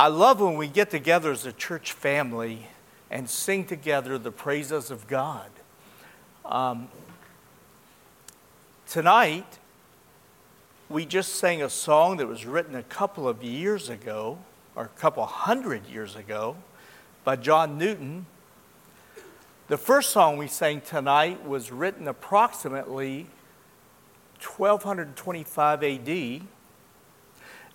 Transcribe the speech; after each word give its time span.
I 0.00 0.06
love 0.06 0.40
when 0.40 0.56
we 0.56 0.66
get 0.66 0.88
together 0.88 1.30
as 1.30 1.44
a 1.44 1.52
church 1.52 1.92
family 1.92 2.68
and 3.10 3.28
sing 3.28 3.66
together 3.66 4.16
the 4.16 4.30
praises 4.32 4.90
of 4.90 5.06
God. 5.06 5.50
Um, 6.42 6.88
tonight, 8.88 9.58
we 10.88 11.04
just 11.04 11.34
sang 11.34 11.62
a 11.62 11.68
song 11.68 12.16
that 12.16 12.26
was 12.26 12.46
written 12.46 12.76
a 12.76 12.82
couple 12.82 13.28
of 13.28 13.44
years 13.44 13.90
ago, 13.90 14.38
or 14.74 14.84
a 14.84 14.98
couple 14.98 15.26
hundred 15.26 15.86
years 15.86 16.16
ago, 16.16 16.56
by 17.22 17.36
John 17.36 17.76
Newton. 17.76 18.24
The 19.68 19.76
first 19.76 20.12
song 20.12 20.38
we 20.38 20.48
sang 20.48 20.80
tonight 20.80 21.44
was 21.44 21.70
written 21.70 22.08
approximately 22.08 23.26
1225 24.40 25.84
AD. 25.84 26.40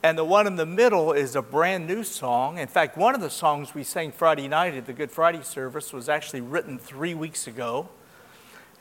And 0.03 0.17
the 0.17 0.23
one 0.23 0.45
in 0.45 0.55
the 0.55 0.65
middle 0.65 1.13
is 1.13 1.35
a 1.35 1.41
brand 1.41 1.87
new 1.87 2.03
song. 2.03 2.59
In 2.59 2.67
fact, 2.67 2.97
one 2.97 3.15
of 3.15 3.21
the 3.21 3.29
songs 3.29 3.73
we 3.73 3.83
sang 3.83 4.11
Friday 4.11 4.47
night 4.47 4.75
at 4.75 4.85
the 4.85 4.93
Good 4.93 5.11
Friday 5.11 5.41
service 5.41 5.91
was 5.91 6.09
actually 6.09 6.41
written 6.41 6.77
three 6.77 7.13
weeks 7.13 7.47
ago. 7.47 7.89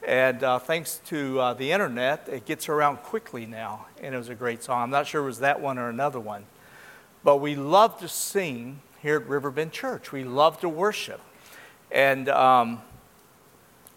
And 0.07 0.43
uh, 0.43 0.59
thanks 0.59 1.01
to 1.07 1.41
uh, 1.41 1.55
the 1.55 1.73
internet, 1.73 2.29
it 2.31 2.45
gets 2.45 2.69
around 2.69 2.99
quickly 2.99 3.47
now. 3.47 3.87
And 4.03 4.15
it 4.15 4.19
was 4.19 4.29
a 4.29 4.35
great 4.35 4.63
song. 4.63 4.83
I'm 4.83 4.91
not 4.91 5.07
sure 5.07 5.23
it 5.23 5.27
was 5.27 5.39
that 5.39 5.61
one 5.61 5.79
or 5.79 5.89
another 5.89 6.21
one. 6.21 6.45
But 7.23 7.39
we 7.39 7.55
love 7.55 7.99
to 8.01 8.09
sing 8.09 8.83
here 9.01 9.17
at 9.17 9.27
Riverbend 9.27 9.73
Church. 9.73 10.13
We 10.13 10.25
love 10.25 10.61
to 10.61 10.69
worship. 10.69 11.23
And 11.91 12.29
um, 12.29 12.83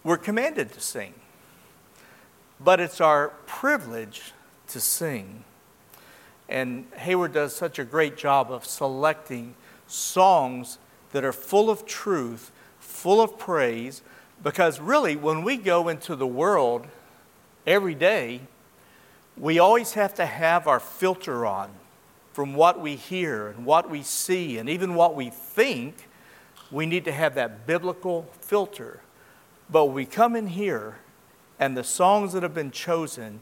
we're 0.02 0.16
commanded 0.16 0.72
to 0.72 0.80
sing. 0.80 1.12
But 2.58 2.80
it's 2.80 3.02
our 3.02 3.28
privilege 3.46 4.32
to 4.68 4.80
sing. 4.80 5.44
And 6.48 6.86
Hayward 6.96 7.34
does 7.34 7.54
such 7.54 7.78
a 7.78 7.84
great 7.84 8.16
job 8.16 8.50
of 8.50 8.64
selecting 8.64 9.54
songs 9.86 10.78
that 11.12 11.24
are 11.24 11.32
full 11.32 11.70
of 11.70 11.84
truth, 11.84 12.50
full 12.80 13.20
of 13.20 13.38
praise, 13.38 14.02
because 14.42 14.80
really, 14.80 15.16
when 15.16 15.42
we 15.42 15.56
go 15.56 15.88
into 15.88 16.14
the 16.16 16.26
world 16.26 16.86
every 17.66 17.94
day, 17.94 18.40
we 19.36 19.58
always 19.58 19.92
have 19.92 20.14
to 20.14 20.26
have 20.26 20.66
our 20.66 20.80
filter 20.80 21.44
on 21.44 21.70
from 22.32 22.54
what 22.54 22.80
we 22.80 22.94
hear 22.94 23.48
and 23.48 23.66
what 23.66 23.90
we 23.90 24.02
see 24.02 24.58
and 24.58 24.68
even 24.68 24.94
what 24.94 25.14
we 25.14 25.30
think. 25.30 26.08
We 26.70 26.86
need 26.86 27.04
to 27.06 27.12
have 27.12 27.34
that 27.34 27.66
biblical 27.66 28.28
filter. 28.40 29.00
But 29.70 29.86
we 29.86 30.06
come 30.06 30.36
in 30.36 30.46
here, 30.46 30.98
and 31.58 31.76
the 31.76 31.84
songs 31.84 32.32
that 32.32 32.42
have 32.42 32.54
been 32.54 32.70
chosen 32.70 33.40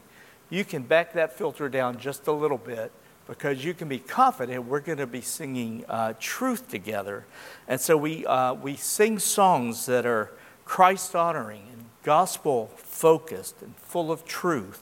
you 0.49 0.63
can 0.63 0.83
back 0.83 1.13
that 1.13 1.37
filter 1.37 1.67
down 1.69 1.99
just 1.99 2.27
a 2.27 2.31
little 2.31 2.57
bit 2.57 2.91
because 3.27 3.63
you 3.63 3.73
can 3.73 3.87
be 3.87 3.99
confident 3.99 4.65
we're 4.65 4.79
going 4.79 4.97
to 4.97 5.07
be 5.07 5.21
singing 5.21 5.83
uh, 5.89 6.13
truth 6.19 6.69
together. 6.69 7.25
And 7.67 7.79
so 7.79 7.97
we, 7.97 8.25
uh, 8.25 8.53
we 8.53 8.75
sing 8.75 9.19
songs 9.19 9.85
that 9.85 10.05
are 10.05 10.31
Christ 10.65 11.15
honoring 11.15 11.63
and 11.71 11.85
gospel 12.03 12.71
focused 12.75 13.61
and 13.61 13.75
full 13.75 14.11
of 14.11 14.25
truth. 14.25 14.81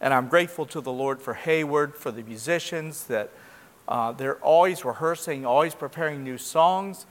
And 0.00 0.12
I'm 0.12 0.28
grateful 0.28 0.66
to 0.66 0.80
the 0.80 0.92
Lord 0.92 1.20
for 1.22 1.34
Hayward, 1.34 1.94
for 1.94 2.10
the 2.10 2.22
musicians 2.22 3.04
that 3.04 3.30
uh, 3.86 4.12
they're 4.12 4.36
always 4.36 4.84
rehearsing, 4.84 5.46
always 5.46 5.74
preparing 5.74 6.22
new 6.22 6.38
songs. 6.38 7.06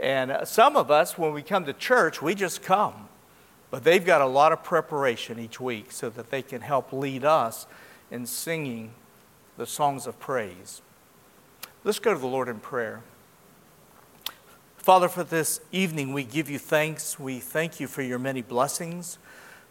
And 0.00 0.30
uh, 0.30 0.44
some 0.44 0.76
of 0.76 0.90
us, 0.90 1.18
when 1.18 1.32
we 1.32 1.42
come 1.42 1.64
to 1.66 1.72
church, 1.72 2.22
we 2.22 2.34
just 2.34 2.62
come. 2.62 3.08
But 3.70 3.84
they've 3.84 4.04
got 4.04 4.20
a 4.20 4.26
lot 4.26 4.52
of 4.52 4.62
preparation 4.62 5.38
each 5.38 5.60
week 5.60 5.92
so 5.92 6.08
that 6.10 6.30
they 6.30 6.42
can 6.42 6.60
help 6.60 6.92
lead 6.92 7.24
us 7.24 7.66
in 8.10 8.26
singing 8.26 8.92
the 9.56 9.66
songs 9.66 10.06
of 10.06 10.18
praise. 10.18 10.82
Let's 11.82 11.98
go 11.98 12.14
to 12.14 12.20
the 12.20 12.26
Lord 12.26 12.48
in 12.48 12.60
prayer. 12.60 13.02
Father, 14.76 15.08
for 15.08 15.24
this 15.24 15.60
evening, 15.72 16.12
we 16.12 16.24
give 16.24 16.50
you 16.50 16.58
thanks. 16.58 17.18
We 17.18 17.40
thank 17.40 17.80
you 17.80 17.86
for 17.86 18.02
your 18.02 18.18
many 18.18 18.42
blessings. 18.42 19.18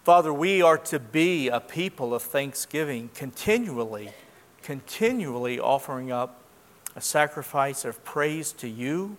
Father, 0.03 0.33
we 0.33 0.61
are 0.61 0.77
to 0.77 0.99
be 0.99 1.47
a 1.49 1.59
people 1.59 2.13
of 2.13 2.21
thanksgiving, 2.23 3.09
continually, 3.13 4.11
continually 4.61 5.59
offering 5.59 6.11
up 6.11 6.41
a 6.95 7.01
sacrifice 7.01 7.85
of 7.85 8.03
praise 8.03 8.51
to 8.53 8.67
you 8.67 9.17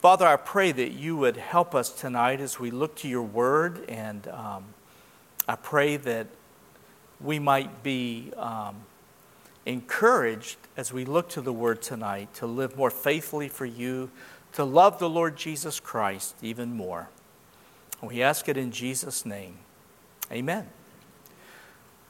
Father, 0.00 0.28
I 0.28 0.36
pray 0.36 0.70
that 0.70 0.92
you 0.92 1.16
would 1.16 1.36
help 1.36 1.74
us 1.74 1.90
tonight 1.90 2.40
as 2.40 2.60
we 2.60 2.70
look 2.70 2.94
to 2.98 3.08
your 3.08 3.24
word, 3.24 3.84
and 3.88 4.28
um, 4.28 4.66
I 5.48 5.56
pray 5.56 5.96
that 5.96 6.28
we 7.20 7.38
might 7.38 7.82
be 7.82 8.32
um, 8.36 8.76
encouraged 9.66 10.56
as 10.76 10.92
we 10.92 11.04
look 11.04 11.28
to 11.30 11.40
the 11.40 11.52
word 11.52 11.82
tonight 11.82 12.32
to 12.34 12.46
live 12.46 12.76
more 12.76 12.90
faithfully 12.90 13.48
for 13.48 13.66
you, 13.66 14.10
to 14.52 14.64
love 14.64 14.98
the 14.98 15.08
Lord 15.08 15.36
Jesus 15.36 15.80
Christ 15.80 16.36
even 16.42 16.74
more. 16.74 17.08
We 18.02 18.22
ask 18.22 18.48
it 18.48 18.56
in 18.56 18.70
Jesus' 18.70 19.26
name. 19.26 19.56
Amen. 20.30 20.68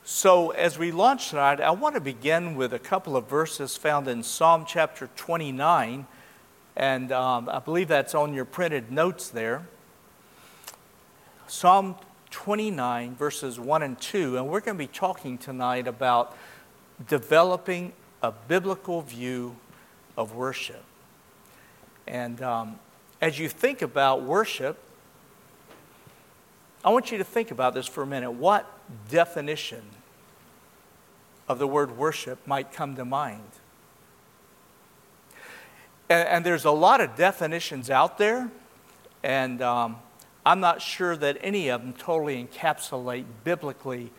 So, 0.04 0.50
as 0.50 0.78
we 0.78 0.91
launch 0.91 1.30
tonight, 1.30 1.60
I 1.60 1.70
want 1.70 1.94
to 1.94 2.00
begin 2.00 2.56
with 2.56 2.72
a 2.72 2.78
couple 2.78 3.16
of 3.16 3.28
verses 3.28 3.76
found 3.76 4.08
in 4.08 4.22
Psalm 4.22 4.64
chapter 4.66 5.08
29 5.16 6.06
and 6.78 7.10
um, 7.10 7.48
I 7.52 7.58
believe 7.58 7.88
that's 7.88 8.14
on 8.14 8.32
your 8.32 8.44
printed 8.44 8.92
notes 8.92 9.28
there. 9.28 9.66
Psalm 11.48 11.97
29, 12.31 13.15
verses 13.15 13.59
1 13.59 13.83
and 13.83 14.00
2. 14.00 14.37
And 14.37 14.49
we're 14.49 14.61
going 14.61 14.77
to 14.77 14.84
be 14.84 14.87
talking 14.87 15.39
tonight 15.39 15.87
about 15.87 16.37
developing 17.06 17.93
a 18.22 18.33
biblical 18.33 19.03
view 19.03 19.56
of 20.16 20.34
worship. 20.34 20.83
And 22.06 22.43
um, 22.43 22.78
as 23.21 23.39
you 23.39 23.49
think 23.49 23.83
about 23.83 24.22
worship, 24.22 24.78
I 26.84 26.91
want 26.91 27.12
you 27.12 27.19
to 27.19 27.25
think 27.25 27.50
about 27.50 27.75
this 27.75 27.87
for 27.87 28.03
a 28.03 28.06
minute. 28.06 28.33
What 28.33 28.66
definition 29.10 29.83
of 31.49 31.59
the 31.59 31.66
word 31.66 31.97
worship 31.97 32.47
might 32.47 32.72
come 32.72 32.97
to 32.97 33.05
mind? 33.05 33.50
And, 36.09 36.28
and 36.28 36.47
there's 36.47 36.65
a 36.65 36.71
lot 36.71 37.00
of 37.00 37.16
definitions 37.16 37.91
out 37.91 38.19
there, 38.19 38.50
and 39.22 39.60
um, 39.60 39.97
I'm 40.44 40.60
not 40.60 40.81
sure 40.81 41.16
that 41.16 41.38
any 41.41 41.69
of 41.69 41.82
them 41.82 41.93
totally 41.93 42.43
encapsulate 42.44 43.25
biblically 43.44 44.10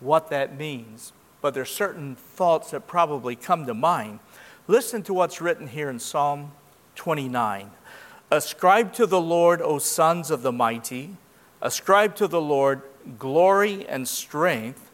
what 0.00 0.30
that 0.30 0.56
means. 0.56 1.12
But 1.40 1.54
there's 1.54 1.70
certain 1.70 2.16
thoughts 2.16 2.70
that 2.70 2.86
probably 2.86 3.36
come 3.36 3.66
to 3.66 3.74
mind. 3.74 4.20
Listen 4.66 5.02
to 5.02 5.14
what's 5.14 5.40
written 5.40 5.66
here 5.66 5.90
in 5.90 5.98
Psalm 5.98 6.52
29. 6.94 7.70
Ascribe 8.30 8.92
to 8.94 9.06
the 9.06 9.20
Lord, 9.20 9.60
O 9.60 9.78
sons 9.78 10.30
of 10.30 10.42
the 10.42 10.52
mighty. 10.52 11.16
Ascribe 11.60 12.14
to 12.16 12.26
the 12.26 12.40
Lord 12.40 12.82
glory 13.18 13.86
and 13.86 14.08
strength. 14.08 14.90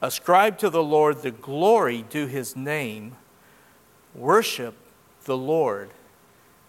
Ascribe 0.00 0.58
to 0.58 0.70
the 0.70 0.82
Lord 0.82 1.22
the 1.22 1.30
glory 1.30 2.02
due 2.08 2.26
his 2.26 2.56
name. 2.56 3.16
Worship 4.14 4.74
the 5.24 5.36
Lord 5.36 5.90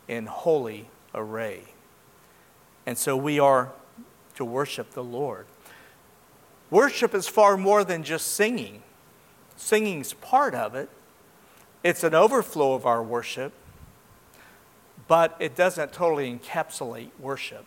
in 0.08 0.25
holy 0.25 0.90
array. 1.16 1.72
And 2.85 2.97
so 2.97 3.16
we 3.16 3.39
are 3.39 3.71
to 4.35 4.45
worship 4.45 4.91
the 4.91 5.03
Lord. 5.03 5.45
Worship 6.69 7.13
is 7.13 7.27
far 7.27 7.55
more 7.55 7.83
than 7.83 8.03
just 8.03 8.33
singing. 8.33 8.83
Singing's 9.55 10.13
part 10.13 10.55
of 10.55 10.75
it. 10.75 10.89
It's 11.83 12.03
an 12.03 12.16
overflow 12.16 12.73
of 12.73 12.85
our 12.85 13.03
worship, 13.03 13.53
but 15.07 15.35
it 15.39 15.55
doesn't 15.55 15.94
totally 15.94 16.33
encapsulate 16.33 17.09
worship. 17.19 17.65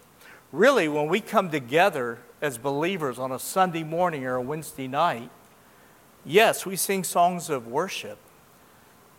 Really, 0.52 0.88
when 0.88 1.08
we 1.08 1.20
come 1.20 1.50
together 1.50 2.18
as 2.40 2.58
believers 2.58 3.18
on 3.18 3.30
a 3.30 3.38
Sunday 3.38 3.82
morning 3.82 4.24
or 4.24 4.36
a 4.36 4.42
Wednesday 4.42 4.88
night, 4.88 5.30
yes, 6.24 6.64
we 6.64 6.76
sing 6.76 7.04
songs 7.04 7.50
of 7.50 7.66
worship, 7.66 8.18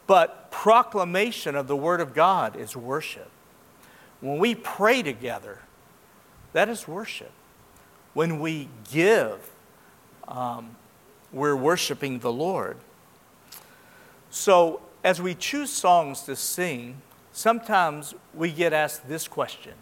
but 0.07 0.51
proclamation 0.51 1.55
of 1.55 1.67
the 1.67 1.75
Word 1.75 2.01
of 2.01 2.13
God 2.13 2.55
is 2.55 2.75
worship. 2.75 3.29
When 4.19 4.39
we 4.39 4.55
pray 4.55 5.03
together, 5.03 5.59
that 6.57 6.69
is 6.69 6.88
worship. 6.88 7.30
When 8.15 8.39
we 8.39 8.68
give, 8.92 9.51
um, 10.27 10.75
we're 11.31 11.56
worshiping 11.56 12.18
the 12.18 12.31
Lord. 12.31 12.77
So, 14.31 14.81
as 15.04 15.21
we 15.21 15.36
choose 15.36 15.69
songs 15.69 16.24
to 16.24 16.36
sing, 16.36 17.04
sometimes 17.31 18.15
we 18.33 18.51
get 18.51 18.74
asked 18.74 19.07
this 19.07 19.27
question 19.27 19.74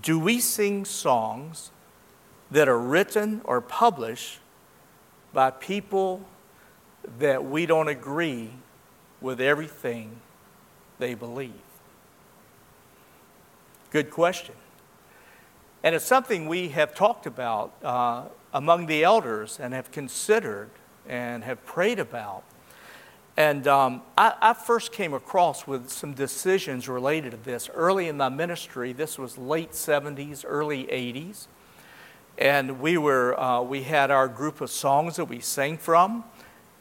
Do 0.00 0.20
we 0.20 0.38
sing 0.38 0.84
songs 0.84 1.72
that 2.48 2.68
are 2.68 2.78
written 2.78 3.40
or 3.42 3.60
published 3.60 4.38
by 5.32 5.50
people 5.50 6.24
that 7.18 7.44
we 7.44 7.66
don't 7.66 7.88
agree 7.88 8.50
with 9.20 9.40
everything 9.40 10.20
they 11.00 11.14
believe? 11.14 11.67
Good 13.90 14.10
question. 14.10 14.54
And 15.82 15.94
it's 15.94 16.04
something 16.04 16.46
we 16.46 16.68
have 16.68 16.94
talked 16.94 17.24
about 17.24 17.72
uh, 17.82 18.24
among 18.52 18.84
the 18.84 19.02
elders 19.02 19.58
and 19.58 19.72
have 19.72 19.90
considered 19.90 20.68
and 21.08 21.42
have 21.44 21.64
prayed 21.64 21.98
about. 21.98 22.44
And 23.38 23.66
um, 23.66 24.02
I, 24.18 24.34
I, 24.42 24.52
first 24.52 24.92
came 24.92 25.14
across 25.14 25.66
with 25.66 25.88
some 25.88 26.12
decisions 26.12 26.86
related 26.86 27.30
to 27.30 27.38
this 27.38 27.70
early 27.72 28.08
in 28.08 28.18
my 28.18 28.28
ministry. 28.28 28.92
This 28.92 29.16
was 29.16 29.38
late 29.38 29.70
70s, 29.70 30.44
early 30.46 30.84
80s. 30.84 31.46
And 32.36 32.80
we, 32.80 32.98
were, 32.98 33.40
uh, 33.40 33.62
we 33.62 33.84
had 33.84 34.10
our 34.10 34.28
group 34.28 34.60
of 34.60 34.70
songs 34.70 35.16
that 35.16 35.26
we 35.26 35.40
sang 35.40 35.78
from. 35.78 36.24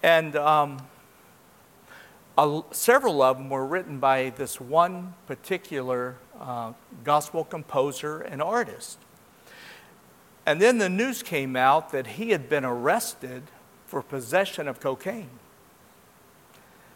And 0.04 0.36
um, 0.36 0.86
a, 2.38 2.64
several 2.72 3.22
of 3.22 3.38
them 3.38 3.50
were 3.50 3.66
written 3.66 4.00
by 4.00 4.32
this 4.32 4.60
one 4.60 5.14
particular 5.26 6.18
uh, 6.40 6.74
gospel 7.04 7.44
composer 7.44 8.22
and 8.22 8.42
artist. 8.42 9.00
And 10.46 10.62
then 10.62 10.78
the 10.78 10.90
news 10.90 11.24
came 11.24 11.56
out 11.56 11.92
that 11.92 12.08
he 12.08 12.30
had 12.30 12.48
been 12.48 12.64
arrested 12.64 13.44
for 13.86 14.02
possession 14.02 14.68
of 14.68 14.80
cocaine. 14.80 15.30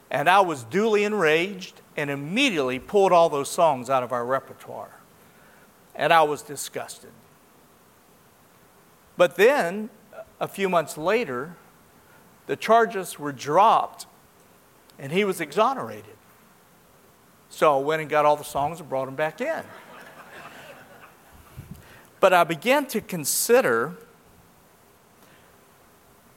And 0.10 0.30
I 0.30 0.42
was 0.42 0.64
duly 0.64 1.04
enraged 1.04 1.82
and 1.98 2.10
immediately 2.10 2.80
pulled 2.80 3.12
all 3.12 3.30
those 3.30 3.50
songs 3.50 3.90
out 3.90 4.04
of 4.04 4.12
our 4.12 4.26
repertoire. 4.26 5.00
And 5.96 6.14
I 6.14 6.24
was 6.24 6.42
disgusted. 6.42 7.12
But 9.18 9.36
then, 9.36 9.90
a 10.40 10.48
few 10.48 10.70
months 10.70 10.98
later, 10.98 11.56
the 12.48 12.56
charges 12.56 13.20
were 13.20 13.32
dropped 13.32 14.06
and 14.98 15.12
he 15.12 15.24
was 15.24 15.42
exonerated. 15.42 16.16
So 17.52 17.78
I 17.78 17.82
went 17.82 18.02
and 18.02 18.10
got 18.10 18.26
all 18.26 18.38
the 18.38 18.46
songs 18.46 18.80
and 18.80 18.88
brought 18.88 19.06
them 19.06 19.16
back 19.16 19.42
in. 19.42 19.62
but 22.22 22.32
I 22.34 22.46
began 22.46 22.86
to 22.88 23.02
consider 23.02 23.98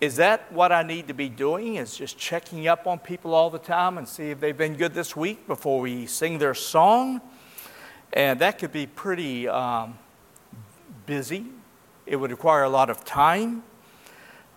is 0.00 0.16
that 0.16 0.52
what 0.52 0.70
I 0.70 0.82
need 0.82 1.08
to 1.08 1.14
be 1.14 1.30
doing? 1.30 1.76
Is 1.76 1.96
just 1.96 2.18
checking 2.18 2.68
up 2.68 2.86
on 2.86 2.98
people 2.98 3.32
all 3.32 3.48
the 3.48 3.60
time 3.60 3.96
and 3.96 4.06
see 4.06 4.30
if 4.30 4.40
they've 4.40 4.56
been 4.56 4.74
good 4.74 4.92
this 4.92 5.16
week 5.16 5.46
before 5.46 5.80
we 5.80 6.04
sing 6.04 6.36
their 6.36 6.52
song? 6.52 7.22
And 8.12 8.38
that 8.40 8.58
could 8.58 8.72
be 8.72 8.86
pretty 8.86 9.48
um, 9.48 9.96
busy. 11.06 11.46
It 12.04 12.16
would 12.16 12.32
require 12.32 12.64
a 12.64 12.68
lot 12.68 12.90
of 12.90 13.04
time. 13.04 13.62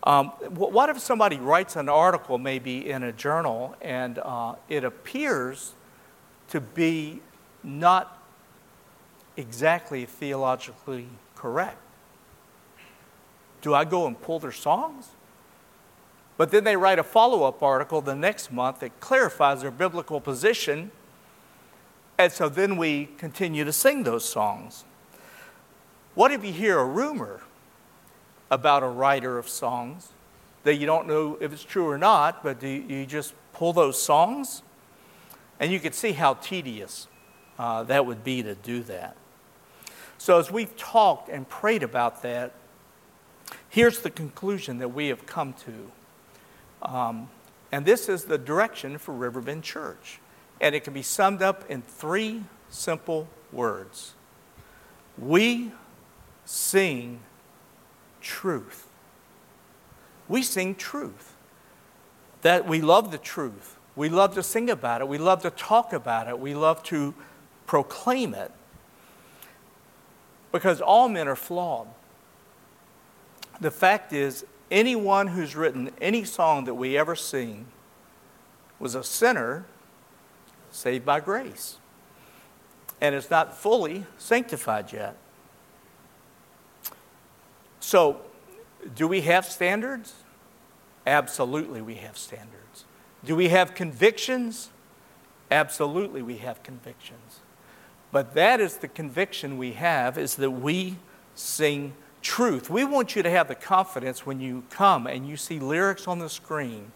Um, 0.03 0.29
what 0.49 0.89
if 0.89 0.99
somebody 0.99 1.37
writes 1.37 1.77
an 1.77 1.87
article, 1.87 2.37
maybe 2.37 2.89
in 2.89 3.03
a 3.03 3.13
journal, 3.13 3.75
and 3.79 4.19
uh, 4.19 4.55
it 4.67 4.83
appears 4.83 5.75
to 6.49 6.61
be 6.61 7.21
not 7.63 8.21
exactly 9.35 10.05
theologically 10.05 11.07
correct? 11.35 11.77
Do 13.61 13.73
I 13.73 13.85
go 13.85 14.07
and 14.07 14.19
pull 14.19 14.39
their 14.39 14.51
songs? 14.51 15.09
But 16.37 16.51
then 16.51 16.63
they 16.63 16.75
write 16.75 16.99
a 16.99 17.03
follow 17.03 17.43
up 17.43 17.63
article 17.63 18.01
the 18.01 18.15
next 18.15 18.51
month 18.51 18.79
that 18.79 18.99
clarifies 18.99 19.61
their 19.61 19.71
biblical 19.71 20.21
position. 20.21 20.91
And 22.17 22.31
so 22.31 22.47
then 22.47 22.77
we 22.77 23.09
continue 23.17 23.63
to 23.63 23.73
sing 23.73 24.03
those 24.03 24.23
songs. 24.23 24.85
What 26.13 26.31
if 26.31 26.45
you 26.45 26.53
hear 26.53 26.79
a 26.79 26.85
rumor 26.85 27.41
about 28.49 28.83
a 28.83 28.87
writer 28.87 29.37
of 29.37 29.49
songs 29.49 30.09
that 30.63 30.75
you 30.75 30.85
don't 30.85 31.07
know 31.07 31.37
if 31.39 31.53
it's 31.53 31.63
true 31.63 31.87
or 31.87 31.97
not, 31.97 32.43
but 32.43 32.59
do 32.59 32.67
you 32.67 33.05
just 33.05 33.33
pull 33.53 33.73
those 33.73 34.01
songs? 34.01 34.61
And 35.59 35.71
you 35.71 35.79
can 35.79 35.93
see 35.93 36.11
how 36.11 36.35
tedious 36.35 37.07
uh, 37.57 37.83
that 37.83 38.05
would 38.05 38.23
be 38.23 38.43
to 38.43 38.55
do 38.55 38.83
that. 38.83 39.15
So, 40.19 40.39
as 40.39 40.51
we've 40.51 40.75
talked 40.75 41.29
and 41.29 41.47
prayed 41.47 41.83
about 41.83 42.21
that, 42.23 42.53
here's 43.69 43.99
the 43.99 44.09
conclusion 44.09 44.79
that 44.79 44.89
we 44.89 45.07
have 45.07 45.25
come 45.25 45.53
to. 45.53 45.91
Um, 46.81 47.29
and 47.71 47.85
this 47.85 48.09
is 48.09 48.25
the 48.25 48.37
direction 48.37 48.97
for 48.97 49.13
Riverbend 49.13 49.63
Church. 49.63 50.19
And 50.59 50.73
it 50.73 50.83
can 50.83 50.93
be 50.93 51.03
summed 51.03 51.41
up 51.41 51.69
in 51.69 51.81
three 51.83 52.43
simple 52.69 53.27
words 53.51 54.13
We 55.17 55.71
sing 56.45 57.19
truth. 58.21 58.87
We 60.27 60.41
sing 60.41 60.75
truth. 60.75 61.35
That 62.41 62.67
we 62.67 62.81
love 62.81 63.11
the 63.11 63.17
truth. 63.17 63.76
We 63.97 64.09
love 64.09 64.35
to 64.35 64.43
sing 64.43 64.69
about 64.69 65.01
it. 65.01 65.07
We 65.07 65.17
love 65.17 65.41
to 65.41 65.49
talk 65.49 65.91
about 65.91 66.27
it. 66.27 66.39
We 66.39 66.53
love 66.53 66.83
to 66.83 67.15
proclaim 67.65 68.35
it. 68.35 68.51
Because 70.51 70.79
all 70.79 71.09
men 71.09 71.27
are 71.27 71.35
flawed. 71.35 71.87
The 73.59 73.71
fact 73.71 74.13
is, 74.13 74.45
anyone 74.69 75.27
who's 75.27 75.55
written 75.55 75.89
any 75.99 76.23
song 76.23 76.65
that 76.65 76.75
we 76.75 76.95
ever 76.95 77.15
sing 77.15 77.65
was 78.79 78.93
a 78.93 79.03
sinner 79.03 79.65
saved 80.69 81.03
by 81.03 81.19
grace 81.19 81.77
and 83.01 83.15
is 83.15 83.31
not 83.31 83.57
fully 83.57 84.05
sanctified 84.19 84.93
yet. 84.93 85.17
So, 87.79 88.21
do 88.95 89.07
we 89.07 89.21
have 89.21 89.45
standards? 89.45 90.13
Absolutely, 91.07 91.81
we 91.81 91.95
have 91.95 92.15
standards. 92.15 92.66
Do 93.23 93.35
we 93.35 93.49
have 93.49 93.73
convictions? 93.75 94.69
Absolutely, 95.49 96.21
we 96.21 96.37
have 96.37 96.63
convictions. 96.63 97.39
But 98.11 98.33
that 98.35 98.59
is 98.59 98.77
the 98.77 98.87
conviction 98.87 99.57
we 99.57 99.73
have 99.73 100.17
is 100.17 100.35
that 100.35 100.51
we 100.51 100.97
sing 101.35 101.93
truth. 102.21 102.69
We 102.69 102.83
want 102.83 103.15
you 103.15 103.23
to 103.23 103.29
have 103.29 103.47
the 103.47 103.55
confidence 103.55 104.25
when 104.25 104.39
you 104.39 104.63
come 104.69 105.07
and 105.07 105.27
you 105.27 105.37
see 105.37 105.59
lyrics 105.59 106.07
on 106.07 106.19
the 106.19 106.29
screen 106.29 106.91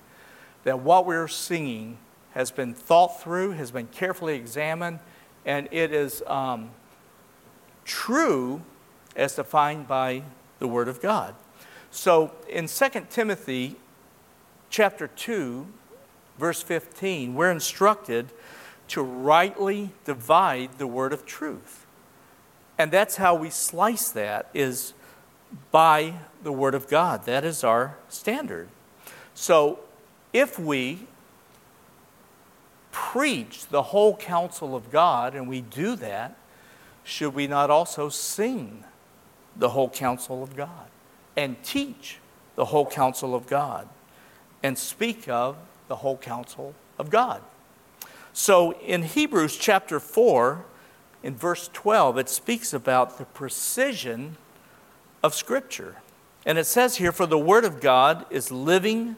that 0.64 0.80
what 0.80 1.06
we're 1.06 1.28
singing 1.28 1.98
has 2.32 2.52
been 2.52 2.74
thought 2.74 3.22
through, 3.22 3.52
has 3.52 3.72
been 3.72 3.88
carefully 3.88 4.36
examined, 4.36 5.00
and 5.46 5.68
it 5.72 5.92
is 5.92 6.24
um, 6.28 6.72
true 7.84 8.62
as 9.16 9.36
defined 9.36 9.88
by 9.88 10.24
the 10.60 10.68
Word 10.68 10.88
of 10.88 11.02
God. 11.02 11.36
So 11.90 12.32
in 12.48 12.68
2 12.68 12.90
Timothy 13.10 13.76
chapter 14.70 15.08
2, 15.08 15.68
verse 16.42 16.62
15, 16.62 17.36
we're 17.36 17.52
instructed 17.52 18.28
to 18.90 19.02
rightly 19.02 19.92
divide 20.04 20.78
the 20.78 20.88
word 20.88 21.14
of 21.14 21.26
truth. 21.26 21.86
And 22.78 22.92
that's 22.92 23.18
how 23.18 23.36
we 23.36 23.52
slice 23.52 24.10
that 24.10 24.50
is 24.54 24.94
by 25.70 26.16
the 26.44 26.52
Word 26.52 26.74
of 26.74 26.88
God. 26.88 27.26
That 27.26 27.46
is 27.46 27.64
our 27.64 27.96
standard. 28.10 28.70
So 29.36 29.82
if 30.34 30.58
we 30.58 31.08
preach 32.92 33.68
the 33.68 33.84
whole 33.84 34.18
counsel 34.18 34.76
of 34.76 34.92
God 34.92 35.36
and 35.36 35.48
we 35.48 35.62
do 35.62 35.96
that, 35.98 36.36
should 37.04 37.36
we 37.36 37.46
not 37.46 37.70
also 37.70 38.10
sing 38.10 38.84
the 39.56 39.70
whole 39.70 39.90
counsel 39.90 40.42
of 40.42 40.56
God 40.56 40.88
and 41.38 41.62
teach 41.64 42.18
the 42.56 42.66
whole 42.66 42.88
counsel 42.88 43.36
of 43.36 43.48
God 43.48 43.88
and 44.64 44.78
speak 44.78 45.28
of 45.30 45.56
the 45.92 45.98
whole 45.98 46.16
counsel 46.16 46.74
of 46.98 47.10
God? 47.10 47.42
So 48.32 48.72
in 48.80 49.04
Hebrews 49.04 49.58
chapter 49.58 50.00
4, 50.00 50.64
in 51.22 51.36
verse 51.36 51.70
12, 51.74 52.18
it 52.18 52.30
speaks 52.30 52.72
about 52.72 53.18
the 53.18 53.26
precision 53.26 54.38
of 55.22 55.36
Scripture. 55.36 55.98
And 56.46 56.58
it 56.58 56.64
says 56.64 56.96
here, 56.96 57.12
For 57.12 57.26
the 57.26 57.38
Word 57.38 57.66
of 57.66 57.82
God 57.82 58.26
is 58.30 58.54
living 58.54 59.18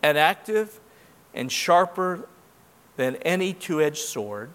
and 0.00 0.16
active 0.16 0.78
and 1.34 1.50
sharper 1.50 2.28
than 2.96 3.16
any 3.16 3.52
two 3.52 3.82
edged 3.82 3.98
sword, 3.98 4.52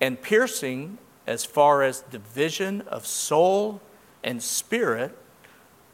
and 0.00 0.20
piercing 0.20 0.98
as 1.28 1.44
far 1.44 1.84
as 1.84 2.00
division 2.10 2.80
of 2.88 3.06
soul 3.06 3.80
and 4.24 4.42
spirit, 4.42 5.16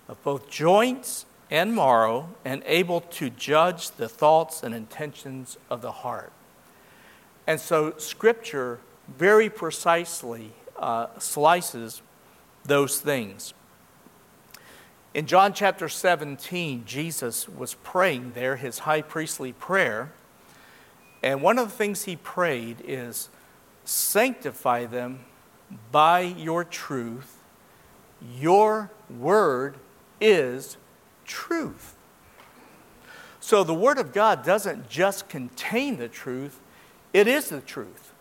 of 0.09 0.23
both 0.23 0.49
joints 0.49 1.27
and 1.55 1.73
marrow, 1.73 2.29
and 2.45 2.65
able 2.67 3.01
to 3.01 3.31
judge 3.31 3.93
the 3.93 4.09
thoughts 4.09 4.65
and 4.65 4.75
intentions 4.75 5.57
of 5.71 5.83
the 5.83 5.93
heart. 5.93 6.33
And 7.47 7.61
so, 7.61 7.97
Scripture 7.97 8.81
very 9.07 9.49
precisely 9.49 10.51
uh, 10.77 11.07
slices 11.21 12.03
those 12.65 12.99
things. 12.99 13.55
In 15.15 15.27
John 15.27 15.53
chapter 15.53 15.89
17, 15.89 16.83
Jesus 16.87 17.49
was 17.49 17.75
praying 17.85 18.33
there 18.35 18.57
his 18.57 18.81
high 18.81 19.03
priestly 19.03 19.53
prayer. 19.53 20.11
And 21.23 21.41
one 21.41 21.61
of 21.61 21.69
the 21.69 21.77
things 21.77 22.03
he 22.03 22.17
prayed 22.17 22.83
is, 22.85 23.29
Sanctify 23.85 24.87
them 24.87 25.21
by 25.93 26.23
your 26.23 26.65
truth. 26.65 27.39
Your 28.41 28.91
word 29.09 29.77
is 30.21 30.79
truth. 31.25 31.95
So 33.41 33.63
the 33.63 33.75
Word 33.75 33.99
of 33.99 34.13
God 34.13 34.45
doesn't 34.45 34.89
just 34.89 35.29
contain 35.29 35.99
the 35.99 36.09
truth, 36.09 36.61
it 37.13 37.27
is 37.27 37.49
the 37.49 37.61
truth. 37.61 38.13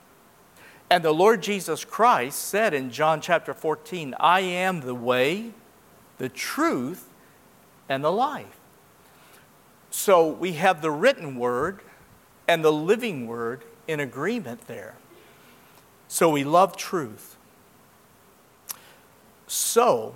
And 0.90 1.04
the 1.04 1.14
Lord 1.14 1.42
Jesus 1.42 1.86
Christ 1.86 2.40
said 2.40 2.74
in 2.74 2.92
John 2.92 3.22
chapter 3.22 3.54
14, 3.54 4.14
I 4.20 4.42
am 4.42 4.82
the 4.82 4.94
way, 4.94 5.52
the 6.18 6.30
truth, 6.30 7.10
and 7.90 8.04
the 8.04 8.12
life. 8.12 8.60
So 9.90 10.28
we 10.28 10.54
have 10.54 10.82
the 10.82 10.92
written 10.92 11.36
word, 11.36 11.80
and 12.48 12.64
the 12.64 12.72
living 12.72 13.28
word 13.28 13.64
in 13.88 14.00
agreement 14.00 14.68
there. 14.68 14.96
So 16.08 16.30
we 16.30 16.44
love 16.44 16.78
truth. 16.78 17.38
So, 19.48 20.16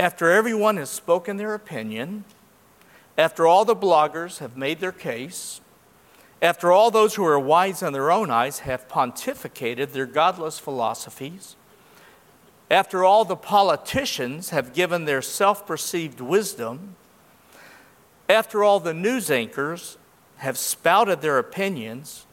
after 0.00 0.30
everyone 0.30 0.78
has 0.78 0.88
spoken 0.88 1.36
their 1.36 1.52
opinion, 1.52 2.24
after 3.18 3.46
all 3.46 3.66
the 3.66 3.76
bloggers 3.76 4.38
have 4.38 4.56
made 4.56 4.80
their 4.80 4.92
case, 4.92 5.60
after 6.40 6.72
all 6.72 6.90
those 6.90 7.16
who 7.16 7.24
are 7.26 7.38
wise 7.38 7.82
in 7.82 7.92
their 7.92 8.10
own 8.10 8.30
eyes 8.30 8.60
have 8.60 8.88
pontificated 8.88 9.92
their 9.92 10.06
godless 10.06 10.58
philosophies, 10.58 11.54
after 12.70 13.04
all 13.04 13.26
the 13.26 13.36
politicians 13.36 14.48
have 14.48 14.72
given 14.72 15.04
their 15.04 15.20
self 15.20 15.66
perceived 15.66 16.18
wisdom, 16.18 16.96
after 18.26 18.64
all 18.64 18.80
the 18.80 18.94
news 18.94 19.30
anchors 19.30 19.98
have 20.36 20.56
spouted 20.56 21.20
their 21.20 21.36
opinions, 21.36 22.24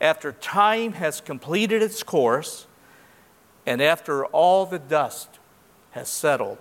after 0.00 0.30
time 0.30 0.92
has 0.92 1.20
completed 1.20 1.82
its 1.82 2.04
course, 2.04 2.68
and 3.66 3.82
after 3.82 4.24
all 4.26 4.66
the 4.66 4.78
dust 4.78 5.40
has 5.90 6.08
settled, 6.08 6.58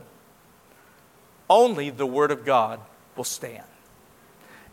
only 1.50 1.90
the 1.90 2.06
Word 2.06 2.32
of 2.32 2.46
God 2.46 2.80
will 3.16 3.24
stand. 3.24 3.64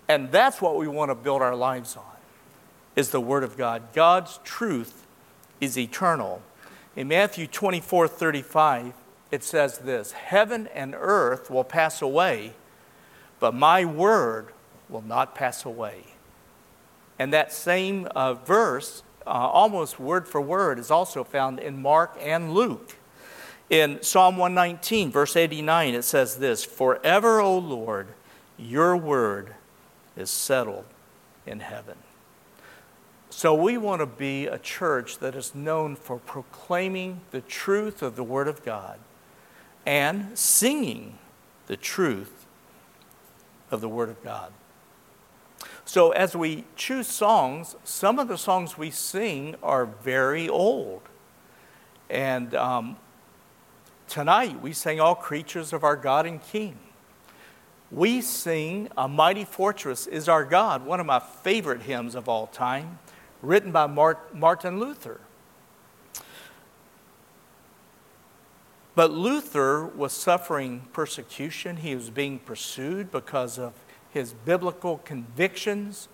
And 0.09 0.31
that's 0.31 0.61
what 0.61 0.77
we 0.77 0.89
want 0.89 1.11
to 1.11 1.15
build 1.15 1.43
our 1.43 1.57
lives 1.57 1.97
on, 1.97 2.05
is 2.97 3.11
the 3.11 3.21
Word 3.21 3.45
of 3.45 3.57
God. 3.57 3.93
God's 3.93 4.41
truth 4.45 5.07
is 5.61 5.79
eternal. 5.79 6.43
In 6.97 7.09
Matthew 7.09 7.47
24 7.47 8.09
35, 8.09 8.93
it 9.31 9.43
says 9.43 9.79
this 9.79 10.13
Heaven 10.13 10.69
and 10.75 10.95
earth 10.97 11.51
will 11.51 11.65
pass 11.65 12.03
away, 12.03 12.53
but 13.41 13.55
my 13.55 13.85
word 13.85 14.49
will 14.89 15.03
not 15.03 15.35
pass 15.35 15.65
away. 15.65 16.05
And 17.19 17.33
that 17.33 17.53
same 17.53 18.07
uh, 18.15 18.35
verse, 18.35 19.03
uh, 19.27 19.31
almost 19.31 19.99
word 19.99 20.29
for 20.29 20.41
word, 20.41 20.79
is 20.79 20.91
also 20.91 21.25
found 21.25 21.59
in 21.59 21.81
Mark 21.81 22.17
and 22.21 22.53
Luke. 22.53 22.97
In 23.73 24.03
Psalm 24.03 24.37
119, 24.37 25.11
verse 25.11 25.35
89, 25.35 25.95
it 25.95 26.03
says 26.03 26.37
this 26.37 26.63
Forever, 26.63 27.41
O 27.41 27.57
Lord, 27.57 28.09
your 28.59 28.95
word 28.99 29.55
is 30.15 30.29
settled 30.29 30.85
in 31.47 31.61
heaven. 31.61 31.97
So 33.31 33.55
we 33.55 33.79
want 33.79 34.01
to 34.01 34.07
be 34.07 34.47
a 34.47 34.59
church 34.59 35.21
that 35.21 35.35
is 35.35 35.55
known 35.55 35.97
for 35.97 36.19
proclaiming 36.19 37.23
the 37.31 37.41
truth 37.41 38.03
of 38.03 38.15
the 38.15 38.23
Word 38.23 38.47
of 38.47 38.63
God 38.63 38.99
and 39.87 40.39
singing 40.39 41.17
the 41.67 41.79
truth 41.79 42.45
of 43.71 43.81
the 43.81 43.89
Word 43.89 44.11
of 44.11 44.23
God. 44.23 44.53
So 45.87 46.11
as 46.11 46.37
we 46.37 46.65
choose 46.77 47.07
songs, 47.07 47.75
some 47.85 48.19
of 48.19 48.29
the 48.29 48.37
songs 48.37 48.77
we 48.77 48.91
sing 48.91 49.55
are 49.63 49.87
very 49.87 50.47
old. 50.47 51.01
And 52.11 52.55
um, 52.55 52.99
tonight 54.13 54.61
we 54.61 54.75
sang 54.75 55.01
All 55.01 55.15
Creatures 55.15 55.73
of 55.73 55.83
Our 55.83 55.97
God 55.97 56.27
and 56.27 56.43
King 56.43 56.79
we 57.93 58.23
sing 58.23 58.89
A 58.97 59.07
Mighty 59.07 59.45
Fortress 59.45 60.07
is 60.07 60.27
Our 60.27 60.47
God, 60.47 60.87
one 60.87 60.99
of 60.99 61.05
my 61.05 61.19
favorite 61.19 61.83
hymns 61.83 62.15
of 62.15 62.27
all 62.27 62.47
time, 62.47 62.99
written 63.43 63.71
by 63.71 63.87
Martin 63.87 64.81
Luther. 64.81 65.21
But 68.95 69.11
Luther 69.11 69.85
was 69.85 70.15
suffering 70.15 70.89
persecution. 70.95 71.79
He 71.79 71.95
was 71.95 72.09
being 72.09 72.39
pursued 72.39 73.11
because 73.11 73.59
of 73.59 73.75
his 74.11 74.33
biblical 74.33 74.99
convictions. 74.99 76.09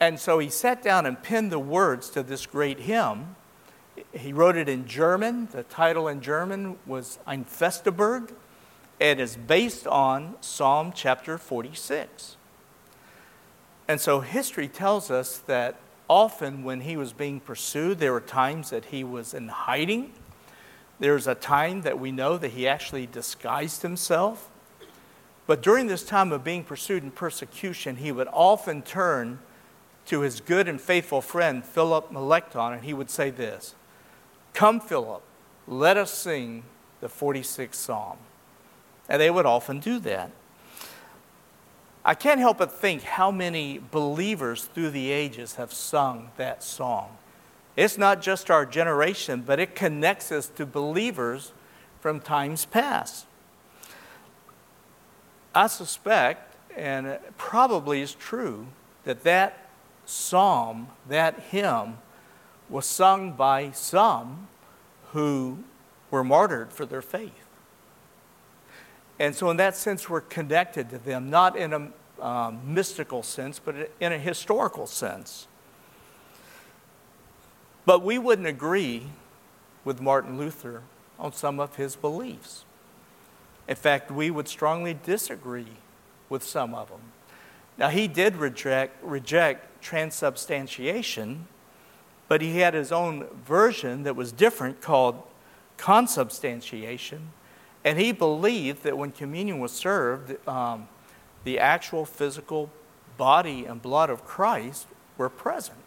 And 0.00 0.18
so 0.18 0.38
he 0.38 0.48
sat 0.48 0.82
down 0.82 1.04
and 1.04 1.22
penned 1.22 1.52
the 1.52 1.58
words 1.58 2.08
to 2.10 2.22
this 2.22 2.46
great 2.46 2.80
hymn. 2.80 3.36
He 4.12 4.32
wrote 4.32 4.56
it 4.56 4.68
in 4.68 4.86
German. 4.86 5.48
The 5.52 5.62
title 5.64 6.08
in 6.08 6.20
German 6.20 6.76
was 6.86 7.18
Ein 7.26 7.44
feste 7.44 7.96
Burg 7.96 8.32
and 9.00 9.20
is 9.20 9.36
based 9.36 9.86
on 9.86 10.36
Psalm 10.40 10.92
chapter 10.94 11.38
46. 11.38 12.36
And 13.86 14.00
so 14.00 14.20
history 14.20 14.68
tells 14.68 15.10
us 15.10 15.38
that 15.38 15.76
often 16.08 16.64
when 16.64 16.82
he 16.82 16.96
was 16.96 17.12
being 17.12 17.40
pursued, 17.40 17.98
there 17.98 18.12
were 18.12 18.20
times 18.20 18.70
that 18.70 18.86
he 18.86 19.04
was 19.04 19.34
in 19.34 19.48
hiding. 19.48 20.12
There's 20.98 21.26
a 21.26 21.34
time 21.34 21.82
that 21.82 21.98
we 21.98 22.10
know 22.10 22.36
that 22.38 22.50
he 22.50 22.66
actually 22.66 23.06
disguised 23.06 23.82
himself. 23.82 24.50
But 25.46 25.62
during 25.62 25.86
this 25.86 26.04
time 26.04 26.32
of 26.32 26.44
being 26.44 26.64
pursued 26.64 27.02
and 27.02 27.14
persecution, 27.14 27.96
he 27.96 28.12
would 28.12 28.28
often 28.32 28.82
turn 28.82 29.38
to 30.06 30.20
his 30.20 30.40
good 30.40 30.68
and 30.68 30.80
faithful 30.80 31.20
friend, 31.20 31.64
Philip 31.64 32.10
Melanchthon, 32.10 32.72
and 32.72 32.84
he 32.84 32.92
would 32.92 33.10
say 33.10 33.30
this 33.30 33.74
Come, 34.58 34.80
Philip, 34.80 35.22
let 35.68 35.96
us 35.96 36.10
sing 36.10 36.64
the 37.00 37.06
46th 37.06 37.76
Psalm. 37.76 38.16
And 39.08 39.22
they 39.22 39.30
would 39.30 39.46
often 39.46 39.78
do 39.78 40.00
that. 40.00 40.32
I 42.04 42.14
can't 42.14 42.40
help 42.40 42.58
but 42.58 42.72
think 42.72 43.04
how 43.04 43.30
many 43.30 43.78
believers 43.78 44.64
through 44.64 44.90
the 44.90 45.12
ages 45.12 45.54
have 45.54 45.72
sung 45.72 46.32
that 46.38 46.64
song. 46.64 47.18
It's 47.76 47.96
not 47.96 48.20
just 48.20 48.50
our 48.50 48.66
generation, 48.66 49.44
but 49.46 49.60
it 49.60 49.76
connects 49.76 50.32
us 50.32 50.48
to 50.56 50.66
believers 50.66 51.52
from 52.00 52.18
times 52.18 52.64
past. 52.64 53.26
I 55.54 55.68
suspect, 55.68 56.56
and 56.76 57.06
it 57.06 57.32
probably 57.36 58.00
is 58.00 58.12
true, 58.12 58.66
that 59.04 59.22
that 59.22 59.68
psalm, 60.04 60.88
that 61.08 61.38
hymn, 61.50 61.98
was 62.68 62.86
sung 62.86 63.32
by 63.32 63.70
some 63.70 64.48
who 65.12 65.58
were 66.10 66.24
martyred 66.24 66.72
for 66.72 66.86
their 66.86 67.02
faith. 67.02 67.32
And 69.18 69.34
so, 69.34 69.50
in 69.50 69.56
that 69.56 69.76
sense, 69.76 70.08
we're 70.08 70.20
connected 70.20 70.90
to 70.90 70.98
them, 70.98 71.28
not 71.28 71.56
in 71.56 71.72
a 71.72 72.24
um, 72.24 72.60
mystical 72.64 73.22
sense, 73.22 73.58
but 73.58 73.90
in 74.00 74.12
a 74.12 74.18
historical 74.18 74.86
sense. 74.86 75.46
But 77.84 78.02
we 78.02 78.18
wouldn't 78.18 78.46
agree 78.46 79.06
with 79.84 80.00
Martin 80.00 80.38
Luther 80.38 80.82
on 81.18 81.32
some 81.32 81.58
of 81.58 81.76
his 81.76 81.96
beliefs. 81.96 82.64
In 83.66 83.76
fact, 83.76 84.10
we 84.10 84.30
would 84.30 84.48
strongly 84.48 84.94
disagree 84.94 85.78
with 86.28 86.42
some 86.42 86.74
of 86.74 86.88
them. 86.88 87.00
Now, 87.76 87.88
he 87.88 88.08
did 88.08 88.36
reject, 88.36 89.02
reject 89.02 89.82
transubstantiation, 89.82 91.46
but 92.28 92.42
he 92.42 92.58
had 92.58 92.74
his 92.74 92.92
own 92.92 93.26
version 93.44 94.04
that 94.04 94.14
was 94.14 94.30
different 94.30 94.80
called 94.80 95.22
consubstantiation 95.76 97.32
and 97.84 97.98
he 97.98 98.12
believed 98.12 98.82
that 98.82 98.98
when 98.98 99.12
communion 99.12 99.60
was 99.60 99.72
served, 99.72 100.36
um, 100.48 100.88
the 101.44 101.58
actual 101.58 102.04
physical 102.04 102.70
body 103.16 103.64
and 103.64 103.80
blood 103.80 104.10
of 104.10 104.24
Christ 104.24 104.86
were 105.16 105.28
present. 105.28 105.78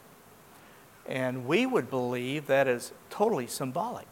And 1.06 1.46
we 1.46 1.66
would 1.66 1.90
believe 1.90 2.48
that 2.48 2.68
is 2.68 2.92
totally 3.10 3.48
symbolic. 3.48 4.08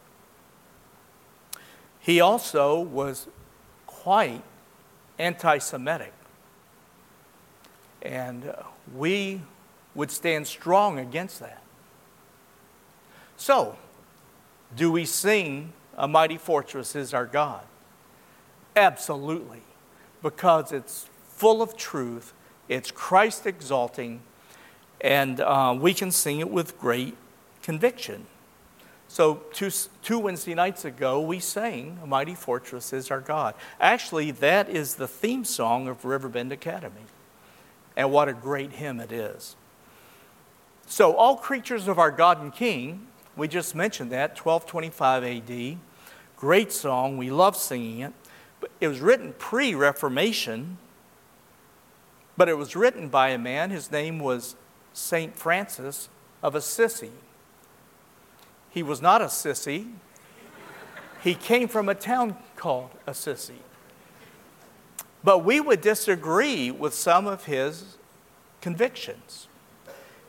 He 1.99 2.19
also 2.19 2.79
was 2.79 3.27
quite 3.85 4.43
anti 5.17 5.57
Semitic. 5.57 6.13
And 8.01 8.49
uh, 8.49 8.63
we 8.95 9.41
would 9.95 10.11
stand 10.11 10.47
strong 10.47 10.99
against 10.99 11.39
that. 11.39 11.61
So, 13.39 13.77
do 14.75 14.91
we 14.91 15.05
sing 15.05 15.71
A 15.97 16.09
Mighty 16.09 16.37
Fortress 16.37 16.93
is 16.93 17.13
Our 17.13 17.25
God? 17.25 17.63
Absolutely, 18.75 19.61
because 20.21 20.73
it's 20.73 21.07
full 21.29 21.61
of 21.61 21.77
truth, 21.77 22.33
it's 22.67 22.91
Christ 22.91 23.45
exalting, 23.45 24.19
and 24.99 25.39
uh, 25.39 25.73
we 25.79 25.93
can 25.93 26.11
sing 26.11 26.41
it 26.41 26.49
with 26.49 26.77
great 26.77 27.15
conviction. 27.63 28.27
So, 29.07 29.35
two, 29.53 29.71
two 30.03 30.19
Wednesday 30.19 30.53
nights 30.53 30.83
ago, 30.83 31.21
we 31.21 31.39
sang 31.39 31.97
A 32.03 32.05
Mighty 32.05 32.35
Fortress 32.35 32.91
is 32.91 33.09
Our 33.09 33.21
God. 33.21 33.55
Actually, 33.79 34.31
that 34.31 34.67
is 34.67 34.95
the 34.95 35.07
theme 35.07 35.45
song 35.45 35.87
of 35.87 36.03
Riverbend 36.03 36.51
Academy. 36.51 37.05
And 37.95 38.11
what 38.11 38.27
a 38.27 38.33
great 38.33 38.73
hymn 38.73 38.99
it 38.99 39.13
is. 39.13 39.55
So, 40.87 41.15
all 41.15 41.37
creatures 41.37 41.87
of 41.87 41.97
our 41.97 42.11
God 42.11 42.41
and 42.41 42.53
King, 42.53 43.07
we 43.39 43.47
just 43.47 43.75
mentioned 43.75 44.11
that, 44.11 44.37
1225 44.37 45.23
AD. 45.23 45.77
Great 46.37 46.71
song. 46.71 47.17
We 47.17 47.29
love 47.29 47.55
singing 47.55 47.99
it. 47.99 48.13
But 48.59 48.71
It 48.79 48.87
was 48.87 48.99
written 48.99 49.33
pre 49.37 49.73
Reformation, 49.73 50.77
but 52.37 52.49
it 52.49 52.57
was 52.57 52.75
written 52.75 53.09
by 53.09 53.29
a 53.29 53.37
man. 53.37 53.69
His 53.69 53.91
name 53.91 54.19
was 54.19 54.55
St. 54.93 55.35
Francis 55.35 56.09
of 56.43 56.55
Assisi. 56.55 57.11
He 58.69 58.83
was 58.83 59.01
not 59.01 59.21
Assisi, 59.21 59.87
he 61.21 61.35
came 61.35 61.67
from 61.67 61.89
a 61.89 61.95
town 61.95 62.37
called 62.55 62.91
Assisi. 63.05 63.59
But 65.23 65.39
we 65.39 65.59
would 65.59 65.81
disagree 65.81 66.71
with 66.71 66.93
some 66.93 67.27
of 67.27 67.45
his 67.45 67.97
convictions. 68.61 69.47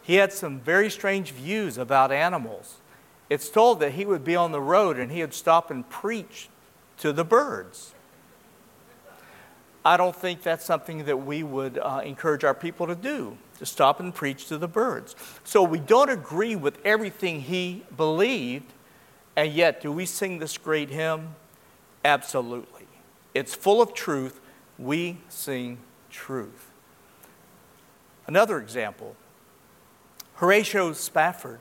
He 0.03 0.17
had 0.17 0.33
some 0.33 0.59
very 0.59 0.91
strange 0.91 1.31
views 1.31 1.79
about 1.79 2.11
animals. 2.11 2.80
It's 3.31 3.49
told 3.49 3.79
that 3.81 3.93
he 3.93 4.05
would 4.05 4.25
be 4.25 4.35
on 4.35 4.51
the 4.51 4.61
road 4.61 4.99
and 4.99 5.11
he 5.11 5.21
would 5.21 5.33
stop 5.33 5.71
and 5.71 5.89
preach 5.89 6.49
to 6.99 7.13
the 7.13 7.25
birds. 7.25 7.95
I 9.85 9.97
don't 9.97 10.15
think 10.15 10.43
that's 10.43 10.65
something 10.65 11.05
that 11.05 11.25
we 11.25 11.43
would 11.43 11.79
uh, 11.79 12.03
encourage 12.05 12.45
our 12.45 12.55
people 12.55 12.87
to 12.89 12.95
do, 12.95 13.39
to 13.59 13.65
stop 13.65 14.01
and 14.01 14.15
preach 14.15 14.47
to 14.49 14.59
the 14.59 14.69
birds. 14.69 15.15
So 15.45 15.63
we 15.63 15.79
don't 15.79 16.11
agree 16.11 16.57
with 16.57 16.79
everything 16.85 17.41
he 17.41 17.85
believed, 17.97 18.73
and 19.37 19.53
yet 19.53 19.81
do 19.81 19.91
we 19.91 20.05
sing 20.05 20.39
this 20.39 20.59
great 20.59 20.91
hymn? 20.91 21.37
Absolutely. 22.05 22.87
It's 23.33 23.55
full 23.55 23.81
of 23.81 23.95
truth. 23.95 24.41
We 24.79 25.19
sing 25.29 25.79
truth. 26.11 26.71
Another 28.27 28.59
example 28.59 29.17
Horatio 30.35 30.93
Spafford 30.93 31.61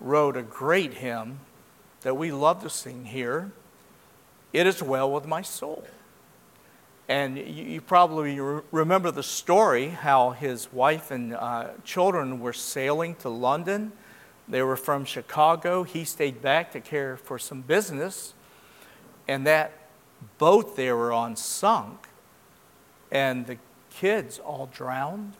wrote 0.00 0.36
a 0.36 0.42
great 0.42 0.94
hymn 0.94 1.40
that 2.02 2.16
we 2.16 2.30
love 2.32 2.62
to 2.62 2.70
sing 2.70 3.06
here 3.06 3.52
It 4.52 4.66
is 4.66 4.82
Well 4.82 5.10
with 5.10 5.26
My 5.26 5.42
Soul. 5.42 5.84
And 7.08 7.36
you, 7.36 7.44
you 7.44 7.80
probably 7.80 8.40
re- 8.40 8.62
remember 8.70 9.10
the 9.10 9.22
story 9.22 9.88
how 9.88 10.30
his 10.30 10.72
wife 10.72 11.10
and 11.10 11.34
uh, 11.34 11.68
children 11.84 12.40
were 12.40 12.52
sailing 12.52 13.14
to 13.16 13.28
London. 13.28 13.92
They 14.48 14.62
were 14.62 14.76
from 14.76 15.04
Chicago. 15.04 15.82
He 15.82 16.04
stayed 16.04 16.40
back 16.40 16.72
to 16.72 16.80
care 16.80 17.16
for 17.16 17.38
some 17.38 17.62
business. 17.62 18.34
And 19.28 19.46
that 19.46 19.72
boat 20.38 20.76
they 20.76 20.92
were 20.92 21.12
on 21.12 21.36
sunk. 21.36 22.08
And 23.10 23.46
the 23.46 23.58
kids 23.90 24.38
all 24.38 24.68
drowned, 24.72 25.34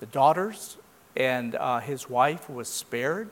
the 0.00 0.06
daughters, 0.06 0.78
and 1.16 1.54
uh, 1.54 1.80
his 1.80 2.08
wife 2.08 2.48
was 2.48 2.68
spared. 2.68 3.30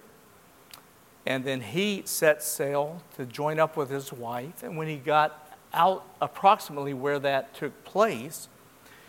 And 1.27 1.45
then 1.45 1.61
he 1.61 2.03
set 2.05 2.43
sail 2.43 3.03
to 3.17 3.27
join 3.27 3.59
up 3.59 3.77
with 3.77 3.91
his 3.91 4.13
wife. 4.13 4.63
And 4.63 4.77
when 4.77 4.87
he 4.87 4.97
got 4.97 5.53
out 5.75 6.05
approximately 6.23 6.95
where 6.95 7.19
that 7.19 7.53
took 7.53 7.85
place, 7.85 8.49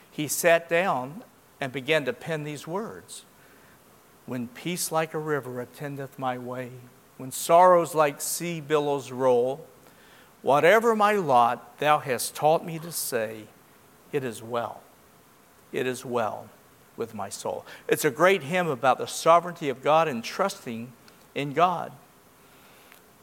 he 0.10 0.28
sat 0.28 0.68
down 0.68 1.24
and 1.62 1.72
began 1.72 2.06
to 2.06 2.14
pen 2.14 2.44
these 2.44 2.66
words 2.66 3.24
When 4.26 4.48
peace 4.48 4.92
like 4.92 5.14
a 5.14 5.20
river 5.20 5.62
attendeth 5.62 6.18
my 6.18 6.38
way, 6.40 6.72
when 7.18 7.32
sorrows 7.32 7.94
like 7.94 8.20
sea 8.20 8.62
billows 8.62 9.12
roll, 9.12 9.66
whatever 10.42 10.96
my 10.96 11.14
lot, 11.14 11.78
thou 11.78 12.00
hast 12.00 12.36
taught 12.36 12.66
me 12.66 12.80
to 12.80 12.92
say, 12.92 13.44
It 14.12 14.24
is 14.24 14.42
well. 14.42 14.82
It 15.72 15.86
is 15.86 16.04
well 16.04 16.50
with 16.96 17.14
my 17.14 17.30
soul. 17.30 17.64
It's 17.88 18.06
a 18.06 18.10
great 18.10 18.42
hymn 18.42 18.68
about 18.68 18.98
the 18.98 19.06
sovereignty 19.06 19.70
of 19.70 19.84
God 19.84 20.08
and 20.08 20.24
trusting 20.24 20.92
in 21.36 21.54
God. 21.54 21.92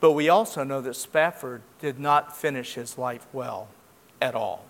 But 0.05 0.13
we 0.13 0.29
also 0.29 0.65
know 0.65 0.83
that 0.83 0.97
Spafford 0.97 1.63
did 1.81 1.99
not 1.99 2.37
finish 2.37 2.75
his 2.75 2.99
life 2.99 3.27
well 3.33 3.69
at 4.21 4.35
all. 4.35 4.67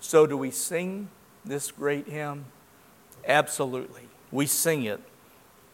So, 0.00 0.26
do 0.26 0.36
we 0.36 0.50
sing 0.50 1.10
this 1.44 1.70
great 1.70 2.08
hymn? 2.08 2.46
Absolutely. 3.24 4.08
We 4.32 4.46
sing 4.46 4.82
it 4.82 5.00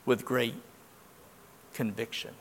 with 0.05 0.27
great 0.27 0.57
conviction 1.73 2.35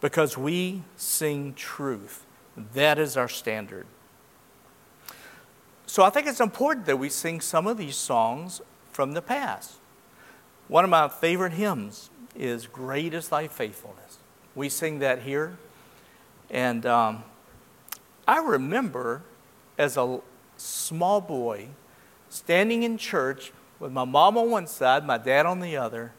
because 0.00 0.36
we 0.36 0.82
sing 0.96 1.54
truth. 1.54 2.26
That 2.56 2.98
is 2.98 3.16
our 3.16 3.28
standard. 3.28 3.86
So, 5.86 6.02
I 6.02 6.10
think 6.10 6.26
it's 6.26 6.40
important 6.40 6.86
that 6.86 6.98
we 6.98 7.08
sing 7.08 7.40
some 7.40 7.68
of 7.68 7.78
these 7.78 7.94
songs 7.94 8.60
from 8.90 9.12
the 9.12 9.22
past. 9.22 9.74
One 10.66 10.82
of 10.82 10.90
my 10.90 11.06
favorite 11.06 11.52
hymns 11.52 12.10
is 12.34 12.66
Great 12.66 13.14
is 13.14 13.28
Thy 13.28 13.46
Faithfulness. 13.46 14.18
We 14.54 14.68
sing 14.68 14.98
that 15.00 15.22
here. 15.22 15.56
And 16.50 16.84
um, 16.86 17.24
I 18.26 18.38
remember 18.38 19.22
as 19.78 19.96
a 19.96 20.20
small 20.56 21.20
boy 21.20 21.68
standing 22.28 22.82
in 22.82 22.98
church 22.98 23.52
with 23.78 23.92
my 23.92 24.04
mom 24.04 24.36
on 24.36 24.50
one 24.50 24.66
side, 24.66 25.04
my 25.04 25.18
dad 25.18 25.46
on 25.46 25.60
the 25.60 25.76
other, 25.76 26.12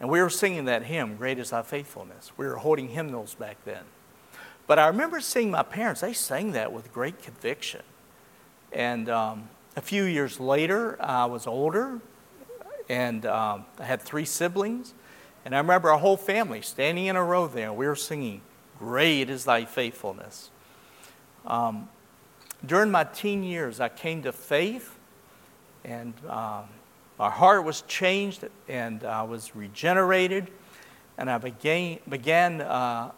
and 0.00 0.08
we 0.08 0.20
were 0.20 0.30
singing 0.30 0.64
that 0.66 0.84
hymn, 0.84 1.16
Great 1.16 1.38
is 1.38 1.50
Thy 1.50 1.62
Faithfulness. 1.62 2.32
We 2.36 2.46
were 2.46 2.56
holding 2.56 2.88
hymnals 2.88 3.34
back 3.34 3.56
then. 3.64 3.84
But 4.66 4.78
I 4.78 4.86
remember 4.86 5.20
seeing 5.20 5.50
my 5.50 5.62
parents, 5.62 6.00
they 6.00 6.12
sang 6.12 6.52
that 6.52 6.72
with 6.72 6.92
great 6.92 7.22
conviction. 7.22 7.82
And 8.72 9.08
um, 9.08 9.48
a 9.76 9.80
few 9.80 10.04
years 10.04 10.40
later, 10.40 11.00
I 11.02 11.26
was 11.26 11.46
older, 11.46 12.00
and 12.88 13.24
um, 13.26 13.66
I 13.78 13.84
had 13.84 14.02
three 14.02 14.24
siblings. 14.24 14.94
And 15.44 15.54
I 15.54 15.58
remember 15.58 15.90
our 15.90 15.98
whole 15.98 16.16
family 16.16 16.62
standing 16.62 17.06
in 17.06 17.16
a 17.16 17.24
row 17.24 17.46
there. 17.46 17.72
We 17.72 17.86
were 17.86 17.96
singing, 17.96 18.40
Great 18.78 19.28
is 19.30 19.44
thy 19.44 19.64
faithfulness. 19.64 20.50
Um, 21.46 21.88
during 22.64 22.90
my 22.90 23.04
teen 23.04 23.42
years, 23.42 23.78
I 23.78 23.88
came 23.88 24.22
to 24.22 24.32
faith, 24.32 24.98
and 25.84 26.14
um, 26.28 26.64
my 27.18 27.30
heart 27.30 27.64
was 27.64 27.82
changed, 27.82 28.44
and 28.68 29.04
I 29.04 29.22
was 29.22 29.54
regenerated, 29.54 30.50
and 31.18 31.30
I 31.30 31.38
began, 31.38 31.98
began 32.08 32.62
uh, 32.62 33.12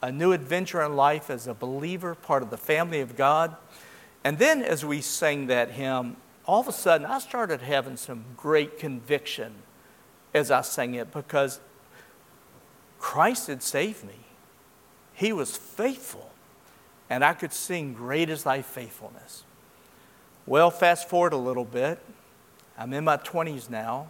a 0.00 0.12
new 0.12 0.32
adventure 0.32 0.82
in 0.82 0.94
life 0.94 1.30
as 1.30 1.46
a 1.46 1.54
believer, 1.54 2.14
part 2.14 2.42
of 2.42 2.50
the 2.50 2.56
family 2.56 3.00
of 3.00 3.16
God. 3.16 3.56
And 4.24 4.38
then, 4.38 4.62
as 4.62 4.84
we 4.84 5.00
sang 5.00 5.48
that 5.48 5.72
hymn, 5.72 6.16
all 6.46 6.60
of 6.60 6.68
a 6.68 6.72
sudden 6.72 7.06
I 7.06 7.18
started 7.18 7.60
having 7.60 7.96
some 7.96 8.24
great 8.36 8.78
conviction 8.78 9.54
as 10.34 10.50
I 10.50 10.62
sang 10.62 10.94
it 10.94 11.12
because 11.12 11.60
Christ 13.02 13.48
had 13.48 13.64
saved 13.64 14.04
me. 14.04 14.14
He 15.12 15.32
was 15.32 15.56
faithful. 15.56 16.30
And 17.10 17.24
I 17.24 17.34
could 17.34 17.52
sing, 17.52 17.92
Great 17.92 18.30
is 18.30 18.44
thy 18.44 18.62
faithfulness. 18.62 19.42
Well, 20.46 20.70
fast 20.70 21.08
forward 21.08 21.32
a 21.32 21.36
little 21.36 21.64
bit. 21.64 21.98
I'm 22.78 22.92
in 22.94 23.04
my 23.04 23.16
20s 23.16 23.68
now. 23.68 24.06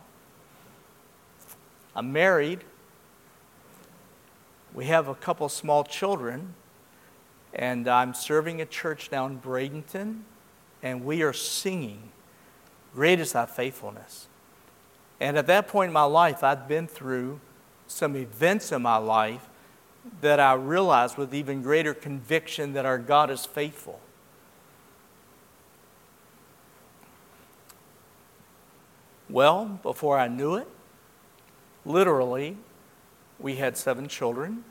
I'm 1.96 2.12
married. 2.12 2.64
We 4.74 4.84
have 4.84 5.08
a 5.08 5.14
couple 5.14 5.48
small 5.48 5.84
children. 5.84 6.54
And 7.54 7.88
I'm 7.88 8.12
serving 8.12 8.60
a 8.60 8.66
church 8.66 9.08
down 9.08 9.32
in 9.32 9.40
Bradenton. 9.40 10.20
And 10.82 11.04
we 11.04 11.22
are 11.22 11.32
singing, 11.32 12.10
Great 12.94 13.20
is 13.20 13.32
thy 13.32 13.46
faithfulness. 13.46 14.28
And 15.18 15.38
at 15.38 15.46
that 15.46 15.66
point 15.66 15.88
in 15.88 15.92
my 15.94 16.04
life, 16.04 16.44
I'd 16.44 16.68
been 16.68 16.86
through 16.86 17.40
some 17.92 18.16
events 18.16 18.72
in 18.72 18.82
my 18.82 18.96
life 18.96 19.48
that 20.20 20.40
I 20.40 20.54
realized 20.54 21.16
with 21.16 21.34
even 21.34 21.62
greater 21.62 21.94
conviction 21.94 22.72
that 22.72 22.84
our 22.84 22.98
God 22.98 23.30
is 23.30 23.46
faithful. 23.46 24.00
Well, 29.28 29.78
before 29.82 30.18
I 30.18 30.28
knew 30.28 30.56
it, 30.56 30.68
literally, 31.84 32.58
we 33.38 33.56
had 33.56 33.76
seven 33.76 34.08
children, 34.08 34.64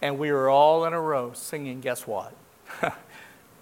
and 0.00 0.18
we 0.18 0.32
were 0.32 0.48
all 0.48 0.84
in 0.86 0.92
a 0.92 1.00
row 1.00 1.32
singing, 1.34 1.80
guess 1.80 2.06
what? 2.06 2.32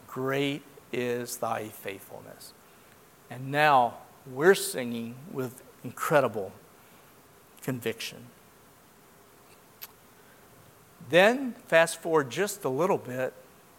Great 0.06 0.62
is 0.92 1.38
thy 1.38 1.68
faithfulness. 1.68 2.52
And 3.30 3.50
now 3.50 3.94
we're 4.26 4.54
singing 4.54 5.16
with 5.32 5.62
incredible 5.82 6.52
conviction. 7.62 8.26
Then, 11.08 11.54
fast 11.66 12.02
forward 12.02 12.30
just 12.30 12.64
a 12.64 12.68
little 12.68 12.98
bit, 12.98 13.32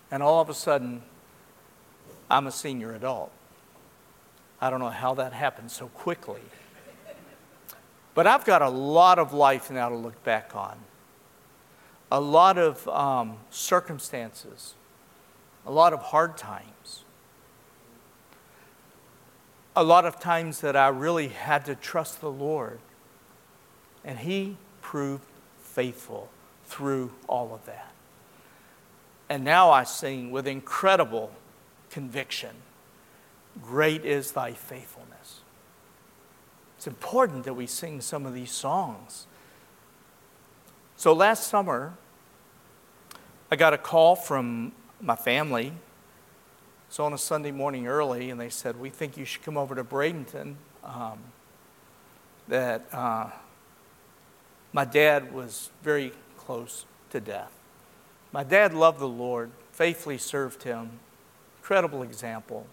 and 0.10 0.24
all 0.24 0.42
of 0.42 0.50
a 0.50 0.54
sudden, 0.54 1.04
I'm 2.30 2.48
a 2.48 2.52
senior 2.52 2.96
adult. 2.96 3.32
I 4.60 4.70
don't 4.70 4.80
know 4.80 4.89
how 4.89 5.13
that 5.15 5.34
happened 5.34 5.72
so 5.72 5.88
quickly. 5.89 6.42
But 8.15 8.26
I've 8.26 8.46
got 8.46 8.62
a 8.62 8.70
lot 8.70 9.20
of 9.20 9.32
life 9.32 9.70
now 9.70 9.89
to 9.89 9.96
look 9.96 10.24
back 10.24 10.56
on, 10.56 10.78
a 12.12 12.20
lot 12.20 12.58
of 12.58 12.88
um, 12.88 13.38
circumstances, 13.52 14.74
a 15.65 15.72
lot 15.72 15.94
of 15.94 16.02
hard 16.02 16.36
times, 16.36 17.04
a 19.76 19.84
lot 19.84 20.06
of 20.06 20.20
times 20.20 20.62
that 20.62 20.76
I 20.76 20.88
really 20.88 21.28
had 21.28 21.63
to 21.65 21.76
trust 21.76 22.22
the 22.22 22.32
Lord. 22.32 22.80
And 24.04 24.20
He 24.20 24.58
proved 24.82 25.24
faithful 25.62 26.30
through 26.69 27.12
all 27.27 27.53
of 27.53 27.65
that. 27.65 27.91
And 29.27 29.43
now 29.43 29.71
I 29.71 29.84
sing 29.84 30.32
with 30.32 30.47
incredible 30.47 31.32
conviction 31.89 32.51
Great 33.62 34.05
is 34.05 34.32
thy 34.32 34.53
faithfulness. 34.53 35.41
It's 36.77 36.88
important 36.88 37.43
that 37.43 37.55
we 37.55 37.65
sing 37.65 37.99
some 37.99 38.25
of 38.25 38.34
these 38.34 38.51
songs. 38.51 39.27
So 40.95 41.12
last 41.12 41.47
summer, 41.47 41.93
I 43.51 43.58
got 43.58 43.73
a 43.73 43.77
call 43.77 44.15
from 44.15 44.71
my 45.01 45.15
family, 45.15 45.73
So 46.88 47.03
on 47.03 47.12
a 47.12 47.17
Sunday 47.17 47.51
morning 47.51 47.88
early, 47.88 48.29
and 48.29 48.39
they 48.39 48.49
said, 48.49 48.79
We 48.79 48.89
think 48.89 49.17
you 49.17 49.25
should 49.25 49.41
come 49.41 49.58
over 49.58 49.75
to 49.75 49.84
Bradenton. 49.84 50.55
Um, 50.84 51.19
that 52.47 52.86
uh, 52.93 53.29
my 54.71 54.86
dad 54.86 55.34
was 55.34 55.69
very 55.84 56.13
close 56.49 56.88
to 57.12 57.19
death. 57.19 57.51
My 58.31 58.43
dad 58.43 58.73
loved 58.73 58.97
the 58.97 59.07
Lord, 59.07 59.51
faithfully 59.71 60.17
served 60.17 60.63
him, 60.63 60.89
incredible 61.59 62.01
example. 62.01 62.65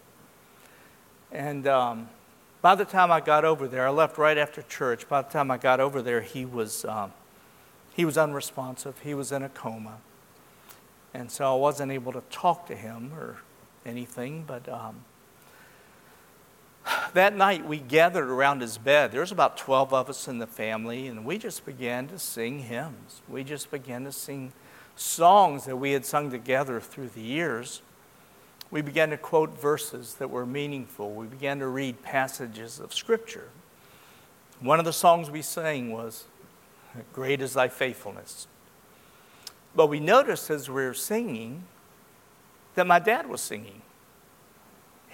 And 1.31 1.67
um, 1.67 2.09
by 2.63 2.73
the 2.73 2.85
time 2.85 3.11
I 3.11 3.19
got 3.19 3.45
over 3.45 3.67
there, 3.67 3.85
I 3.85 3.91
left 3.91 4.17
right 4.17 4.35
after 4.35 4.63
church. 4.63 5.07
By 5.07 5.21
the 5.21 5.29
time 5.29 5.51
I 5.51 5.57
got 5.57 5.79
over 5.79 6.01
there, 6.01 6.21
he 6.21 6.43
was, 6.43 6.85
um, 6.85 7.13
he 7.93 8.03
was 8.03 8.17
unresponsive. 8.17 8.99
He 9.01 9.13
was 9.13 9.31
in 9.31 9.43
a 9.43 9.49
coma. 9.49 9.97
And 11.13 11.29
so 11.29 11.53
I 11.53 11.59
wasn't 11.59 11.91
able 11.91 12.13
to 12.13 12.23
talk 12.31 12.65
to 12.69 12.75
him 12.75 13.11
or 13.13 13.37
anything, 13.85 14.43
but 14.47 14.67
um, 14.67 15.03
that 17.13 17.35
night 17.35 17.65
we 17.65 17.77
gathered 17.77 18.29
around 18.29 18.61
his 18.61 18.77
bed. 18.77 19.11
There 19.11 19.21
was 19.21 19.31
about 19.31 19.57
12 19.57 19.93
of 19.93 20.09
us 20.09 20.27
in 20.27 20.39
the 20.39 20.47
family, 20.47 21.07
and 21.07 21.25
we 21.25 21.37
just 21.37 21.65
began 21.65 22.07
to 22.07 22.19
sing 22.19 22.59
hymns. 22.59 23.21
We 23.27 23.43
just 23.43 23.71
began 23.71 24.03
to 24.05 24.11
sing 24.11 24.53
songs 24.95 25.65
that 25.65 25.77
we 25.77 25.91
had 25.91 26.05
sung 26.05 26.31
together 26.31 26.79
through 26.79 27.09
the 27.09 27.21
years. 27.21 27.81
We 28.69 28.81
began 28.81 29.09
to 29.11 29.17
quote 29.17 29.59
verses 29.59 30.15
that 30.15 30.29
were 30.29 30.45
meaningful. 30.45 31.13
We 31.13 31.27
began 31.27 31.59
to 31.59 31.67
read 31.67 32.01
passages 32.03 32.79
of 32.79 32.93
Scripture. 32.93 33.49
One 34.59 34.79
of 34.79 34.85
the 34.85 34.93
songs 34.93 35.29
we 35.29 35.41
sang 35.41 35.91
was, 35.91 36.25
Great 37.13 37.41
is 37.41 37.53
Thy 37.53 37.67
Faithfulness. 37.67 38.47
But 39.75 39.87
we 39.87 39.99
noticed 39.99 40.49
as 40.49 40.67
we 40.67 40.83
were 40.83 40.93
singing 40.93 41.63
that 42.75 42.87
my 42.87 42.99
dad 42.99 43.29
was 43.29 43.41
singing. 43.41 43.81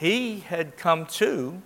He 0.03 0.41
had 0.41 0.75
come 0.75 1.05
to, 1.05 1.61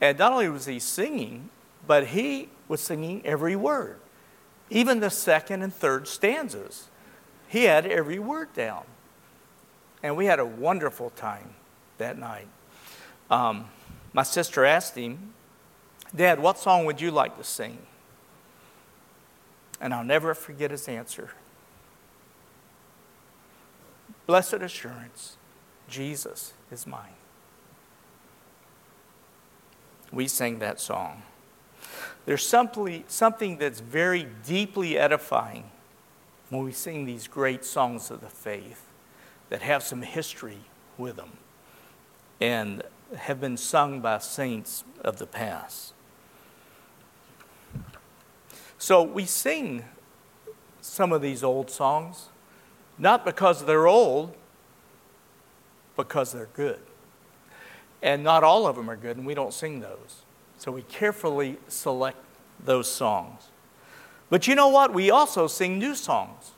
and 0.00 0.18
not 0.18 0.32
only 0.32 0.48
was 0.48 0.64
he 0.64 0.78
singing, 0.78 1.50
but 1.86 2.06
he 2.06 2.48
was 2.68 2.80
singing 2.80 3.20
every 3.22 3.54
word, 3.54 4.00
even 4.70 5.00
the 5.00 5.10
second 5.10 5.60
and 5.60 5.70
third 5.70 6.08
stanzas. 6.08 6.88
He 7.48 7.64
had 7.64 7.84
every 7.84 8.18
word 8.18 8.54
down. 8.54 8.84
And 10.02 10.16
we 10.16 10.24
had 10.24 10.40
a 10.40 10.46
wonderful 10.46 11.10
time 11.10 11.50
that 11.98 12.16
night. 12.16 12.48
Um, 13.30 13.66
my 14.14 14.22
sister 14.22 14.64
asked 14.64 14.96
him, 14.96 15.34
Dad, 16.16 16.40
what 16.40 16.58
song 16.58 16.86
would 16.86 16.98
you 16.98 17.10
like 17.10 17.36
to 17.36 17.44
sing? 17.44 17.76
And 19.82 19.92
I'll 19.92 20.02
never 20.02 20.32
forget 20.32 20.70
his 20.70 20.88
answer. 20.88 21.32
Blessed 24.24 24.54
assurance, 24.54 25.36
Jesus 25.90 26.54
is 26.72 26.86
mine. 26.86 27.19
We 30.12 30.28
sang 30.28 30.58
that 30.58 30.80
song. 30.80 31.22
There's 32.26 32.46
simply, 32.46 33.04
something 33.08 33.58
that's 33.58 33.80
very 33.80 34.26
deeply 34.46 34.98
edifying 34.98 35.70
when 36.48 36.64
we 36.64 36.72
sing 36.72 37.06
these 37.06 37.26
great 37.26 37.64
songs 37.64 38.10
of 38.10 38.20
the 38.20 38.28
faith 38.28 38.86
that 39.48 39.62
have 39.62 39.82
some 39.82 40.02
history 40.02 40.58
with 40.98 41.16
them 41.16 41.32
and 42.40 42.82
have 43.16 43.40
been 43.40 43.56
sung 43.56 44.00
by 44.00 44.18
saints 44.18 44.84
of 45.02 45.18
the 45.18 45.26
past. 45.26 45.94
So 48.78 49.02
we 49.02 49.24
sing 49.24 49.84
some 50.80 51.12
of 51.12 51.22
these 51.22 51.44
old 51.44 51.70
songs 51.70 52.28
not 53.00 53.24
because 53.24 53.64
they're 53.64 53.86
old, 53.86 54.34
because 55.96 56.32
they're 56.32 56.50
good. 56.54 56.80
And 58.02 58.24
not 58.24 58.42
all 58.42 58.66
of 58.66 58.76
them 58.76 58.88
are 58.90 58.96
good, 58.96 59.16
and 59.16 59.26
we 59.26 59.34
don't 59.34 59.52
sing 59.52 59.80
those. 59.80 60.22
So 60.56 60.72
we 60.72 60.82
carefully 60.82 61.58
select 61.68 62.18
those 62.64 62.90
songs. 62.90 63.48
But 64.28 64.46
you 64.46 64.54
know 64.54 64.68
what? 64.68 64.94
We 64.94 65.10
also 65.10 65.46
sing 65.46 65.78
new 65.78 65.94
songs. 65.94 66.52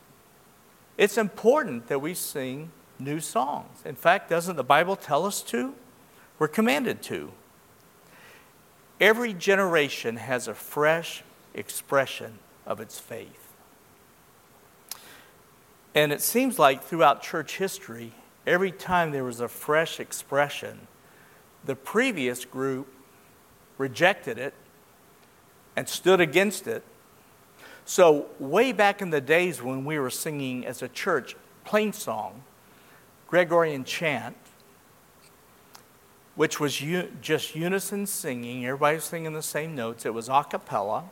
It's 0.98 1.16
important 1.16 1.88
that 1.88 2.00
we 2.00 2.14
sing 2.14 2.70
new 2.98 3.18
songs. 3.18 3.80
In 3.84 3.94
fact, 3.94 4.28
doesn't 4.28 4.56
the 4.56 4.64
Bible 4.64 4.94
tell 4.94 5.24
us 5.24 5.42
to? 5.44 5.74
We're 6.38 6.48
commanded 6.48 7.02
to. 7.04 7.32
Every 9.00 9.32
generation 9.32 10.16
has 10.16 10.46
a 10.46 10.54
fresh 10.54 11.24
expression 11.54 12.38
of 12.66 12.80
its 12.80 12.98
faith. 12.98 13.52
And 15.94 16.12
it 16.12 16.20
seems 16.20 16.58
like 16.58 16.82
throughout 16.82 17.22
church 17.22 17.58
history, 17.58 18.12
every 18.46 18.72
time 18.72 19.10
there 19.10 19.24
was 19.24 19.40
a 19.40 19.48
fresh 19.48 20.00
expression, 20.00 20.86
the 21.64 21.76
previous 21.76 22.44
group 22.44 22.88
rejected 23.78 24.38
it 24.38 24.54
and 25.76 25.88
stood 25.88 26.20
against 26.20 26.66
it. 26.66 26.82
So, 27.84 28.26
way 28.38 28.72
back 28.72 29.02
in 29.02 29.10
the 29.10 29.20
days 29.20 29.62
when 29.62 29.84
we 29.84 29.98
were 29.98 30.10
singing 30.10 30.64
as 30.66 30.82
a 30.82 30.88
church 30.88 31.36
plain 31.64 31.92
song, 31.92 32.42
Gregorian 33.26 33.84
chant, 33.84 34.36
which 36.34 36.60
was 36.60 36.80
u- 36.80 37.10
just 37.20 37.56
unison 37.56 38.06
singing, 38.06 38.64
everybody 38.64 38.96
was 38.96 39.04
singing 39.04 39.32
the 39.32 39.42
same 39.42 39.74
notes, 39.74 40.06
it 40.06 40.14
was 40.14 40.28
a 40.28 40.44
cappella. 40.48 41.04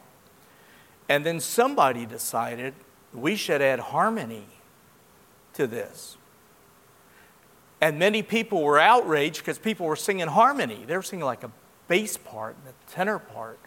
And 1.08 1.26
then 1.26 1.40
somebody 1.40 2.06
decided 2.06 2.74
we 3.12 3.34
should 3.34 3.60
add 3.60 3.80
harmony 3.80 4.46
to 5.54 5.66
this. 5.66 6.16
And 7.80 7.98
many 7.98 8.22
people 8.22 8.62
were 8.62 8.78
outraged 8.78 9.38
because 9.38 9.58
people 9.58 9.86
were 9.86 9.96
singing 9.96 10.28
harmony. 10.28 10.84
They 10.86 10.96
were 10.96 11.02
singing 11.02 11.24
like 11.24 11.42
a 11.42 11.50
bass 11.88 12.16
part 12.16 12.56
and 12.56 12.74
a 12.74 12.90
tenor 12.90 13.18
part. 13.18 13.58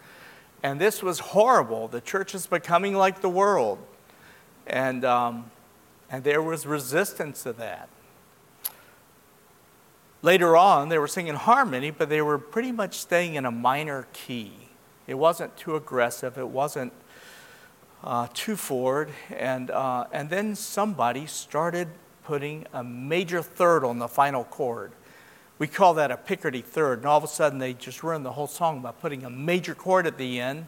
And 0.62 0.80
this 0.80 1.02
was 1.02 1.20
horrible. 1.20 1.88
The 1.88 2.02
church 2.02 2.36
is 2.36 2.48
becoming 2.48 2.94
like 2.94 3.22
the 3.22 3.30
world. 3.30 3.80
And, 4.68 5.04
um, 5.04 5.52
and 6.10 6.24
there 6.24 6.42
was 6.42 6.66
resistance 6.66 7.44
to 7.44 7.54
that. 7.54 7.90
Later 10.22 10.56
on, 10.56 10.88
they 10.88 10.98
were 10.98 11.08
singing 11.08 11.36
harmony, 11.36 11.92
but 11.92 12.08
they 12.08 12.22
were 12.22 12.38
pretty 12.38 12.72
much 12.72 12.98
staying 12.98 13.36
in 13.36 13.46
a 13.46 13.52
minor 13.52 14.08
key. 14.14 14.54
It 15.06 15.16
wasn't 15.16 15.58
too 15.58 15.76
aggressive, 15.76 16.38
it 16.38 16.48
wasn't 16.48 16.94
uh, 18.06 18.28
to 18.34 18.56
Ford, 18.56 19.10
and, 19.30 19.70
uh, 19.70 20.06
and 20.14 20.30
then 20.30 20.56
somebody 20.56 21.26
started 21.26 21.90
putting 22.24 22.66
a 22.74 22.84
major 22.84 23.42
third 23.42 23.84
on 23.84 24.00
the 24.00 24.08
final 24.08 24.44
chord. 24.44 24.92
We 25.60 25.68
call 25.68 25.94
that 25.96 26.12
a 26.12 26.18
Picardy 26.18 26.62
third, 26.62 27.00
and 27.00 27.06
all 27.06 27.18
of 27.18 27.24
a 27.24 27.28
sudden 27.28 27.60
they 27.60 27.74
just 27.74 28.04
ruined 28.04 28.26
the 28.26 28.32
whole 28.32 28.48
song 28.48 28.82
by 28.82 28.92
putting 28.92 29.24
a 29.24 29.30
major 29.30 29.76
chord 29.76 30.08
at 30.08 30.18
the 30.18 30.40
end, 30.40 30.68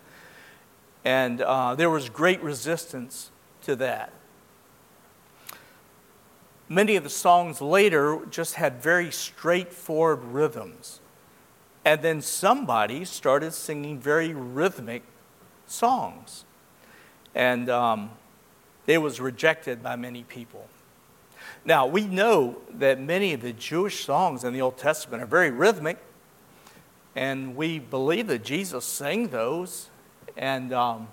and 1.03 1.41
uh, 1.41 1.75
there 1.75 1.89
was 1.89 2.09
great 2.09 2.41
resistance 2.41 3.31
to 3.63 3.75
that. 3.77 4.11
Many 6.67 6.95
of 6.95 7.03
the 7.03 7.09
songs 7.09 7.61
later 7.61 8.19
just 8.29 8.55
had 8.55 8.81
very 8.81 9.11
straightforward 9.11 10.23
rhythms. 10.23 10.99
And 11.83 12.01
then 12.01 12.21
somebody 12.21 13.05
started 13.05 13.53
singing 13.53 13.99
very 13.99 14.33
rhythmic 14.33 15.03
songs 15.67 16.45
and 17.35 17.69
um, 17.69 18.11
it 18.87 18.99
was 18.99 19.19
rejected 19.19 19.83
by 19.83 19.97
many 19.97 20.23
people. 20.23 20.65
Now, 21.67 21.87
we 21.87 22.05
know 22.05 22.57
that 22.75 23.01
many 23.01 23.33
of 23.33 23.41
the 23.41 23.51
Jewish 23.51 24.05
songs 24.05 24.43
in 24.43 24.53
the 24.53 24.61
Old 24.61 24.77
Testament 24.77 25.23
are 25.23 25.25
very 25.25 25.49
rhythmic, 25.49 25.97
and 27.15 27.55
we 27.55 27.79
believe 27.79 28.27
that 28.27 28.43
Jesus 28.43 28.85
sang 28.85 29.29
those. 29.29 29.89
And 30.37 30.71
um, 30.71 31.07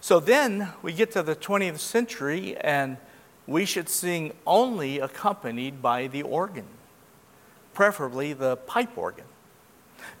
so 0.00 0.18
then 0.18 0.72
we 0.82 0.92
get 0.92 1.12
to 1.12 1.22
the 1.22 1.36
20th 1.36 1.78
century, 1.78 2.56
and 2.56 2.96
we 3.46 3.64
should 3.66 3.88
sing 3.88 4.32
only 4.44 4.98
accompanied 4.98 5.80
by 5.80 6.08
the 6.08 6.22
organ, 6.22 6.66
preferably 7.72 8.32
the 8.32 8.56
pipe 8.56 8.98
organ. 8.98 9.26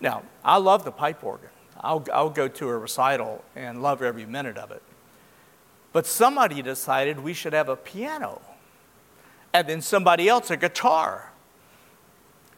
Now, 0.00 0.22
I 0.44 0.58
love 0.58 0.84
the 0.84 0.92
pipe 0.92 1.24
organ. 1.24 1.50
I'll, 1.80 2.06
I'll 2.12 2.30
go 2.30 2.46
to 2.46 2.68
a 2.68 2.78
recital 2.78 3.44
and 3.56 3.82
love 3.82 4.02
every 4.02 4.24
minute 4.24 4.56
of 4.56 4.70
it. 4.70 4.82
But 5.96 6.04
somebody 6.04 6.60
decided 6.60 7.20
we 7.20 7.32
should 7.32 7.54
have 7.54 7.70
a 7.70 7.74
piano, 7.74 8.42
and 9.54 9.66
then 9.66 9.80
somebody 9.80 10.28
else 10.28 10.50
a 10.50 10.56
guitar, 10.58 11.32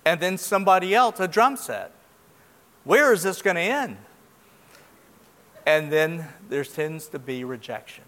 and 0.05 0.19
then 0.19 0.37
somebody 0.39 0.93
else 0.93 1.21
a 1.21 1.29
drum 1.29 1.57
set. 1.57 1.93
Where 2.83 3.13
is 3.13 3.23
this 3.23 3.41
going 3.41 3.55
to 3.55 3.63
end? 3.63 3.97
And 5.65 5.93
then 5.93 6.27
there 6.49 6.65
tends 6.65 7.07
to 7.11 7.21
be 7.21 7.45
rejection. 7.45 8.03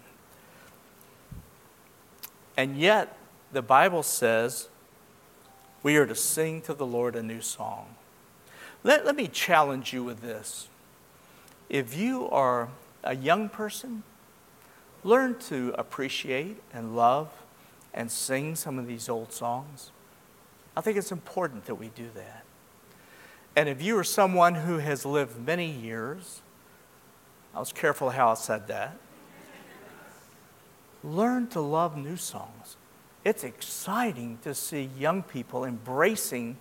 And 2.57 2.75
yet, 2.75 3.15
the 3.53 3.61
Bible 3.61 4.03
says 4.03 4.67
we 5.81 5.95
are 5.95 6.07
to 6.07 6.13
sing 6.13 6.59
to 6.63 6.73
the 6.73 6.85
Lord 6.85 7.15
a 7.15 7.23
new 7.23 7.39
song. 7.39 7.95
Let, 8.83 9.05
let 9.05 9.15
me 9.15 9.29
challenge 9.29 9.93
you 9.93 10.03
with 10.03 10.19
this. 10.19 10.67
If 11.69 11.95
you 11.95 12.27
are 12.31 12.67
a 13.01 13.15
young 13.15 13.47
person, 13.47 14.03
learn 15.03 15.37
to 15.39 15.73
appreciate 15.77 16.61
and 16.73 16.95
love 16.95 17.29
and 17.93 18.11
sing 18.11 18.55
some 18.55 18.79
of 18.79 18.87
these 18.87 19.09
old 19.09 19.31
songs. 19.31 19.91
I 20.75 20.81
think 20.81 20.97
it's 20.97 21.11
important 21.11 21.65
that 21.65 21.75
we 21.75 21.89
do 21.89 22.09
that. 22.15 22.45
And 23.55 23.67
if 23.67 23.81
you 23.81 23.97
are 23.97 24.03
someone 24.03 24.55
who 24.55 24.77
has 24.77 25.05
lived 25.05 25.45
many 25.45 25.69
years, 25.69 26.41
I 27.53 27.59
was 27.59 27.73
careful 27.73 28.11
how 28.11 28.29
I 28.29 28.35
said 28.35 28.67
that, 28.67 28.97
learn 31.03 31.47
to 31.47 31.59
love 31.59 31.97
new 31.97 32.15
songs. 32.15 32.77
It's 33.25 33.43
exciting 33.43 34.39
to 34.43 34.55
see 34.55 34.89
young 34.97 35.21
people 35.21 35.65
embracing 35.65 36.57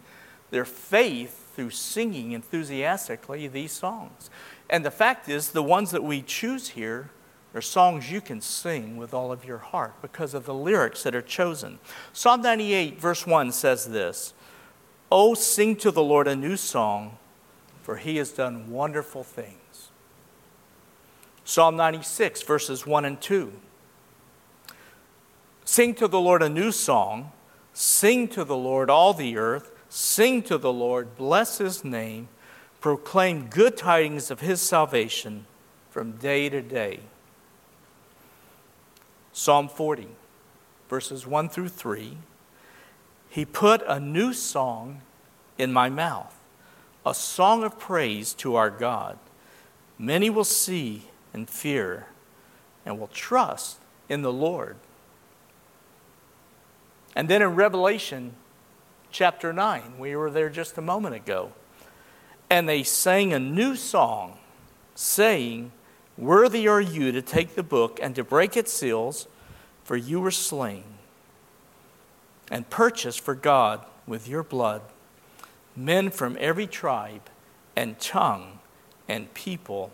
their 0.50 0.64
faith 0.64 1.53
through 1.55 1.70
singing 1.70 2.33
enthusiastically 2.33 3.46
these 3.46 3.72
songs. 3.72 4.31
And 4.68 4.85
the 4.85 4.90
fact 4.90 5.29
is, 5.29 5.53
the 5.53 5.62
ones 5.62 5.92
that 5.92 6.03
we 6.03 6.22
choose 6.22 6.70
here 6.70 7.11
are 7.55 7.61
songs 7.61 8.11
you 8.11 8.21
can 8.21 8.41
sing 8.41 8.97
with 8.97 9.13
all 9.13 9.33
of 9.33 9.45
your 9.45 9.59
heart 9.59 9.95
because 10.03 10.35
of 10.35 10.45
the 10.45 10.55
lyrics 10.55 11.03
that 11.03 11.15
are 11.15 11.23
chosen. 11.23 11.79
Psalm 12.13 12.43
98, 12.43 13.01
verse 13.01 13.27
1 13.27 13.53
says 13.53 13.87
this 13.89 14.35
Oh, 15.11 15.35
sing 15.35 15.75
to 15.77 15.91
the 15.91 16.03
Lord 16.03 16.29
a 16.29 16.37
new 16.37 16.57
song, 16.57 17.19
for 17.83 17.97
he 17.97 18.17
has 18.19 18.31
done 18.31 18.71
wonderful 18.71 19.25
things. 19.25 19.91
Psalm 21.45 21.77
96, 21.77 22.43
verses 22.43 22.87
1 22.87 23.05
and 23.05 23.21
2. 23.21 23.53
Sing 25.65 25.95
to 25.95 26.07
the 26.07 26.21
Lord 26.21 26.43
a 26.43 26.49
new 26.49 26.71
song. 26.71 27.33
Sing 27.73 28.29
to 28.29 28.45
the 28.45 28.57
Lord 28.57 28.91
all 28.91 29.15
the 29.15 29.37
earth. 29.37 29.73
Sing 29.89 30.43
to 30.45 30.59
the 30.59 30.73
Lord, 30.73 31.17
bless 31.17 31.59
his 31.59 31.85
name. 31.85 32.29
Proclaim 32.81 33.49
good 33.49 33.77
tidings 33.77 34.31
of 34.31 34.41
his 34.41 34.61
salvation 34.61 35.47
from 35.91 36.13
day 36.13 36.49
to 36.49 36.63
day. 36.63 37.01
Psalm 39.40 39.70
40, 39.70 40.07
verses 40.90 41.26
1 41.26 41.48
through 41.48 41.70
3. 41.70 42.18
He 43.31 43.46
put 43.46 43.81
a 43.87 43.98
new 43.98 44.35
song 44.35 45.00
in 45.57 45.72
my 45.72 45.88
mouth, 45.88 46.38
a 47.07 47.14
song 47.14 47.64
of 47.64 47.79
praise 47.79 48.35
to 48.35 48.57
our 48.57 48.68
God. 48.68 49.18
Many 49.98 50.29
will 50.29 50.44
see 50.44 51.05
and 51.33 51.48
fear 51.48 52.09
and 52.85 53.00
will 53.00 53.09
trust 53.09 53.79
in 54.11 54.20
the 54.20 54.31
Lord. 54.31 54.76
And 57.16 57.26
then 57.26 57.40
in 57.40 57.55
Revelation 57.55 58.35
chapter 59.11 59.55
9, 59.55 59.98
we 59.98 60.14
were 60.16 60.31
there 60.31 60.50
just 60.50 60.76
a 60.76 60.83
moment 60.83 61.14
ago, 61.14 61.53
and 62.50 62.68
they 62.68 62.83
sang 62.83 63.33
a 63.33 63.38
new 63.38 63.74
song, 63.74 64.37
saying, 64.94 65.72
Worthy 66.18 66.68
are 66.68 66.81
you 66.81 67.12
to 67.12 67.23
take 67.23 67.55
the 67.55 67.62
book 67.62 67.99
and 68.03 68.14
to 68.14 68.25
break 68.25 68.57
its 68.57 68.73
seals, 68.73 69.27
for 69.85 69.96
you 69.96 70.20
were 70.20 70.31
slain 70.31 70.85
and 72.51 72.68
purchased 72.68 73.20
for 73.20 73.35
God 73.35 73.85
with 74.07 74.29
your 74.29 74.42
blood 74.42 74.83
men 75.77 76.11
from 76.11 76.37
every 76.40 76.66
tribe 76.66 77.31
and 77.77 77.99
tongue 77.99 78.59
and 79.09 79.33
people 79.35 79.90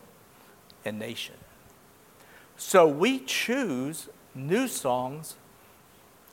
and 0.85 0.98
nation. 0.98 1.35
So 2.57 2.87
we 2.87 3.20
choose 3.20 4.09
new 4.35 4.66
songs 4.68 5.37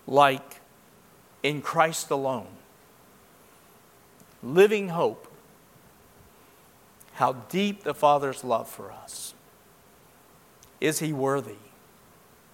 like 0.08 0.62
In 1.44 1.62
Christ 1.62 2.10
Alone, 2.10 2.48
Living 4.42 4.90
Hope, 4.90 5.28
how 7.14 7.34
deep 7.34 7.84
the 7.84 7.94
Father's 7.94 8.44
love 8.44 8.68
for 8.68 8.92
us. 8.92 9.34
Is 10.84 11.00
He 11.00 11.14
worthy? 11.14 11.56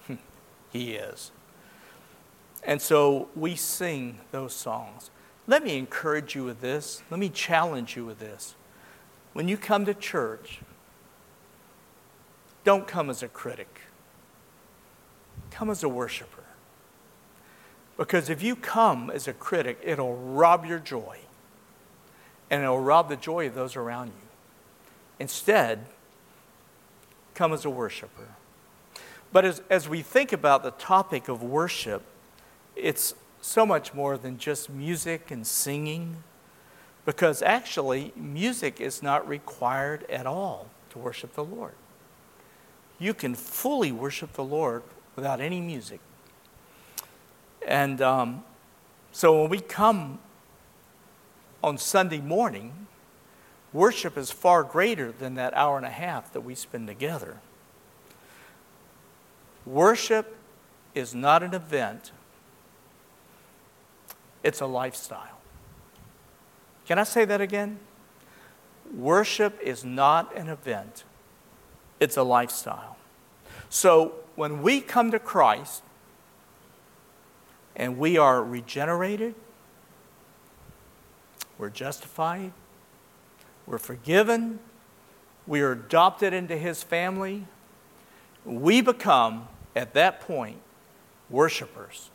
he 0.72 0.94
is. 0.94 1.32
And 2.64 2.80
so 2.80 3.28
we 3.36 3.56
sing 3.56 4.20
those 4.32 4.54
songs. 4.54 5.10
Let 5.48 5.64
me 5.64 5.78
encourage 5.78 6.36
you 6.36 6.44
with 6.44 6.62
this. 6.62 7.02
Let 7.10 7.20
me 7.20 7.30
challenge 7.30 7.96
you 7.96 8.06
with 8.06 8.20
this. 8.20 8.54
When 9.34 9.48
you 9.48 9.58
come 9.58 9.84
to 9.86 9.96
church, 9.96 10.60
don't 12.64 12.88
come 12.88 13.10
as 13.10 13.24
a 13.24 13.28
critic, 13.28 13.82
come 15.50 15.72
as 15.72 15.84
a 15.84 15.90
worshiper. 15.90 16.44
Because 17.98 18.30
if 18.30 18.44
you 18.44 18.56
come 18.56 19.10
as 19.10 19.28
a 19.28 19.34
critic, 19.34 19.80
it'll 19.84 20.16
rob 20.16 20.68
your 20.68 20.78
joy, 20.78 21.18
and 22.52 22.62
it'll 22.62 22.80
rob 22.80 23.10
the 23.10 23.16
joy 23.16 23.48
of 23.48 23.56
those 23.56 23.76
around 23.76 24.08
you. 24.08 24.28
Instead, 25.18 25.88
come 27.40 27.54
as 27.54 27.64
a 27.64 27.70
worshiper. 27.70 28.28
But 29.32 29.46
as, 29.46 29.62
as 29.70 29.88
we 29.88 30.02
think 30.02 30.34
about 30.34 30.62
the 30.62 30.72
topic 30.72 31.30
of 31.30 31.42
worship, 31.42 32.02
it's 32.76 33.16
so 33.40 33.66
much 33.66 33.94
more 33.94 34.18
than 34.18 34.38
just 34.38 34.70
music 34.70 35.32
and 35.32 35.48
singing, 35.48 36.18
because 37.06 37.42
actually, 37.42 38.12
music 38.18 38.82
is 38.82 39.02
not 39.02 39.26
required 39.26 40.04
at 40.10 40.28
all 40.28 40.68
to 40.90 41.00
worship 41.00 41.34
the 41.36 41.46
Lord. 41.46 41.76
You 43.00 43.14
can 43.14 43.36
fully 43.36 43.94
worship 43.94 44.34
the 44.34 44.44
Lord 44.44 44.84
without 45.16 45.40
any 45.40 45.62
music. 45.62 46.02
And 47.66 48.02
um, 48.02 48.44
so 49.14 49.40
when 49.40 49.50
we 49.50 49.62
come 49.62 50.20
on 51.64 51.78
Sunday 51.78 52.20
morning, 52.20 52.88
worship 53.74 54.18
is 54.18 54.32
far 54.32 54.64
greater 54.64 55.12
than 55.12 55.36
that 55.36 55.54
hour 55.54 55.78
and 55.78 55.86
a 55.86 55.92
half 55.92 56.32
that 56.34 56.42
we 56.42 56.56
spend 56.56 56.88
together. 56.88 57.38
Worship 59.66 60.36
is 60.96 61.14
not 61.14 61.44
an 61.44 61.54
event, 61.54 62.12
it's 64.44 64.62
a 64.62 64.66
lifestyle. 64.66 65.40
Can 66.86 66.98
I 66.98 67.04
say 67.04 67.26
that 67.26 67.40
again? 67.42 67.80
Worship 68.96 69.60
is 69.62 69.86
not 69.86 70.36
an 70.36 70.48
event, 70.48 71.04
it's 72.00 72.18
a 72.18 72.24
lifestyle. 72.24 72.98
So 73.70 74.14
when 74.36 74.64
we 74.64 74.82
come 74.82 75.12
to 75.12 75.20
Christ 75.20 75.84
and 77.76 77.98
we 78.00 78.18
are 78.18 78.44
regenerated, 78.44 79.36
we're 81.60 81.70
justified, 81.70 82.54
we're 83.70 83.78
forgiven, 83.78 84.60
we 85.46 85.62
are 85.62 85.72
adopted 85.72 86.34
into 86.34 86.58
His 86.58 86.82
family, 86.82 87.46
we 88.44 88.82
become, 88.82 89.48
at 89.76 89.94
that 89.94 90.22
point, 90.22 90.58
worshipers. 91.30 92.10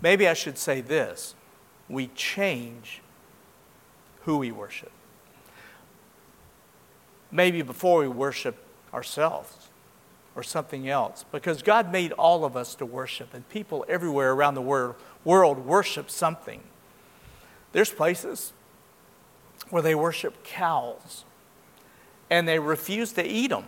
Maybe 0.00 0.26
I 0.26 0.34
should 0.34 0.58
say 0.58 0.80
this 0.80 1.36
we 1.88 2.08
change 2.08 3.02
who 4.22 4.38
we 4.38 4.50
worship. 4.50 4.90
Maybe 7.30 7.62
before 7.62 8.00
we 8.00 8.08
worship 8.08 8.56
ourselves 8.92 9.68
or 10.34 10.42
something 10.42 10.88
else, 10.88 11.24
because 11.30 11.62
God 11.62 11.92
made 11.92 12.12
all 12.12 12.44
of 12.44 12.56
us 12.56 12.74
to 12.76 12.86
worship, 12.86 13.34
and 13.34 13.48
people 13.48 13.84
everywhere 13.88 14.32
around 14.32 14.54
the 14.54 14.62
world, 14.62 14.96
world 15.24 15.66
worship 15.66 16.10
something. 16.10 16.62
There's 17.72 17.90
places 17.90 18.52
where 19.70 19.82
they 19.82 19.94
worship 19.94 20.44
cows 20.44 21.24
and 22.28 22.46
they 22.46 22.58
refuse 22.58 23.12
to 23.12 23.26
eat 23.26 23.48
them. 23.48 23.64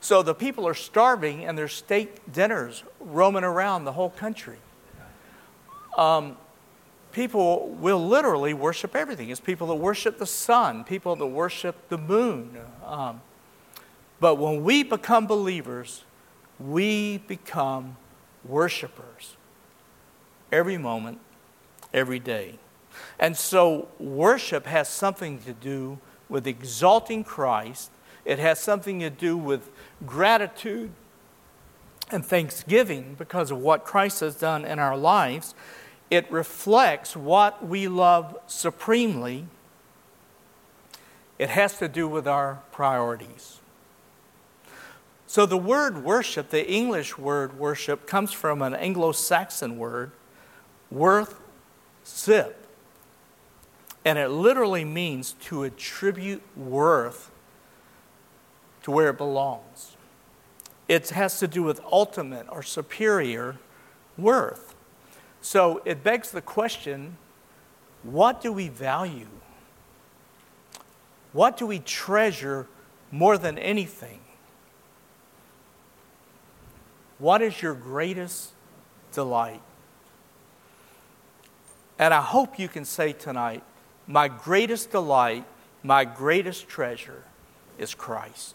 So 0.00 0.22
the 0.22 0.34
people 0.34 0.66
are 0.66 0.74
starving 0.74 1.44
and 1.44 1.56
there's 1.56 1.72
steak 1.72 2.20
dinners 2.30 2.82
roaming 3.00 3.44
around 3.44 3.84
the 3.84 3.92
whole 3.92 4.10
country 4.10 4.58
um, 5.98 6.36
people 7.12 7.70
will 7.80 8.06
literally 8.06 8.54
worship 8.54 8.96
everything. 8.96 9.28
It's 9.28 9.40
people 9.40 9.66
that 9.66 9.74
worship 9.74 10.18
the 10.18 10.26
sun, 10.26 10.84
people 10.84 11.16
that 11.16 11.26
worship 11.26 11.88
the 11.88 11.98
moon. 11.98 12.56
Um, 12.86 13.20
but 14.20 14.36
when 14.36 14.64
we 14.64 14.82
become 14.82 15.26
believers, 15.26 16.04
we 16.58 17.18
become 17.18 17.96
worshipers 18.44 19.36
every 20.50 20.78
moment, 20.78 21.20
every 21.92 22.18
day. 22.18 22.58
And 23.18 23.36
so, 23.36 23.88
worship 23.98 24.66
has 24.66 24.88
something 24.88 25.38
to 25.40 25.52
do 25.52 25.98
with 26.28 26.46
exalting 26.46 27.24
Christ, 27.24 27.90
it 28.24 28.38
has 28.38 28.58
something 28.58 29.00
to 29.00 29.10
do 29.10 29.36
with 29.36 29.70
gratitude 30.04 30.90
and 32.10 32.24
thanksgiving 32.24 33.14
because 33.16 33.50
of 33.50 33.58
what 33.58 33.84
Christ 33.84 34.20
has 34.20 34.34
done 34.34 34.64
in 34.64 34.78
our 34.78 34.96
lives 34.96 35.54
it 36.10 36.30
reflects 36.30 37.14
what 37.14 37.66
we 37.66 37.86
love 37.86 38.38
supremely. 38.46 39.46
It 41.38 41.50
has 41.50 41.78
to 41.78 41.88
do 41.88 42.08
with 42.08 42.26
our 42.26 42.62
priorities. 42.72 43.57
So, 45.28 45.44
the 45.44 45.58
word 45.58 46.04
worship, 46.04 46.48
the 46.48 46.66
English 46.66 47.18
word 47.18 47.58
worship, 47.58 48.06
comes 48.06 48.32
from 48.32 48.62
an 48.62 48.74
Anglo 48.74 49.12
Saxon 49.12 49.76
word, 49.76 50.10
worth 50.90 51.38
sip. 52.02 52.66
And 54.06 54.18
it 54.18 54.30
literally 54.30 54.86
means 54.86 55.32
to 55.42 55.64
attribute 55.64 56.40
worth 56.56 57.30
to 58.84 58.90
where 58.90 59.10
it 59.10 59.18
belongs. 59.18 59.96
it 60.88 61.10
has 61.10 61.38
to 61.40 61.46
do 61.46 61.62
with 61.62 61.78
ultimate 61.92 62.46
or 62.48 62.62
superior 62.62 63.58
worth. 64.16 64.74
So 65.42 65.82
it 65.84 66.02
begs 66.02 66.30
the 66.30 66.40
question 66.40 67.18
what 68.02 68.40
do 68.40 68.50
we 68.50 68.68
value? 68.68 69.28
What 71.34 71.58
do 71.58 71.66
we 71.66 71.80
treasure 71.80 72.66
more 73.12 73.36
than 73.36 73.58
anything? 73.58 74.20
What 77.18 77.42
is 77.42 77.60
your 77.60 77.74
greatest 77.74 78.52
delight? 79.12 79.62
And 81.98 82.14
I 82.14 82.20
hope 82.20 82.58
you 82.58 82.68
can 82.68 82.84
say 82.84 83.12
tonight, 83.12 83.64
my 84.06 84.28
greatest 84.28 84.92
delight, 84.92 85.44
my 85.82 86.04
greatest 86.04 86.68
treasure 86.68 87.24
is 87.76 87.94
Christ. 87.94 88.54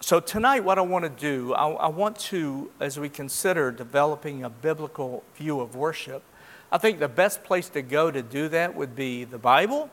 So, 0.00 0.20
tonight, 0.20 0.62
what 0.62 0.78
I 0.78 0.82
want 0.82 1.04
to 1.04 1.08
do, 1.08 1.52
I, 1.54 1.68
I, 1.68 1.88
want 1.88 2.16
to, 2.20 2.70
as 2.78 3.00
we 3.00 3.08
consider 3.08 3.72
developing 3.72 4.44
a 4.44 4.50
biblical 4.50 5.24
view 5.34 5.60
of 5.60 5.74
worship, 5.74 6.22
I 6.70 6.78
think 6.78 7.00
the 7.00 7.08
best 7.08 7.42
place 7.42 7.68
to 7.70 7.82
go 7.82 8.12
to 8.12 8.22
do 8.22 8.48
that 8.50 8.76
would 8.76 8.94
be 8.94 9.24
the 9.24 9.38
Bible. 9.38 9.90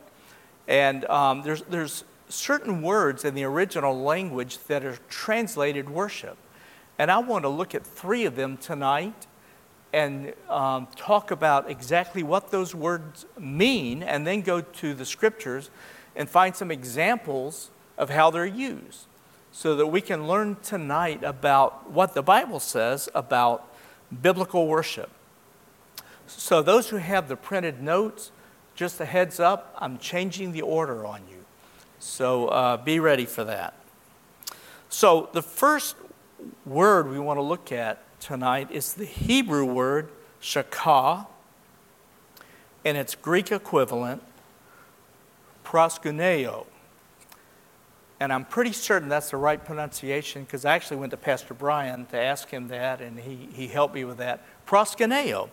And 0.68 1.04
um, 1.06 1.42
there's, 1.42 1.62
there's 1.62 2.04
certain 2.28 2.82
words 2.82 3.24
in 3.24 3.34
the 3.34 3.44
original 3.44 3.98
language 4.00 4.58
that 4.66 4.84
are 4.84 4.98
translated 5.08 5.88
worship. 5.88 6.36
And 6.98 7.10
I 7.10 7.18
want 7.18 7.44
to 7.44 7.48
look 7.48 7.74
at 7.74 7.84
three 7.84 8.24
of 8.24 8.36
them 8.36 8.56
tonight 8.56 9.26
and 9.92 10.34
um, 10.48 10.88
talk 10.96 11.30
about 11.30 11.70
exactly 11.70 12.22
what 12.22 12.50
those 12.50 12.74
words 12.74 13.26
mean, 13.38 14.02
and 14.02 14.26
then 14.26 14.40
go 14.40 14.60
to 14.60 14.92
the 14.92 15.04
scriptures 15.04 15.70
and 16.16 16.28
find 16.28 16.56
some 16.56 16.70
examples 16.70 17.70
of 17.96 18.10
how 18.10 18.30
they're 18.30 18.44
used 18.44 19.06
so 19.52 19.76
that 19.76 19.86
we 19.86 20.00
can 20.00 20.26
learn 20.26 20.56
tonight 20.64 21.22
about 21.22 21.88
what 21.88 22.12
the 22.14 22.22
Bible 22.22 22.58
says 22.58 23.08
about 23.14 23.72
biblical 24.20 24.66
worship. 24.66 25.10
So, 26.26 26.60
those 26.60 26.88
who 26.88 26.96
have 26.96 27.28
the 27.28 27.36
printed 27.36 27.80
notes, 27.80 28.32
just 28.74 29.00
a 29.00 29.04
heads 29.04 29.38
up, 29.38 29.76
I'm 29.78 29.98
changing 29.98 30.50
the 30.50 30.62
order 30.62 31.06
on 31.06 31.20
you. 31.30 31.43
So, 32.04 32.48
uh, 32.48 32.76
be 32.76 33.00
ready 33.00 33.24
for 33.24 33.44
that. 33.44 33.74
So, 34.88 35.30
the 35.32 35.42
first 35.42 35.96
word 36.66 37.10
we 37.10 37.18
want 37.18 37.38
to 37.38 37.42
look 37.42 37.72
at 37.72 38.02
tonight 38.20 38.70
is 38.70 38.92
the 38.94 39.06
Hebrew 39.06 39.64
word 39.64 40.10
shakah, 40.40 41.26
and 42.84 42.98
its 42.98 43.14
Greek 43.14 43.50
equivalent, 43.50 44.22
proskuneo 45.64 46.66
and 48.20 48.32
I'm 48.32 48.44
pretty 48.44 48.72
certain 48.72 49.08
that's 49.08 49.30
the 49.30 49.36
right 49.36 49.62
pronunciation 49.62 50.44
because 50.44 50.64
I 50.64 50.74
actually 50.74 50.98
went 50.98 51.10
to 51.10 51.16
Pastor 51.16 51.52
Brian 51.52 52.06
to 52.06 52.18
ask 52.18 52.48
him 52.48 52.68
that, 52.68 53.00
and 53.00 53.18
he, 53.18 53.48
he 53.52 53.66
helped 53.68 53.94
me 53.94 54.04
with 54.04 54.18
that. 54.18 54.42
Proskuneo. 54.66 55.50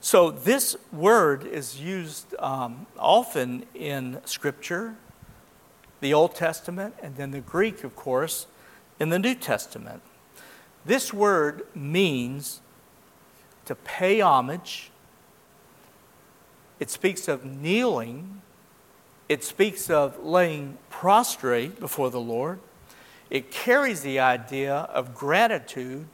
So 0.00 0.30
this 0.30 0.76
word 0.92 1.46
is 1.46 1.80
used 1.80 2.34
um, 2.40 2.86
often 2.98 3.64
in 3.74 4.20
Scripture, 4.24 4.96
the 6.00 6.14
Old 6.14 6.34
Testament, 6.34 6.94
and 7.02 7.16
then 7.16 7.30
the 7.30 7.40
Greek, 7.40 7.84
of 7.84 7.96
course, 7.96 8.46
in 9.00 9.08
the 9.08 9.18
New 9.18 9.34
Testament. 9.34 10.02
This 10.84 11.12
word 11.12 11.66
means 11.74 12.60
to 13.64 13.74
pay 13.74 14.20
homage. 14.20 14.90
It 16.80 16.90
speaks 16.90 17.28
of 17.28 17.44
kneeling 17.44 18.40
it 19.28 19.44
speaks 19.44 19.90
of 19.90 20.24
laying 20.24 20.78
prostrate 20.88 21.78
before 21.78 22.10
the 22.10 22.20
Lord. 22.20 22.60
It 23.28 23.50
carries 23.50 24.00
the 24.00 24.20
idea 24.20 24.74
of 24.74 25.14
gratitude 25.14 26.06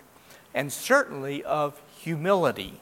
and 0.52 0.72
certainly 0.72 1.44
of 1.44 1.80
humility. 1.96 2.80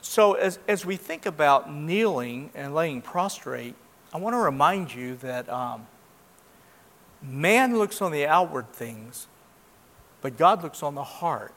So, 0.00 0.34
as, 0.34 0.60
as 0.68 0.86
we 0.86 0.96
think 0.96 1.26
about 1.26 1.72
kneeling 1.72 2.50
and 2.54 2.74
laying 2.74 3.02
prostrate, 3.02 3.74
I 4.12 4.18
want 4.18 4.34
to 4.34 4.38
remind 4.38 4.92
you 4.92 5.14
that 5.16 5.48
um, 5.48 5.86
man 7.22 7.78
looks 7.78 8.02
on 8.02 8.10
the 8.10 8.26
outward 8.26 8.72
things, 8.72 9.28
but 10.20 10.36
God 10.36 10.62
looks 10.62 10.82
on 10.82 10.96
the 10.96 11.04
heart. 11.04 11.54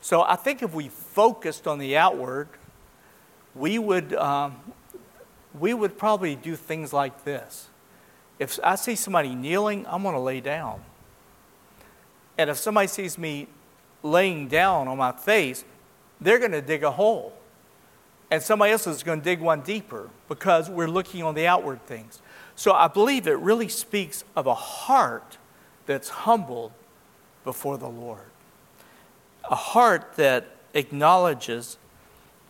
So, 0.00 0.22
I 0.22 0.36
think 0.36 0.62
if 0.62 0.74
we 0.74 0.88
focused 0.88 1.66
on 1.66 1.78
the 1.78 1.96
outward, 1.96 2.48
we 3.54 3.78
would, 3.78 4.14
um, 4.14 4.56
we 5.58 5.74
would 5.74 5.98
probably 5.98 6.36
do 6.36 6.54
things 6.54 6.92
like 6.92 7.24
this. 7.24 7.68
If 8.38 8.60
I 8.62 8.76
see 8.76 8.94
somebody 8.94 9.34
kneeling, 9.34 9.86
I'm 9.88 10.02
going 10.02 10.14
to 10.14 10.20
lay 10.20 10.40
down. 10.40 10.82
And 12.36 12.48
if 12.50 12.58
somebody 12.58 12.86
sees 12.86 13.18
me 13.18 13.48
laying 14.02 14.46
down 14.46 14.86
on 14.86 14.96
my 14.96 15.12
face, 15.12 15.64
they're 16.20 16.38
going 16.38 16.52
to 16.52 16.62
dig 16.62 16.84
a 16.84 16.92
hole. 16.92 17.32
And 18.30 18.42
somebody 18.42 18.72
else 18.72 18.86
is 18.86 19.02
going 19.02 19.20
to 19.20 19.24
dig 19.24 19.40
one 19.40 19.62
deeper 19.62 20.10
because 20.28 20.68
we're 20.68 20.88
looking 20.88 21.22
on 21.22 21.34
the 21.34 21.46
outward 21.46 21.84
things. 21.86 22.20
So 22.56 22.72
I 22.72 22.88
believe 22.88 23.26
it 23.26 23.38
really 23.38 23.68
speaks 23.68 24.24
of 24.36 24.46
a 24.46 24.54
heart 24.54 25.38
that's 25.86 26.08
humbled 26.10 26.72
before 27.44 27.78
the 27.78 27.88
Lord. 27.88 28.30
A 29.50 29.54
heart 29.54 30.16
that 30.16 30.46
acknowledges 30.74 31.78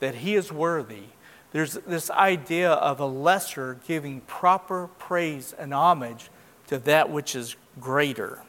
that 0.01 0.17
He 0.17 0.35
is 0.35 0.53
worthy 0.53 1.05
there's 1.53 1.75
this 1.75 2.11
idea 2.11 2.73
of 2.73 3.01
a 3.01 3.07
lesser 3.07 3.79
giving 3.87 4.21
proper 4.23 4.89
praise 4.99 5.55
and 5.59 5.73
homage 5.73 6.31
to 6.67 6.79
that 6.81 7.11
which 7.11 7.35
is 7.35 7.57
greater. 7.81 8.43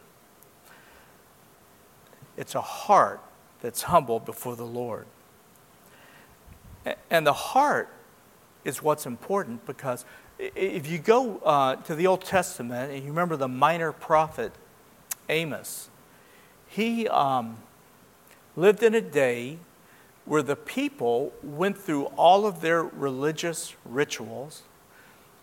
It's 2.35 2.55
a 2.55 2.61
heart 2.61 3.21
that's 3.61 3.83
humble 3.83 4.19
before 4.19 4.55
the 4.55 4.65
Lord. 4.65 5.05
And 7.09 7.25
the 7.25 7.33
heart 7.33 7.89
is 8.63 8.81
what's 8.81 9.05
important 9.05 9.65
because 9.65 10.05
if 10.37 10.87
you 10.87 10.97
go 10.97 11.37
uh, 11.39 11.75
to 11.77 11.95
the 11.95 12.07
Old 12.07 12.23
Testament 12.23 12.91
and 12.91 13.03
you 13.03 13.09
remember 13.09 13.35
the 13.35 13.47
minor 13.47 13.91
prophet 13.91 14.53
Amos, 15.27 15.89
he 16.67 17.07
um, 17.07 17.57
lived 18.55 18.83
in 18.83 18.95
a 18.95 19.01
day 19.01 19.57
where 20.25 20.43
the 20.43 20.55
people 20.55 21.33
went 21.41 21.77
through 21.77 22.05
all 22.15 22.45
of 22.45 22.61
their 22.61 22.83
religious 22.83 23.75
rituals. 23.83 24.61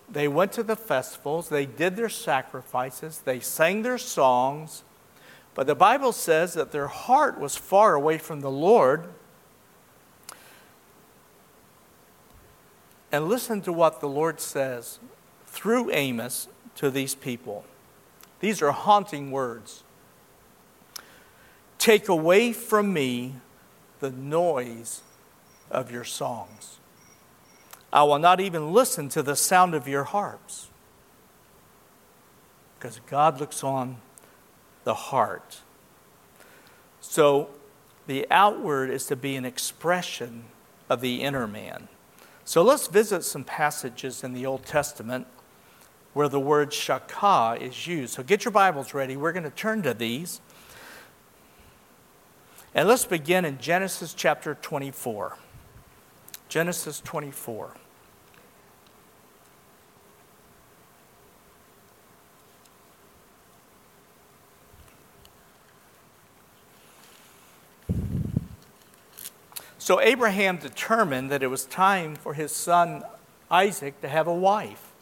They 0.09 0.29
went 0.29 0.53
to 0.53 0.63
the 0.63 0.77
festivals, 0.77 1.49
they 1.49 1.67
did 1.67 1.97
their 1.97 2.09
sacrifices, 2.09 3.19
they 3.25 3.41
sang 3.41 3.83
their 3.83 3.99
songs, 3.99 4.85
but 5.55 5.67
the 5.67 5.75
Bible 5.75 6.13
says 6.13 6.55
that 6.55 6.71
their 6.71 6.87
heart 6.87 7.41
was 7.41 7.57
far 7.57 7.95
away 7.95 8.19
from 8.19 8.43
the 8.43 8.51
Lord. 8.51 9.09
And 13.17 13.31
listen 13.31 13.63
to 13.63 13.73
what 13.73 14.01
the 14.03 14.11
Lord 14.11 14.41
says 14.41 14.99
through 15.47 15.91
Amos 15.91 16.49
to 16.75 16.91
these 16.91 17.15
people. 17.15 17.65
These 18.41 18.61
are 18.61 18.73
haunting 18.73 19.31
words. 19.31 19.85
Take 21.79 22.11
away 22.11 22.53
from 22.53 22.93
me 22.93 23.37
the 24.01 24.11
noise 24.11 25.01
of 25.71 25.91
your 25.91 26.05
songs. 26.05 26.77
I 27.91 28.03
will 28.03 28.19
not 28.19 28.39
even 28.39 28.75
listen 28.75 29.09
to 29.09 29.23
the 29.23 29.35
sound 29.35 29.75
of 29.75 29.89
your 29.89 30.05
harps. 30.05 30.69
Because 32.79 33.01
God 33.09 33.41
looks 33.41 33.65
on 33.65 33.97
the 34.85 34.93
heart. 34.93 35.63
So 37.01 37.49
the 38.07 38.27
outward 38.31 38.91
is 38.91 39.07
to 39.07 39.17
be 39.17 39.37
an 39.37 39.47
expression 39.47 40.45
of 40.91 41.01
the 41.01 41.23
inner 41.23 41.47
man. 41.47 41.89
So 42.47 42.63
let's 42.63 42.87
visit 42.87 43.25
some 43.25 43.43
passages 43.43 44.23
in 44.23 44.33
the 44.33 44.47
Old 44.47 44.65
Testament 44.65 45.27
where 46.15 46.29
the 46.29 46.39
word 46.39 46.71
shakah 46.71 47.61
is 47.61 47.89
used. 47.89 48.15
So 48.15 48.23
get 48.23 48.45
your 48.45 48.53
Bibles 48.53 48.95
ready. 48.95 49.17
We're 49.17 49.33
going 49.33 49.43
to 49.43 49.51
turn 49.51 49.83
to 49.83 49.93
these. 49.93 50.41
And 52.73 52.87
let's 52.87 53.05
begin 53.05 53.45
in 53.45 53.59
Genesis 53.59 54.15
chapter 54.15 54.55
24. 54.55 55.37
Genesis 56.49 57.01
24. 57.01 57.73
So 69.87 70.01
Abraham 70.01 70.57
determined 70.57 71.31
that 71.31 71.45
it 71.45 71.47
was 71.47 71.65
time 71.65 72.17
for 72.17 72.35
his 72.35 72.51
son 72.51 73.05
Isaac 73.49 74.01
to 74.01 74.09
have 74.09 74.27
a 74.27 74.35
wife. 74.35 74.93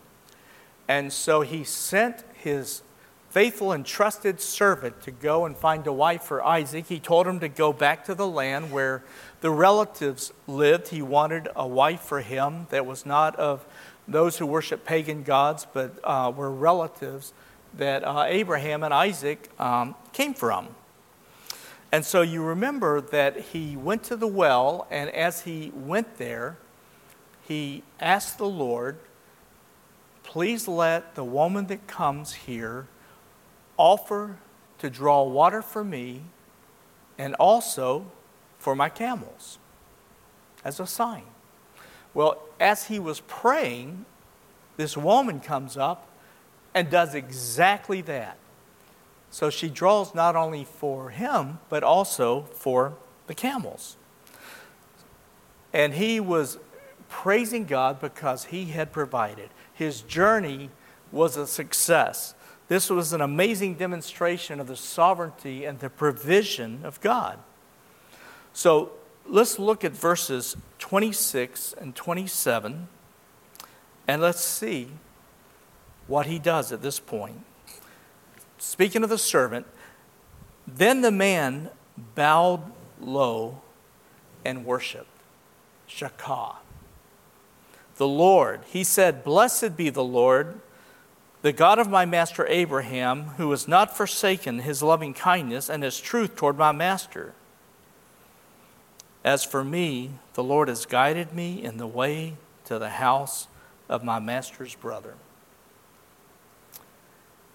And 0.87 1.11
so 1.11 1.41
he 1.41 1.64
sent 1.64 2.22
his 2.35 2.82
faithful 3.30 3.72
and 3.72 3.87
trusted 3.87 4.43
servant 4.43 5.01
to 5.01 5.11
go 5.11 5.47
and 5.47 5.57
find 5.57 5.87
a 5.87 5.93
wife 5.95 6.24
for 6.24 6.45
Isaac. 6.45 6.85
He 6.89 7.01
told 7.01 7.26
him 7.26 7.41
to 7.41 7.49
go 7.49 7.72
back 7.72 8.05
to 8.05 8.14
the 8.14 8.26
land 8.26 8.70
where 8.72 9.03
the 9.41 9.49
relatives 9.49 10.35
lived. 10.47 10.89
He 10.89 11.01
wanted 11.01 11.49
a 11.57 11.66
wife 11.66 12.03
for 12.03 12.20
him 12.20 12.66
that 12.68 12.85
was 12.85 13.07
not 13.07 13.35
of 13.37 13.64
those 14.07 14.37
who 14.37 14.45
worship 14.45 14.85
pagan 14.85 15.22
gods, 15.22 15.66
but 15.72 15.99
uh, 16.05 16.30
were 16.37 16.51
relatives 16.51 17.32
that 17.78 18.05
uh, 18.05 18.26
Abraham 18.28 18.82
and 18.82 18.93
Isaac 18.93 19.49
um, 19.59 19.95
came 20.12 20.35
from. 20.35 20.68
And 21.95 22.05
so 22.05 22.22
you 22.22 22.42
remember 22.42 23.01
that 23.01 23.40
he 23.53 23.76
went 23.76 24.03
to 24.05 24.16
the 24.16 24.26
well, 24.26 24.88
and 24.90 25.09
as 25.11 25.42
he 25.42 25.70
went 25.76 26.16
there, 26.16 26.57
he 27.40 27.84
asked 28.01 28.36
the 28.36 28.49
Lord, 28.49 28.99
Please 30.24 30.66
let 30.66 31.14
the 31.14 31.22
woman 31.22 31.68
that 31.68 31.86
comes 31.86 32.32
here 32.32 32.88
offer 33.76 34.38
to 34.78 34.90
draw 34.90 35.22
water 35.22 35.62
for 35.62 35.84
me 35.84 36.22
and 37.16 37.36
also 37.36 38.07
for 38.59 38.74
my 38.74 38.88
camels 38.88 39.61
as 40.64 40.80
a 40.80 40.88
sign. 40.88 41.22
Well, 42.12 42.42
as 42.59 42.86
he 42.86 42.99
was 42.99 43.20
praying, 43.20 44.05
this 44.76 44.97
woman 44.97 45.38
comes 45.38 45.76
up 45.76 46.09
and 46.74 46.90
does 46.90 47.14
exactly 47.14 48.01
that. 48.01 48.36
So 49.35 49.51
she 49.51 49.68
draws 49.68 50.14
not 50.14 50.37
only 50.37 50.62
for 50.62 51.11
him, 51.11 51.59
but 51.68 51.82
also 51.82 52.43
for 52.53 52.95
the 53.26 53.35
camels. 53.35 53.97
And 55.72 55.95
he 55.95 56.20
was 56.20 56.59
praising 57.09 57.64
God 57.64 58.01
because 58.01 58.45
he 58.45 58.66
had 58.66 58.93
provided. 58.93 59.51
His 59.72 60.03
journey 60.03 60.70
was 61.11 61.37
a 61.37 61.49
success. 61.49 62.37
This 62.68 62.89
was 62.89 63.12
an 63.12 63.20
amazing 63.20 63.74
demonstration 63.74 64.61
of 64.61 64.68
the 64.68 64.76
sovereignty 64.76 65.64
and 65.64 65.80
the 65.80 65.91
provision 65.91 66.82
of 66.85 67.01
God. 67.01 67.41
So 68.53 68.93
let's 69.26 69.59
look 69.59 69.82
at 69.82 69.91
verses 69.91 70.57
26 70.78 71.74
and 71.80 71.97
27, 71.97 72.87
and 74.07 74.22
let's 74.22 74.45
see 74.45 74.91
what 76.07 76.26
he 76.26 76.39
does 76.39 76.70
at 76.70 76.82
this 76.82 77.01
point. 77.01 77.45
Speaking 78.64 79.04
of 79.04 79.10
the 79.10 79.18
servant, 79.18 79.66
then 80.66 81.02
the 81.02 81.12
man 81.12 81.70
bowed 82.14 82.72
low 83.00 83.60
and 84.44 84.64
worshiped. 84.64 85.06
Shakah. 85.88 86.56
The 87.96 88.08
Lord, 88.08 88.62
he 88.66 88.82
said, 88.82 89.22
Blessed 89.22 89.76
be 89.76 89.90
the 89.90 90.02
Lord, 90.02 90.60
the 91.42 91.52
God 91.52 91.78
of 91.78 91.88
my 91.88 92.04
master 92.04 92.46
Abraham, 92.48 93.24
who 93.36 93.50
has 93.50 93.68
not 93.68 93.96
forsaken 93.96 94.60
his 94.60 94.82
loving 94.82 95.14
kindness 95.14 95.68
and 95.68 95.82
his 95.82 96.00
truth 96.00 96.34
toward 96.34 96.56
my 96.56 96.72
master. 96.72 97.34
As 99.22 99.44
for 99.44 99.62
me, 99.62 100.12
the 100.32 100.42
Lord 100.42 100.68
has 100.68 100.86
guided 100.86 101.32
me 101.32 101.62
in 101.62 101.76
the 101.76 101.86
way 101.86 102.38
to 102.64 102.78
the 102.78 102.90
house 102.90 103.46
of 103.88 104.02
my 104.02 104.18
master's 104.18 104.74
brother. 104.74 105.14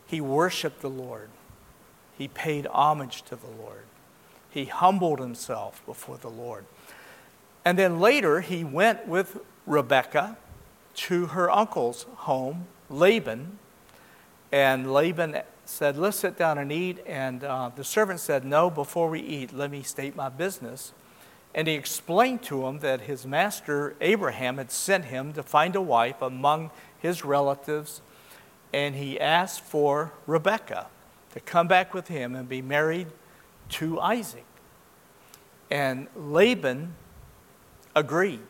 He 0.09 0.19
worshiped 0.19 0.81
the 0.81 0.89
Lord. 0.89 1.29
He 2.17 2.27
paid 2.27 2.65
homage 2.65 3.21
to 3.23 3.35
the 3.35 3.47
Lord. 3.47 3.83
He 4.49 4.65
humbled 4.65 5.19
himself 5.19 5.85
before 5.85 6.17
the 6.17 6.29
Lord. 6.29 6.65
And 7.63 7.77
then 7.77 7.99
later, 7.99 8.41
he 8.41 8.63
went 8.63 9.07
with 9.07 9.39
Rebekah 9.67 10.35
to 10.95 11.27
her 11.27 11.51
uncle's 11.51 12.07
home, 12.15 12.65
Laban. 12.89 13.59
And 14.51 14.91
Laban 14.91 15.43
said, 15.65 15.95
Let's 15.95 16.17
sit 16.17 16.35
down 16.35 16.57
and 16.57 16.71
eat. 16.71 17.03
And 17.05 17.43
uh, 17.43 17.69
the 17.75 17.83
servant 17.83 18.19
said, 18.19 18.43
No, 18.43 18.71
before 18.71 19.11
we 19.11 19.19
eat, 19.19 19.53
let 19.53 19.69
me 19.69 19.83
state 19.83 20.15
my 20.15 20.29
business. 20.29 20.91
And 21.53 21.67
he 21.67 21.75
explained 21.75 22.41
to 22.43 22.65
him 22.65 22.79
that 22.79 23.01
his 23.01 23.27
master 23.27 23.95
Abraham 24.01 24.57
had 24.57 24.71
sent 24.71 25.05
him 25.05 25.33
to 25.33 25.43
find 25.43 25.75
a 25.75 25.81
wife 25.81 26.19
among 26.19 26.71
his 26.99 27.23
relatives 27.23 28.01
and 28.73 28.95
he 28.95 29.19
asked 29.19 29.61
for 29.61 30.13
Rebekah 30.27 30.87
to 31.33 31.39
come 31.39 31.67
back 31.67 31.93
with 31.93 32.07
him 32.07 32.35
and 32.35 32.47
be 32.47 32.61
married 32.61 33.07
to 33.69 33.99
Isaac. 33.99 34.45
And 35.69 36.07
Laban 36.15 36.95
agreed. 37.95 38.41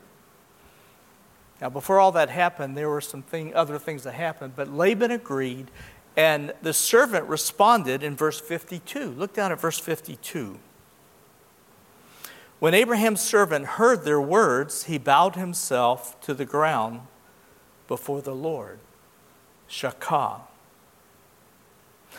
Now, 1.61 1.69
before 1.69 1.99
all 1.99 2.13
that 2.13 2.29
happened, 2.29 2.77
there 2.77 2.89
were 2.89 3.01
some 3.01 3.21
thing, 3.21 3.53
other 3.53 3.77
things 3.77 4.03
that 4.03 4.13
happened, 4.13 4.53
but 4.55 4.73
Laban 4.73 5.11
agreed, 5.11 5.69
and 6.15 6.53
the 6.61 6.73
servant 6.73 7.27
responded 7.27 8.01
in 8.01 8.15
verse 8.15 8.39
52. 8.39 9.11
Look 9.11 9.33
down 9.33 9.51
at 9.51 9.59
verse 9.59 9.79
52. 9.79 10.57
When 12.59 12.73
Abraham's 12.73 13.21
servant 13.21 13.65
heard 13.65 14.03
their 14.03 14.19
words, 14.19 14.83
he 14.83 14.97
bowed 14.97 15.35
himself 15.35 16.19
to 16.21 16.33
the 16.33 16.45
ground 16.45 17.01
before 17.87 18.21
the 18.21 18.35
Lord. 18.35 18.79
Shakah. 19.69 20.41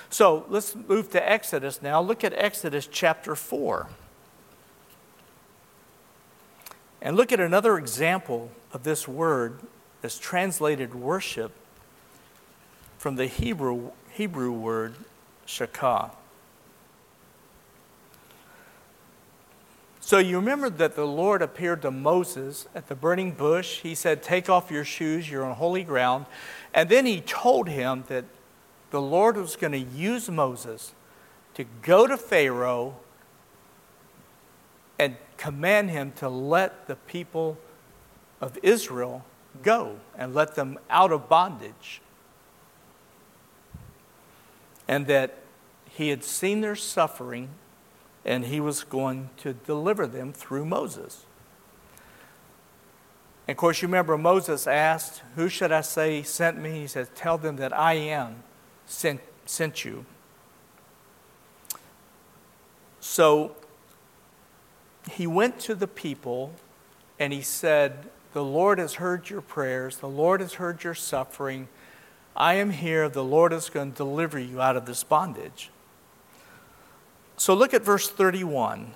So 0.09 0.45
let's 0.49 0.75
move 0.75 1.11
to 1.11 1.31
Exodus 1.31 1.83
now. 1.83 2.01
Look 2.01 2.25
at 2.25 2.33
Exodus 2.35 2.89
chapter 2.91 3.35
4. 3.35 3.89
And 7.03 7.17
look 7.17 7.33
at 7.33 7.41
another 7.41 7.79
example 7.79 8.51
of 8.73 8.85
this 8.85 9.09
word 9.09 9.61
that's 10.03 10.19
translated 10.19 10.95
worship 10.95 11.53
from 12.99 13.17
the 13.17 13.27
Hebrew, 13.27 13.91
Hebrew 14.11 14.53
word 14.53 14.95
shakah. 15.47 16.11
So 20.01 20.19
you 20.19 20.37
remember 20.37 20.69
that 20.71 20.97
the 20.97 21.07
Lord 21.07 21.41
appeared 21.41 21.83
to 21.83 21.91
Moses 21.91 22.67
at 22.75 22.89
the 22.89 22.95
burning 22.95 23.31
bush. 23.31 23.81
He 23.81 23.95
said, 23.95 24.23
Take 24.23 24.51
off 24.51 24.71
your 24.71 24.85
shoes, 24.85 25.31
you're 25.31 25.45
on 25.45 25.55
holy 25.55 25.85
ground. 25.85 26.27
And 26.73 26.89
then 26.89 27.07
he 27.07 27.21
told 27.21 27.69
him 27.69 28.05
that 28.09 28.25
the 28.91 29.01
Lord 29.01 29.37
was 29.37 29.57
going 29.57 29.73
to 29.73 29.79
use 29.79 30.31
Moses 30.31 30.93
to 31.55 31.65
go 31.83 32.07
to 32.07 32.17
Pharaoh 32.17 32.97
and 34.99 35.17
command 35.37 35.91
him 35.91 36.13
to 36.17 36.29
let 36.29 36.87
the 36.87 36.97
people 36.97 37.57
of 38.41 38.59
Israel 38.63 39.25
go 39.63 39.97
and 40.17 40.35
let 40.35 40.55
them 40.55 40.79
out 40.89 41.13
of 41.13 41.29
bondage. 41.29 42.01
And 44.87 45.07
that 45.07 45.39
he 45.89 46.09
had 46.09 46.23
seen 46.23 46.61
their 46.61 46.77
suffering 46.77 47.49
and 48.25 48.45
he 48.45 48.61
was 48.61 48.85
going 48.85 49.31
to 49.39 49.53
deliver 49.53 50.07
them 50.07 50.33
through 50.33 50.67
Moses. 50.67 51.25
And 53.51 53.57
of 53.57 53.59
course, 53.59 53.83
you 53.83 53.89
remember 53.89 54.17
Moses 54.17 54.69
asked, 54.69 55.23
Who 55.35 55.49
should 55.49 55.73
I 55.73 55.81
say 55.81 56.23
sent 56.23 56.57
me? 56.57 56.83
He 56.83 56.87
said, 56.87 57.17
Tell 57.17 57.37
them 57.37 57.57
that 57.57 57.77
I 57.77 57.95
am 57.95 58.45
sent, 58.87 59.21
sent 59.45 59.85
you. 59.85 60.07
So 63.01 63.57
he 65.11 65.27
went 65.27 65.59
to 65.63 65.75
the 65.75 65.89
people 65.89 66.53
and 67.19 67.33
he 67.33 67.43
said, 67.43 68.09
The 68.35 68.45
Lord 68.45 68.79
has 68.79 68.95
heard 68.95 69.29
your 69.29 69.41
prayers, 69.41 69.97
the 69.97 70.07
Lord 70.07 70.41
has 70.41 70.55
heard 70.55 70.85
your 70.85 70.95
suffering. 70.95 71.67
I 72.37 72.55
am 72.55 72.71
here. 72.71 73.09
The 73.09 73.25
Lord 73.25 73.53
is 73.53 73.69
going 73.69 73.91
to 73.91 73.97
deliver 73.97 74.39
you 74.39 74.61
out 74.61 74.77
of 74.77 74.87
this 74.87 75.03
bondage. 75.03 75.71
So 77.37 77.55
look 77.55 77.75
at 77.75 77.83
verse 77.83 78.09
31, 78.09 78.93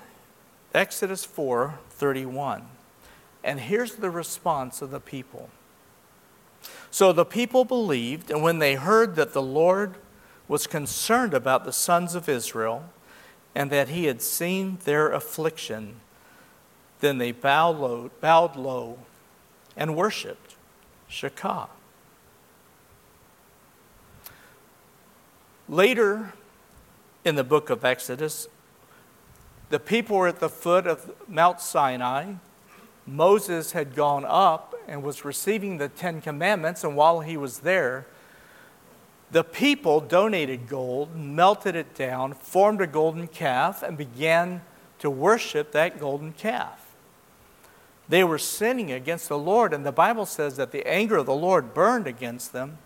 Exodus 0.73 1.25
4 1.25 1.81
31. 1.91 2.69
And 3.45 3.61
here's 3.61 3.95
the 3.95 4.11
response 4.11 4.83
of 4.83 4.91
the 4.91 4.99
people. 4.99 5.51
So 6.91 7.13
the 7.13 7.25
people 7.25 7.65
believed, 7.65 8.31
and 8.31 8.43
when 8.43 8.59
they 8.59 8.75
heard 8.75 9.15
that 9.15 9.33
the 9.33 9.43
Lord 9.43 9.95
was 10.49 10.67
concerned 10.67 11.35
about 11.35 11.65
the 11.65 11.73
sons 11.73 12.17
of 12.17 12.29
Israel 12.29 12.91
and 13.55 13.71
that 13.71 13.91
he 13.91 14.07
had 14.07 14.21
seen 14.21 14.79
their 14.85 15.13
affliction, 15.13 16.01
then 16.99 17.19
they 17.19 17.31
bowed 17.31 17.79
low, 17.79 18.11
bowed 18.21 18.57
low 18.57 18.99
and 19.77 19.95
worshiped 19.95 20.57
Shakah. 21.09 21.69
Later, 25.69 26.33
in 27.25 27.35
the 27.35 27.45
book 27.45 27.71
of 27.71 27.85
Exodus. 27.85 28.49
The 29.71 29.81
people 29.81 30.19
were 30.19 30.29
at 30.29 30.41
the 30.41 30.49
foot 30.49 30.87
of 30.87 31.13
Mount 31.27 31.61
Sinai. 31.61 32.35
Moses 33.07 33.73
had 33.73 33.95
gone 33.95 34.25
up 34.27 34.75
and 34.89 35.03
was 35.03 35.25
receiving 35.25 35.79
the 35.79 35.89
Ten 35.89 36.21
Commandments, 36.21 36.85
and 36.85 36.97
while 36.97 37.21
he 37.21 37.37
was 37.37 37.61
there, 37.61 38.07
the 39.31 39.45
people 39.45 40.01
donated 40.01 40.69
gold, 40.69 41.15
melted 41.17 41.75
it 41.75 41.95
down, 41.95 42.35
formed 42.35 42.81
a 42.81 42.87
golden 42.87 43.27
calf, 43.27 43.83
and 43.83 43.97
began 43.97 44.63
to 45.01 45.11
worship 45.11 45.73
that 45.73 45.99
golden 45.99 46.33
calf. 46.33 46.95
They 48.09 48.23
were 48.23 48.39
sinning 48.39 48.93
against 48.93 49.29
the 49.29 49.39
Lord, 49.39 49.73
and 49.73 49.85
the 49.85 49.93
Bible 49.93 50.27
says 50.27 50.57
that 50.57 50.73
the 50.73 50.87
anger 50.87 51.17
of 51.17 51.27
the 51.27 51.35
Lord 51.35 51.75
burned 51.75 52.07
against 52.07 52.53
them, 52.53 52.79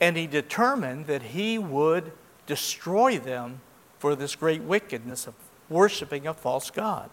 and 0.00 0.16
he 0.16 0.26
determined 0.26 1.06
that 1.06 1.22
he 1.22 1.58
would 1.58 2.12
destroy 2.46 3.18
them 3.18 3.60
for 3.98 4.14
this 4.14 4.34
great 4.34 4.62
wickedness 4.62 5.26
of 5.26 5.34
worshiping 5.68 6.26
a 6.26 6.34
false 6.34 6.70
God. 6.70 7.10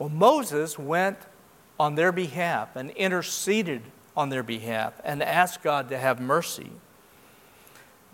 Well, 0.00 0.08
Moses 0.08 0.78
went 0.78 1.18
on 1.78 1.94
their 1.94 2.10
behalf 2.10 2.74
and 2.74 2.90
interceded 2.92 3.82
on 4.16 4.30
their 4.30 4.42
behalf 4.42 4.94
and 5.04 5.22
asked 5.22 5.62
God 5.62 5.90
to 5.90 5.98
have 5.98 6.18
mercy. 6.18 6.70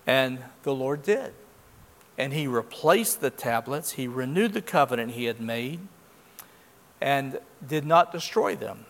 And 0.05 0.41
the 0.65 0.75
Lord 0.75 1.05
did. 1.05 1.33
And 2.19 2.33
he 2.33 2.49
replaced 2.49 3.21
the 3.21 3.31
tablets, 3.31 3.93
he 3.93 4.09
renewed 4.09 4.53
the 4.53 4.63
covenant 4.63 5.13
he 5.13 5.27
had 5.27 5.41
made, 5.41 5.79
and 7.01 7.39
did 7.65 7.87
not 7.87 8.11
destroy 8.11 8.57
them. 8.57 8.85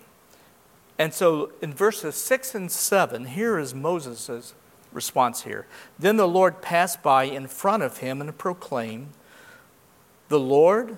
And 0.98 1.12
so 1.12 1.52
in 1.60 1.74
verses 1.74 2.14
6 2.14 2.54
and 2.54 2.72
7, 2.72 3.26
here 3.26 3.58
is 3.58 3.74
Moses' 3.74 4.54
response 4.90 5.42
here. 5.42 5.66
Then 5.98 6.16
the 6.16 6.26
Lord 6.26 6.62
passed 6.62 7.02
by 7.02 7.24
in 7.24 7.46
front 7.46 7.82
of 7.82 7.98
him 7.98 8.22
and 8.22 8.38
proclaimed, 8.38 9.08
The 10.28 10.40
Lord, 10.40 10.96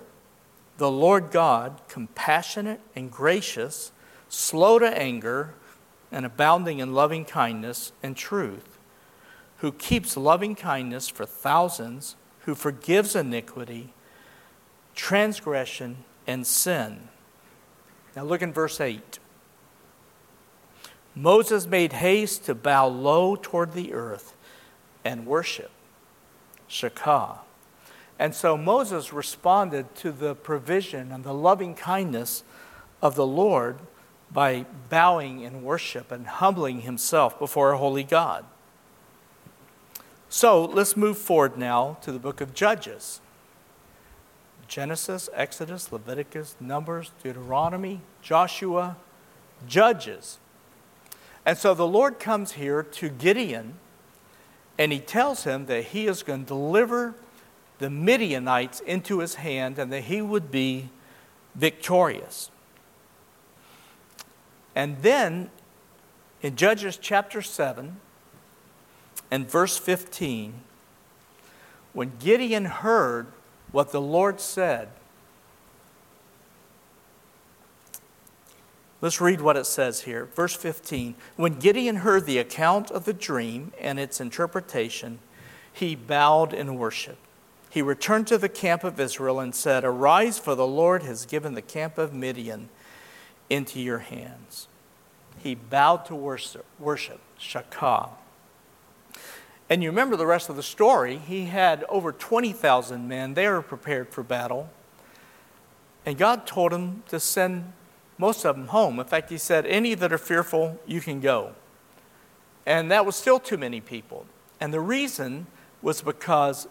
the 0.78 0.90
Lord 0.90 1.30
God, 1.30 1.80
compassionate 1.88 2.80
and 2.96 3.10
gracious, 3.10 3.92
slow 4.28 4.78
to 4.78 4.86
anger, 4.86 5.54
and 6.10 6.24
abounding 6.24 6.78
in 6.78 6.94
loving 6.94 7.24
kindness 7.24 7.92
and 8.02 8.16
truth, 8.16 8.78
who 9.58 9.72
keeps 9.72 10.16
loving 10.16 10.54
kindness 10.54 11.08
for 11.08 11.26
thousands, 11.26 12.16
who 12.42 12.54
forgives 12.54 13.14
iniquity, 13.14 13.92
transgression, 14.94 16.04
and 16.26 16.46
sin. 16.46 17.08
Now 18.14 18.22
look 18.22 18.40
in 18.40 18.52
verse 18.52 18.80
8. 18.80 19.18
Moses 21.14 21.66
made 21.66 21.94
haste 21.94 22.44
to 22.44 22.54
bow 22.54 22.86
low 22.86 23.34
toward 23.34 23.72
the 23.72 23.92
earth 23.92 24.36
and 25.04 25.26
worship. 25.26 25.72
Shakah. 26.68 27.38
And 28.18 28.34
so 28.34 28.56
Moses 28.56 29.12
responded 29.12 29.94
to 29.96 30.10
the 30.10 30.34
provision 30.34 31.12
and 31.12 31.22
the 31.22 31.34
loving 31.34 31.74
kindness 31.74 32.42
of 33.00 33.14
the 33.14 33.26
Lord 33.26 33.78
by 34.30 34.66
bowing 34.88 35.40
in 35.40 35.62
worship 35.62 36.10
and 36.10 36.26
humbling 36.26 36.82
himself 36.82 37.38
before 37.38 37.72
a 37.72 37.78
holy 37.78 38.04
God. 38.04 38.44
So 40.28 40.64
let's 40.64 40.96
move 40.96 41.16
forward 41.16 41.56
now 41.56 41.96
to 42.02 42.12
the 42.12 42.18
book 42.18 42.40
of 42.40 42.54
Judges 42.54 43.20
Genesis, 44.66 45.30
Exodus, 45.32 45.90
Leviticus, 45.90 46.54
Numbers, 46.60 47.12
Deuteronomy, 47.22 48.02
Joshua, 48.20 48.98
Judges. 49.66 50.38
And 51.46 51.56
so 51.56 51.72
the 51.72 51.86
Lord 51.86 52.18
comes 52.18 52.52
here 52.52 52.82
to 52.82 53.08
Gideon 53.08 53.78
and 54.76 54.92
he 54.92 55.00
tells 55.00 55.44
him 55.44 55.66
that 55.66 55.84
he 55.86 56.06
is 56.06 56.22
going 56.22 56.42
to 56.42 56.46
deliver 56.46 57.14
the 57.78 57.90
Midianites 57.90 58.80
into 58.80 59.20
his 59.20 59.36
hand 59.36 59.78
and 59.78 59.92
that 59.92 60.04
he 60.04 60.20
would 60.20 60.50
be 60.50 60.90
victorious. 61.54 62.50
And 64.74 65.02
then 65.02 65.50
in 66.42 66.56
Judges 66.56 66.96
chapter 66.96 67.42
7 67.42 67.96
and 69.30 69.50
verse 69.50 69.76
15, 69.76 70.54
when 71.92 72.12
Gideon 72.18 72.66
heard 72.66 73.26
what 73.72 73.92
the 73.92 74.00
Lord 74.00 74.40
said, 74.40 74.88
Let's 79.00 79.20
read 79.20 79.40
what 79.40 79.56
it 79.56 79.66
says 79.66 80.02
here. 80.02 80.28
Verse 80.34 80.56
15. 80.56 81.14
When 81.36 81.54
Gideon 81.54 81.96
heard 81.96 82.26
the 82.26 82.38
account 82.38 82.90
of 82.90 83.04
the 83.04 83.12
dream 83.12 83.72
and 83.80 83.98
its 84.00 84.20
interpretation, 84.20 85.20
he 85.72 85.94
bowed 85.94 86.52
in 86.52 86.76
worship. 86.76 87.16
He 87.78 87.82
returned 87.82 88.26
to 88.26 88.38
the 88.38 88.48
camp 88.48 88.82
of 88.82 88.98
Israel 88.98 89.38
and 89.38 89.54
said, 89.54 89.84
Arise, 89.84 90.36
for 90.36 90.56
the 90.56 90.66
Lord 90.66 91.04
has 91.04 91.24
given 91.24 91.54
the 91.54 91.62
camp 91.62 91.96
of 91.96 92.12
Midian 92.12 92.70
into 93.48 93.78
your 93.78 93.98
hands. 93.98 94.66
He 95.44 95.54
bowed 95.54 96.04
to 96.06 96.16
worship, 96.16 96.64
worship 96.80 97.20
Shakah. 97.38 98.10
And 99.70 99.80
you 99.80 99.90
remember 99.90 100.16
the 100.16 100.26
rest 100.26 100.48
of 100.48 100.56
the 100.56 100.62
story. 100.64 101.18
He 101.18 101.44
had 101.44 101.84
over 101.88 102.10
20,000 102.10 103.06
men. 103.06 103.34
They 103.34 103.46
were 103.46 103.62
prepared 103.62 104.08
for 104.08 104.24
battle. 104.24 104.68
And 106.04 106.18
God 106.18 106.48
told 106.48 106.72
him 106.72 107.04
to 107.10 107.20
send 107.20 107.72
most 108.18 108.44
of 108.44 108.56
them 108.56 108.66
home. 108.66 108.98
In 108.98 109.06
fact, 109.06 109.30
he 109.30 109.38
said, 109.38 109.64
Any 109.66 109.94
that 109.94 110.12
are 110.12 110.18
fearful, 110.18 110.80
you 110.84 111.00
can 111.00 111.20
go. 111.20 111.52
And 112.66 112.90
that 112.90 113.06
was 113.06 113.14
still 113.14 113.38
too 113.38 113.56
many 113.56 113.80
people. 113.80 114.26
And 114.58 114.74
the 114.74 114.80
reason 114.80 115.46
was 115.80 116.02
because 116.02 116.66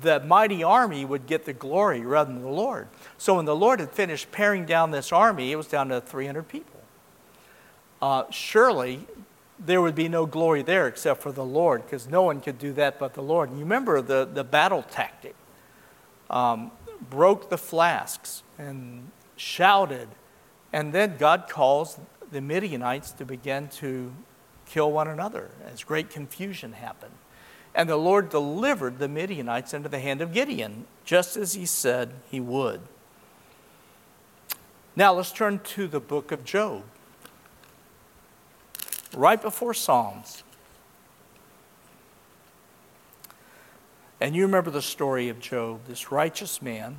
the 0.00 0.20
mighty 0.20 0.62
army 0.62 1.04
would 1.04 1.26
get 1.26 1.44
the 1.44 1.52
glory 1.52 2.00
rather 2.00 2.32
than 2.32 2.42
the 2.42 2.48
Lord. 2.48 2.88
So 3.18 3.36
when 3.36 3.44
the 3.44 3.56
Lord 3.56 3.80
had 3.80 3.90
finished 3.90 4.32
paring 4.32 4.64
down 4.64 4.90
this 4.90 5.12
army, 5.12 5.52
it 5.52 5.56
was 5.56 5.66
down 5.66 5.88
to 5.88 6.00
300 6.00 6.48
people. 6.48 6.80
Uh, 8.00 8.24
surely 8.30 9.06
there 9.58 9.80
would 9.80 9.94
be 9.94 10.08
no 10.08 10.26
glory 10.26 10.62
there 10.62 10.88
except 10.88 11.22
for 11.22 11.30
the 11.30 11.44
Lord, 11.44 11.84
because 11.84 12.08
no 12.08 12.22
one 12.22 12.40
could 12.40 12.58
do 12.58 12.72
that 12.72 12.98
but 12.98 13.14
the 13.14 13.22
Lord. 13.22 13.50
And 13.50 13.58
you 13.58 13.64
remember 13.64 14.02
the, 14.02 14.28
the 14.32 14.42
battle 14.42 14.82
tactic 14.82 15.36
um, 16.30 16.72
broke 17.10 17.50
the 17.50 17.58
flasks 17.58 18.42
and 18.58 19.10
shouted 19.36 20.08
and 20.72 20.92
then 20.92 21.16
God 21.18 21.48
calls 21.48 22.00
the 22.30 22.40
Midianites 22.40 23.12
to 23.12 23.24
begin 23.24 23.68
to 23.68 24.12
kill 24.66 24.90
one 24.90 25.08
another 25.08 25.50
as 25.70 25.84
great 25.84 26.08
confusion 26.08 26.72
happened. 26.72 27.12
And 27.74 27.88
the 27.88 27.96
Lord 27.96 28.28
delivered 28.28 28.98
the 28.98 29.08
Midianites 29.08 29.72
into 29.72 29.88
the 29.88 29.98
hand 29.98 30.20
of 30.20 30.32
Gideon, 30.32 30.86
just 31.04 31.36
as 31.36 31.54
he 31.54 31.64
said 31.64 32.12
he 32.30 32.38
would. 32.40 32.82
Now 34.94 35.14
let's 35.14 35.32
turn 35.32 35.60
to 35.60 35.88
the 35.88 36.00
book 36.00 36.32
of 36.32 36.44
Job. 36.44 36.82
Right 39.14 39.40
before 39.40 39.72
Psalms. 39.72 40.42
And 44.20 44.36
you 44.36 44.42
remember 44.42 44.70
the 44.70 44.82
story 44.82 45.28
of 45.28 45.40
Job, 45.40 45.80
this 45.86 46.12
righteous 46.12 46.60
man 46.60 46.98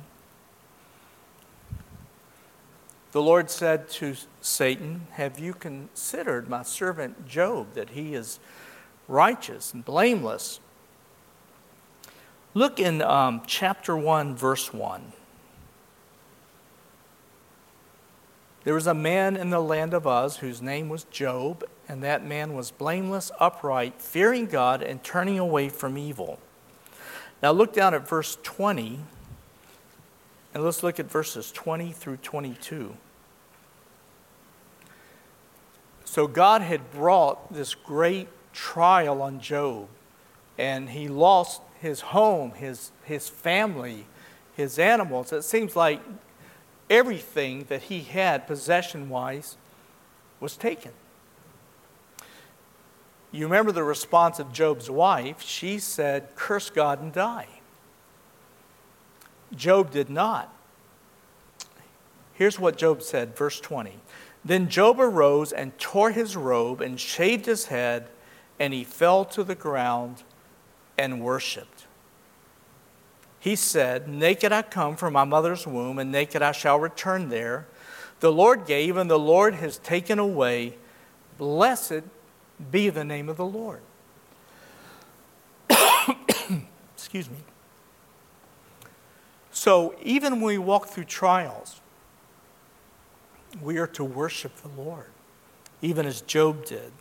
The 3.14 3.22
Lord 3.22 3.48
said 3.48 3.88
to 3.90 4.16
Satan, 4.40 5.06
Have 5.12 5.38
you 5.38 5.54
considered 5.54 6.48
my 6.48 6.64
servant 6.64 7.28
Job, 7.28 7.74
that 7.74 7.90
he 7.90 8.12
is 8.12 8.40
righteous 9.06 9.72
and 9.72 9.84
blameless? 9.84 10.58
Look 12.56 12.78
in 12.78 13.02
um, 13.02 13.42
chapter 13.48 13.96
1, 13.96 14.36
verse 14.36 14.72
1. 14.72 15.12
There 18.62 18.74
was 18.74 18.86
a 18.86 18.94
man 18.94 19.36
in 19.36 19.50
the 19.50 19.60
land 19.60 19.92
of 19.92 20.06
Uz 20.06 20.36
whose 20.36 20.62
name 20.62 20.88
was 20.88 21.02
Job, 21.04 21.64
and 21.88 22.00
that 22.04 22.24
man 22.24 22.54
was 22.54 22.70
blameless, 22.70 23.32
upright, 23.40 24.00
fearing 24.00 24.46
God, 24.46 24.82
and 24.82 25.02
turning 25.02 25.38
away 25.38 25.68
from 25.68 25.98
evil. 25.98 26.38
Now 27.42 27.50
look 27.50 27.74
down 27.74 27.92
at 27.92 28.08
verse 28.08 28.38
20, 28.44 29.00
and 30.54 30.62
let's 30.64 30.84
look 30.84 31.00
at 31.00 31.10
verses 31.10 31.50
20 31.50 31.90
through 31.90 32.18
22. 32.18 32.96
So 36.04 36.28
God 36.28 36.62
had 36.62 36.92
brought 36.92 37.52
this 37.52 37.74
great 37.74 38.28
trial 38.52 39.20
on 39.20 39.40
Job, 39.40 39.88
and 40.56 40.90
he 40.90 41.08
lost 41.08 41.60
his 41.84 42.00
home, 42.00 42.52
his, 42.52 42.92
his 43.04 43.28
family, 43.28 44.06
his 44.56 44.78
animals. 44.78 45.32
It 45.32 45.42
seems 45.42 45.76
like 45.76 46.00
everything 46.88 47.66
that 47.68 47.82
he 47.82 48.00
had 48.00 48.46
possession 48.46 49.10
wise 49.10 49.56
was 50.40 50.56
taken. 50.56 50.92
You 53.30 53.44
remember 53.44 53.70
the 53.70 53.84
response 53.84 54.38
of 54.38 54.50
Job's 54.50 54.88
wife? 54.88 55.42
She 55.42 55.78
said, 55.78 56.34
Curse 56.36 56.70
God 56.70 57.02
and 57.02 57.12
die. 57.12 57.48
Job 59.54 59.90
did 59.90 60.08
not. 60.08 60.54
Here's 62.32 62.58
what 62.58 62.78
Job 62.78 63.02
said, 63.02 63.36
verse 63.36 63.60
20. 63.60 63.92
Then 64.42 64.70
Job 64.70 64.98
arose 64.98 65.52
and 65.52 65.76
tore 65.78 66.12
his 66.12 66.34
robe 66.34 66.80
and 66.80 66.98
shaved 66.98 67.44
his 67.44 67.66
head, 67.66 68.08
and 68.58 68.72
he 68.72 68.84
fell 68.84 69.26
to 69.26 69.44
the 69.44 69.54
ground 69.54 70.22
and 70.96 71.20
worshiped. 71.20 71.73
He 73.44 73.56
said, 73.56 74.08
Naked 74.08 74.52
I 74.52 74.62
come 74.62 74.96
from 74.96 75.12
my 75.12 75.24
mother's 75.24 75.66
womb, 75.66 75.98
and 75.98 76.10
naked 76.10 76.40
I 76.40 76.52
shall 76.52 76.80
return 76.80 77.28
there. 77.28 77.66
The 78.20 78.32
Lord 78.32 78.64
gave, 78.64 78.96
and 78.96 79.10
the 79.10 79.18
Lord 79.18 79.56
has 79.56 79.76
taken 79.76 80.18
away. 80.18 80.78
Blessed 81.36 82.04
be 82.70 82.88
the 82.88 83.04
name 83.04 83.28
of 83.28 83.36
the 83.36 83.44
Lord. 83.44 83.82
Excuse 86.96 87.28
me. 87.28 87.36
So, 89.50 89.94
even 90.02 90.36
when 90.36 90.44
we 90.44 90.56
walk 90.56 90.86
through 90.86 91.04
trials, 91.04 91.82
we 93.60 93.76
are 93.76 93.88
to 93.88 94.04
worship 94.04 94.56
the 94.56 94.82
Lord, 94.82 95.10
even 95.82 96.06
as 96.06 96.22
Job 96.22 96.64
did. 96.64 96.92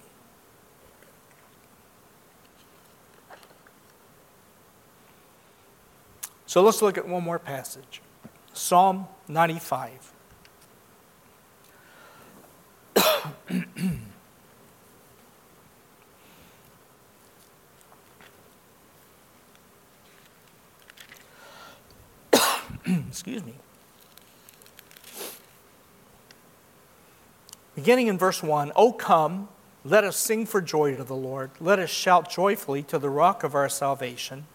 So 6.53 6.61
let's 6.61 6.83
look 6.83 6.99
at 6.99 7.07
one 7.07 7.23
more 7.23 7.39
passage 7.39 8.03
Psalm 8.53 9.07
95. 9.27 10.13
Excuse 22.85 23.43
me. 23.43 23.55
Beginning 27.73 28.05
in 28.05 28.19
verse 28.19 28.43
1 28.43 28.73
O 28.75 28.91
come, 28.91 29.49
let 29.83 30.03
us 30.03 30.17
sing 30.17 30.45
for 30.45 30.61
joy 30.61 30.95
to 30.97 31.03
the 31.03 31.15
Lord. 31.15 31.49
Let 31.59 31.79
us 31.79 31.89
shout 31.89 32.29
joyfully 32.29 32.83
to 32.83 32.99
the 32.99 33.09
rock 33.09 33.43
of 33.43 33.55
our 33.55 33.69
salvation. 33.69 34.45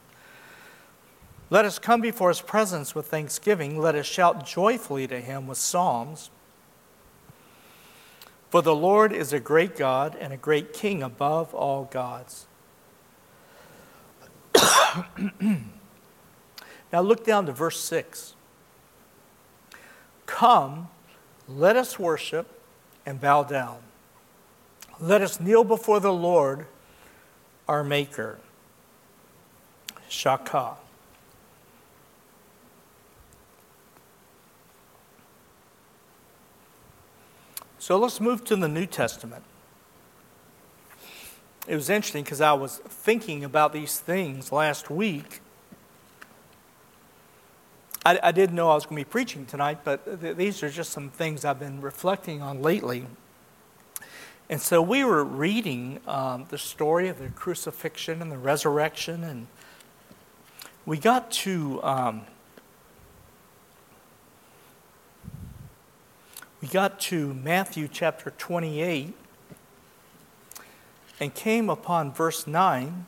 Let 1.50 1.64
us 1.64 1.78
come 1.78 2.00
before 2.02 2.28
his 2.28 2.42
presence 2.42 2.94
with 2.94 3.06
thanksgiving. 3.06 3.80
Let 3.80 3.94
us 3.94 4.04
shout 4.06 4.46
joyfully 4.46 5.06
to 5.06 5.20
him 5.20 5.46
with 5.46 5.56
psalms. 5.56 6.30
For 8.50 8.60
the 8.62 8.74
Lord 8.74 9.12
is 9.12 9.32
a 9.32 9.40
great 9.40 9.76
God 9.76 10.16
and 10.18 10.32
a 10.32 10.36
great 10.36 10.72
King 10.72 11.02
above 11.02 11.54
all 11.54 11.84
gods. 11.84 12.46
now 16.92 17.00
look 17.00 17.24
down 17.24 17.46
to 17.46 17.52
verse 17.52 17.80
6. 17.80 18.34
Come, 20.26 20.88
let 21.46 21.76
us 21.76 21.98
worship 21.98 22.46
and 23.06 23.20
bow 23.20 23.42
down. 23.42 23.78
Let 25.00 25.22
us 25.22 25.40
kneel 25.40 25.64
before 25.64 26.00
the 26.00 26.12
Lord, 26.12 26.66
our 27.66 27.84
Maker. 27.84 28.38
Shakah. 30.10 30.76
So 37.88 37.96
let's 37.96 38.20
move 38.20 38.44
to 38.44 38.54
the 38.54 38.68
New 38.68 38.84
Testament. 38.84 39.42
It 41.66 41.74
was 41.74 41.88
interesting 41.88 42.22
because 42.22 42.42
I 42.42 42.52
was 42.52 42.82
thinking 42.86 43.44
about 43.44 43.72
these 43.72 43.98
things 43.98 44.52
last 44.52 44.90
week. 44.90 45.40
I, 48.04 48.20
I 48.22 48.32
didn't 48.32 48.56
know 48.56 48.68
I 48.68 48.74
was 48.74 48.84
going 48.84 49.02
to 49.02 49.08
be 49.08 49.10
preaching 49.10 49.46
tonight, 49.46 49.84
but 49.84 50.20
th- 50.20 50.36
these 50.36 50.62
are 50.62 50.68
just 50.68 50.90
some 50.92 51.08
things 51.08 51.46
I've 51.46 51.58
been 51.58 51.80
reflecting 51.80 52.42
on 52.42 52.60
lately. 52.60 53.06
And 54.50 54.60
so 54.60 54.82
we 54.82 55.02
were 55.02 55.24
reading 55.24 56.00
um, 56.06 56.44
the 56.50 56.58
story 56.58 57.08
of 57.08 57.18
the 57.18 57.30
crucifixion 57.30 58.20
and 58.20 58.30
the 58.30 58.36
resurrection, 58.36 59.24
and 59.24 59.46
we 60.84 60.98
got 60.98 61.30
to 61.30 61.82
um, 61.82 62.26
we 66.60 66.66
got 66.66 66.98
to 66.98 67.34
Matthew 67.34 67.86
chapter 67.86 68.30
28 68.30 69.14
and 71.20 71.34
came 71.34 71.70
upon 71.70 72.12
verse 72.12 72.48
9. 72.48 73.06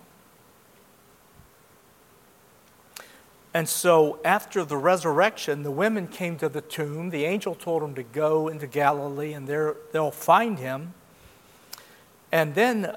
And 3.52 3.68
so, 3.68 4.20
after 4.24 4.64
the 4.64 4.76
resurrection, 4.76 5.64
the 5.64 5.72
women 5.72 6.06
came 6.06 6.38
to 6.38 6.48
the 6.48 6.60
tomb. 6.60 7.10
The 7.10 7.24
angel 7.24 7.56
told 7.56 7.82
them 7.82 7.96
to 7.96 8.04
go 8.04 8.46
into 8.46 8.68
Galilee 8.68 9.32
and 9.32 9.48
there 9.48 9.74
they'll 9.90 10.12
find 10.12 10.60
him. 10.60 10.94
And 12.30 12.54
then 12.54 12.94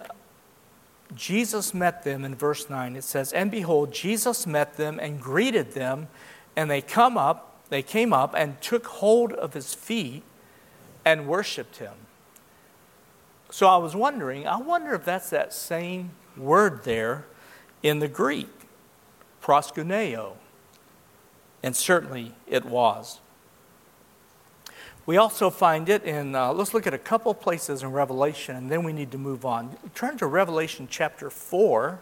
Jesus 1.15 1.73
met 1.73 2.03
them 2.03 2.23
in 2.23 2.35
verse 2.35 2.69
9. 2.69 2.95
It 2.95 3.03
says, 3.03 3.33
And 3.33 3.49
behold, 3.49 3.91
Jesus 3.91 4.45
met 4.45 4.77
them 4.77 4.99
and 4.99 5.19
greeted 5.19 5.71
them, 5.71 6.09
and 6.55 6.69
they 6.69 6.81
come 6.81 7.17
up, 7.17 7.63
they 7.69 7.81
came 7.81 8.13
up 8.13 8.35
and 8.37 8.61
took 8.61 8.85
hold 8.85 9.33
of 9.33 9.55
his 9.55 9.73
feet 9.73 10.21
and 11.05 11.27
worshiped 11.27 11.77
him. 11.77 11.93
So 13.49 13.67
I 13.67 13.77
was 13.77 13.95
wondering, 13.95 14.47
I 14.47 14.57
wonder 14.57 14.93
if 14.93 15.05
that's 15.05 15.29
that 15.29 15.53
same 15.53 16.11
word 16.35 16.83
there 16.83 17.25
in 17.83 17.99
the 17.99 18.07
Greek, 18.07 18.49
proskuneo. 19.41 20.33
And 21.61 21.75
certainly 21.75 22.33
it 22.47 22.65
was. 22.65 23.19
We 25.05 25.17
also 25.17 25.49
find 25.49 25.89
it 25.89 26.03
in, 26.03 26.33
uh, 26.33 26.53
let's 26.53 26.73
look 26.73 26.87
at 26.87 26.93
a 26.93 26.97
couple 26.97 27.33
places 27.33 27.83
in 27.83 27.91
Revelation, 27.91 28.55
and 28.55 28.71
then 28.71 28.83
we 28.83 28.93
need 28.93 29.11
to 29.11 29.17
move 29.17 29.45
on. 29.45 29.75
Turn 29.93 30.17
to 30.17 30.25
Revelation 30.25 30.87
chapter 30.89 31.29
4. 31.29 31.99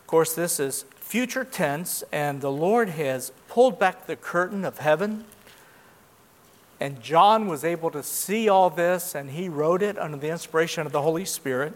Of 0.00 0.06
course, 0.06 0.32
this 0.34 0.60
is 0.60 0.84
future 1.00 1.44
tense, 1.44 2.04
and 2.12 2.40
the 2.40 2.52
Lord 2.52 2.90
has 2.90 3.32
pulled 3.48 3.80
back 3.80 4.06
the 4.06 4.14
curtain 4.14 4.64
of 4.64 4.78
heaven. 4.78 5.24
And 6.80 7.02
John 7.02 7.48
was 7.48 7.64
able 7.64 7.90
to 7.90 8.02
see 8.02 8.48
all 8.48 8.70
this, 8.70 9.14
and 9.14 9.30
he 9.30 9.48
wrote 9.48 9.82
it 9.82 9.98
under 9.98 10.16
the 10.16 10.28
inspiration 10.28 10.86
of 10.86 10.92
the 10.92 11.02
Holy 11.02 11.24
Spirit. 11.24 11.74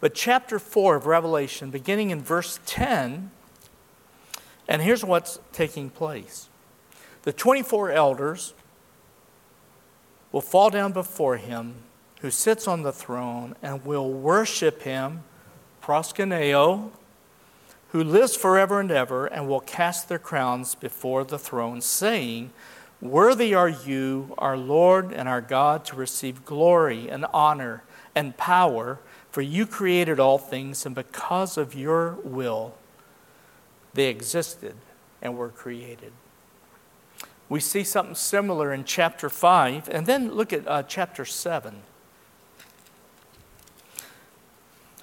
But 0.00 0.14
chapter 0.14 0.58
4 0.58 0.96
of 0.96 1.06
Revelation, 1.06 1.70
beginning 1.70 2.10
in 2.10 2.20
verse 2.20 2.58
10, 2.66 3.30
and 4.68 4.82
here's 4.82 5.04
what's 5.04 5.38
taking 5.52 5.90
place. 5.90 6.48
The 7.22 7.32
24 7.32 7.92
elders 7.92 8.54
will 10.32 10.40
fall 10.40 10.70
down 10.70 10.92
before 10.92 11.36
him 11.36 11.76
who 12.20 12.30
sits 12.30 12.66
on 12.66 12.82
the 12.82 12.92
throne 12.92 13.54
and 13.62 13.84
will 13.84 14.12
worship 14.12 14.82
him, 14.82 15.22
proskuneo, 15.82 16.90
who 17.96 18.04
lives 18.04 18.36
forever 18.36 18.78
and 18.78 18.90
ever, 18.90 19.24
and 19.24 19.48
will 19.48 19.60
cast 19.60 20.06
their 20.06 20.18
crowns 20.18 20.74
before 20.74 21.24
the 21.24 21.38
throne, 21.38 21.80
saying, 21.80 22.50
Worthy 23.00 23.54
are 23.54 23.70
you, 23.70 24.34
our 24.36 24.54
Lord 24.54 25.12
and 25.12 25.26
our 25.26 25.40
God, 25.40 25.86
to 25.86 25.96
receive 25.96 26.44
glory 26.44 27.08
and 27.08 27.24
honor 27.32 27.84
and 28.14 28.36
power, 28.36 28.98
for 29.30 29.40
you 29.40 29.64
created 29.64 30.20
all 30.20 30.36
things, 30.36 30.84
and 30.84 30.94
because 30.94 31.56
of 31.56 31.74
your 31.74 32.18
will 32.22 32.74
they 33.94 34.08
existed 34.08 34.74
and 35.22 35.38
were 35.38 35.48
created. 35.48 36.12
We 37.48 37.60
see 37.60 37.82
something 37.82 38.14
similar 38.14 38.74
in 38.74 38.84
chapter 38.84 39.30
5, 39.30 39.88
and 39.88 40.04
then 40.04 40.32
look 40.32 40.52
at 40.52 40.68
uh, 40.68 40.82
chapter 40.82 41.24
7. 41.24 41.76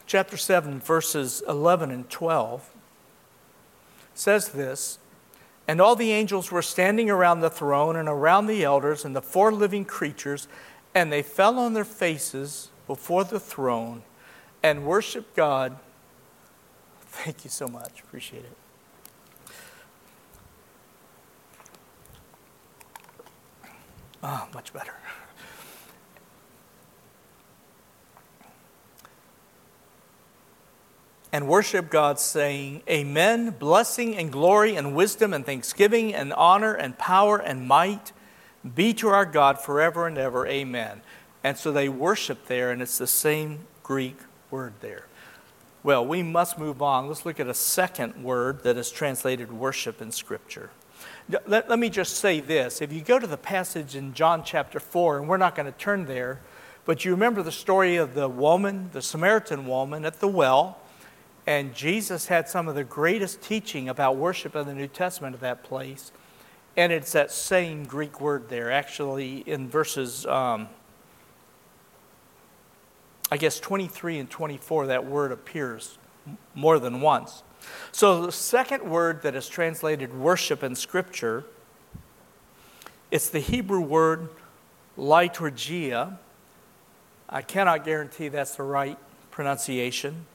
Chapter 0.05 0.37
7, 0.37 0.79
verses 0.79 1.41
11 1.47 1.89
and 1.89 2.07
12 2.07 2.69
says 4.13 4.49
this 4.49 4.99
And 5.67 5.81
all 5.81 5.95
the 5.95 6.11
angels 6.11 6.51
were 6.51 6.61
standing 6.61 7.09
around 7.09 7.41
the 7.41 7.49
throne 7.49 7.95
and 7.95 8.07
around 8.07 8.47
the 8.47 8.63
elders 8.63 9.05
and 9.05 9.15
the 9.15 9.21
four 9.21 9.51
living 9.51 9.85
creatures, 9.85 10.47
and 10.93 11.11
they 11.11 11.21
fell 11.21 11.59
on 11.59 11.73
their 11.73 11.85
faces 11.85 12.69
before 12.87 13.23
the 13.23 13.39
throne 13.39 14.03
and 14.61 14.85
worshiped 14.85 15.35
God. 15.35 15.77
Thank 17.01 17.43
you 17.43 17.49
so 17.49 17.67
much. 17.67 18.01
Appreciate 18.01 18.45
it. 18.45 18.57
Ah, 24.25 24.47
oh, 24.47 24.53
much 24.53 24.71
better. 24.71 24.93
And 31.33 31.47
worship 31.47 31.89
God, 31.89 32.19
saying, 32.19 32.83
Amen. 32.87 33.49
Blessing 33.49 34.15
and 34.15 34.31
glory 34.31 34.75
and 34.75 34.95
wisdom 34.95 35.33
and 35.33 35.43
thanksgiving 35.43 36.13
and 36.13 36.31
honor 36.31 36.75
and 36.75 36.95
power 36.99 37.37
and 37.37 37.67
might 37.67 38.13
be 38.75 38.93
to 38.93 39.09
our 39.09 39.25
God 39.25 39.59
forever 39.59 40.05
and 40.05 40.15
ever. 40.19 40.45
Amen. 40.45 41.01
And 41.43 41.57
so 41.57 41.71
they 41.71 41.89
worship 41.89 42.45
there, 42.45 42.69
and 42.71 42.83
it's 42.83 42.99
the 42.99 43.07
same 43.07 43.61
Greek 43.81 44.17
word 44.51 44.73
there. 44.81 45.07
Well, 45.81 46.05
we 46.05 46.21
must 46.21 46.59
move 46.59 46.83
on. 46.83 47.07
Let's 47.07 47.25
look 47.25 47.39
at 47.39 47.47
a 47.47 47.53
second 47.53 48.23
word 48.23 48.63
that 48.63 48.77
is 48.77 48.91
translated 48.91 49.51
worship 49.51 50.03
in 50.03 50.11
Scripture. 50.11 50.69
Let, 51.47 51.67
let 51.67 51.79
me 51.79 51.89
just 51.89 52.17
say 52.17 52.41
this. 52.41 52.79
If 52.79 52.93
you 52.93 53.01
go 53.01 53.17
to 53.17 53.27
the 53.27 53.37
passage 53.37 53.95
in 53.95 54.13
John 54.13 54.43
chapter 54.43 54.79
4, 54.79 55.17
and 55.17 55.27
we're 55.27 55.37
not 55.37 55.55
going 55.55 55.65
to 55.65 55.77
turn 55.77 56.05
there, 56.05 56.41
but 56.85 57.03
you 57.03 57.11
remember 57.11 57.41
the 57.41 57.51
story 57.51 57.95
of 57.95 58.13
the 58.13 58.29
woman, 58.29 58.91
the 58.93 59.01
Samaritan 59.01 59.65
woman 59.65 60.05
at 60.05 60.19
the 60.19 60.27
well, 60.27 60.77
and 61.45 61.73
Jesus 61.73 62.27
had 62.27 62.47
some 62.47 62.67
of 62.67 62.75
the 62.75 62.83
greatest 62.83 63.41
teaching 63.41 63.89
about 63.89 64.15
worship 64.15 64.55
in 64.55 64.65
the 64.65 64.73
New 64.73 64.87
Testament 64.87 65.35
at 65.35 65.41
that 65.41 65.63
place. 65.63 66.11
And 66.77 66.91
it's 66.91 67.11
that 67.11 67.31
same 67.31 67.83
Greek 67.83 68.21
word 68.21 68.49
there. 68.49 68.71
Actually, 68.71 69.39
in 69.45 69.69
verses, 69.69 70.25
um, 70.25 70.69
I 73.29 73.37
guess, 73.37 73.59
23 73.59 74.19
and 74.19 74.29
24, 74.29 74.87
that 74.87 75.05
word 75.05 75.31
appears 75.31 75.97
more 76.55 76.79
than 76.79 77.01
once. 77.01 77.43
So 77.91 78.25
the 78.25 78.31
second 78.31 78.83
word 78.83 79.21
that 79.23 79.35
is 79.35 79.47
translated 79.47 80.13
worship 80.13 80.63
in 80.63 80.75
Scripture, 80.75 81.43
it's 83.11 83.29
the 83.29 83.39
Hebrew 83.39 83.81
word 83.81 84.29
liturgia. 84.97 86.17
I 87.29 87.41
cannot 87.41 87.83
guarantee 87.83 88.29
that's 88.29 88.55
the 88.55 88.63
right 88.63 88.97
pronunciation. 89.29 90.25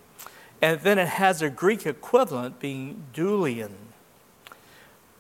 And 0.61 0.81
then 0.81 0.99
it 0.99 1.09
has 1.09 1.41
a 1.41 1.51
Greek 1.51 1.87
equivalent 1.87 2.59
being 2.59 3.05
doulion. 3.15 3.73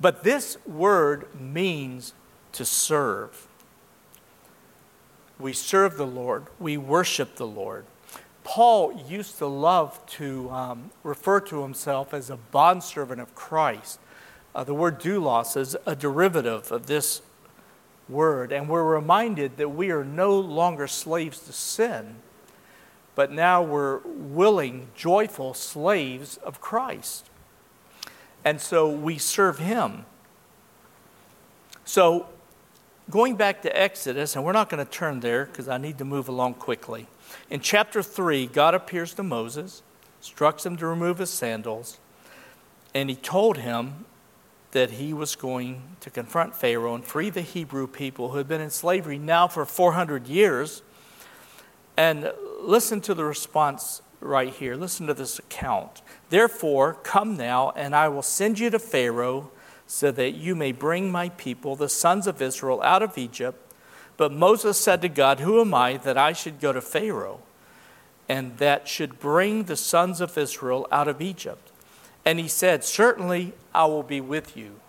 But 0.01 0.25
this 0.25 0.59
word 0.67 1.27
means 1.39 2.13
to 2.53 2.65
serve. 2.65 3.47
We 5.39 5.53
serve 5.53 5.97
the 5.97 6.07
Lord, 6.07 6.47
we 6.59 6.77
worship 6.77 7.37
the 7.37 7.47
Lord. 7.47 7.85
Paul 8.43 9.05
used 9.07 9.39
to 9.39 9.47
love 9.47 10.05
to 10.07 10.51
um, 10.51 10.91
refer 11.03 11.39
to 11.41 11.63
himself 11.63 12.15
as 12.15 12.31
a 12.31 12.37
bondservant 12.37 13.21
of 13.21 13.35
Christ. 13.35 14.01
Uh, 14.55 14.65
the 14.65 14.75
word 14.75 14.99
doulos 14.99 15.57
is 15.57 15.77
a 15.85 15.95
derivative 15.95 16.73
of 16.73 16.87
this 16.87 17.21
word, 18.09 18.51
and 18.51 18.69
we're 18.69 18.85
reminded 18.85 19.59
that 19.59 19.69
we 19.69 19.91
are 19.91 20.03
no 20.05 20.39
longer 20.39 20.87
slaves 20.87 21.41
to 21.41 21.53
sin, 21.53 22.17
but 23.19 23.33
now 23.33 23.61
we're 23.61 23.99
willing, 24.05 24.87
joyful 24.95 25.53
slaves 25.53 26.37
of 26.37 26.61
Christ. 26.61 27.29
And 28.45 28.61
so 28.61 28.89
we 28.89 29.19
serve 29.19 29.59
him. 29.59 30.07
So, 31.85 32.29
going 33.11 33.35
back 33.35 33.63
to 33.63 33.77
Exodus, 33.77 34.37
and 34.37 34.45
we're 34.45 34.53
not 34.53 34.71
going 34.71 34.87
to 34.87 34.89
turn 34.89 35.19
there 35.19 35.47
because 35.47 35.69
I 35.69 35.79
need 35.79 35.99
to 35.99 36.05
move 36.05 36.29
along 36.29 36.55
quickly. 36.55 37.09
In 37.51 37.59
chapter 37.59 38.05
3, 38.05 38.47
God 38.47 38.77
appears 38.77 39.15
to 39.15 39.25
Moses, 39.25 39.83
instructs 40.21 40.65
him 40.65 40.77
to 40.77 40.87
remove 40.87 41.19
his 41.19 41.31
sandals, 41.31 41.99
and 42.95 43.11
he 43.11 43.17
told 43.17 43.57
him 43.57 44.05
that 44.71 44.93
he 44.93 45.13
was 45.13 45.35
going 45.35 45.83
to 46.03 46.11
confront 46.11 46.55
Pharaoh 46.55 46.95
and 46.95 47.05
free 47.05 47.31
the 47.31 47.43
Hebrew 47.43 47.89
people 47.89 48.29
who 48.29 48.39
had 48.39 48.47
been 48.47 48.61
in 48.61 48.71
slavery 48.71 49.19
now 49.19 49.49
for 49.49 49.67
400 49.67 50.29
years. 50.29 50.83
And 51.97 52.31
listen 52.59 53.01
to 53.03 53.15
the 53.15 53.25
response 53.25 54.03
right 54.21 54.53
here. 54.53 54.75
Listen 54.75 55.07
to 55.07 55.15
this 55.15 55.39
account. 55.39 56.03
Therefore, 56.31 56.95
come 57.03 57.37
now, 57.37 57.71
and 57.71 57.95
I 57.95 58.09
will 58.09 58.23
send 58.23 58.59
you 58.59 58.71
to 58.71 58.79
Pharaoh 58.79 59.51
so 59.87 60.11
that 60.13 60.33
you 60.33 60.55
may 60.55 60.73
bring 60.73 61.11
my 61.11 61.31
people, 61.31 61.77
the 61.77 61.89
sons 61.89 62.27
of 62.27 62.43
Israel, 62.43 62.83
out 62.83 63.03
of 63.03 63.17
Egypt. 63.17 63.73
But 64.17 64.33
Moses 64.33 64.79
said 64.79 65.01
to 65.03 65.09
God, 65.09 65.41
Who 65.41 65.61
am 65.61 65.73
I 65.73 65.97
that 65.99 66.19
I 66.19 66.33
should 66.33 66.61
go 66.61 66.73
to 66.73 66.81
Pharaoh 66.81 67.41
and 68.29 68.59
that 68.59 68.89
should 68.89 69.19
bring 69.19 69.65
the 69.65 69.77
sons 69.77 70.21
of 70.21 70.37
Israel 70.37 70.87
out 70.91 71.09
of 71.09 71.23
Egypt? 71.23 71.71
And 72.25 72.39
he 72.39 72.49
said, 72.49 72.85
Certainly 72.85 73.55
I 73.75 73.87
will 73.87 74.03
be 74.03 74.21
with 74.21 74.57
you. 74.57 74.81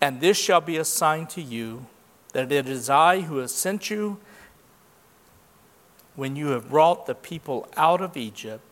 And 0.00 0.20
this 0.20 0.38
shall 0.38 0.60
be 0.60 0.76
a 0.76 0.84
sign 0.84 1.26
to 1.28 1.42
you 1.42 1.86
that 2.32 2.52
it 2.52 2.68
is 2.68 2.88
I 2.88 3.22
who 3.22 3.38
has 3.38 3.52
sent 3.52 3.90
you 3.90 4.18
when 6.16 6.36
you 6.36 6.48
have 6.48 6.68
brought 6.68 7.06
the 7.06 7.14
people 7.14 7.68
out 7.76 8.00
of 8.00 8.16
Egypt. 8.16 8.62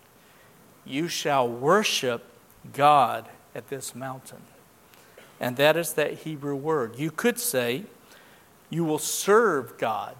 You 0.84 1.08
shall 1.08 1.48
worship 1.48 2.24
God 2.72 3.28
at 3.54 3.68
this 3.68 3.94
mountain. 3.94 4.42
And 5.40 5.56
that 5.56 5.76
is 5.76 5.94
that 5.94 6.20
Hebrew 6.20 6.54
word. 6.54 6.98
You 6.98 7.10
could 7.10 7.38
say, 7.38 7.84
You 8.70 8.84
will 8.84 8.98
serve 8.98 9.76
God 9.78 10.16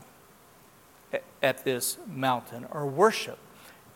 at 1.42 1.64
this 1.64 1.98
mountain 2.06 2.66
or 2.70 2.86
worship. 2.86 3.38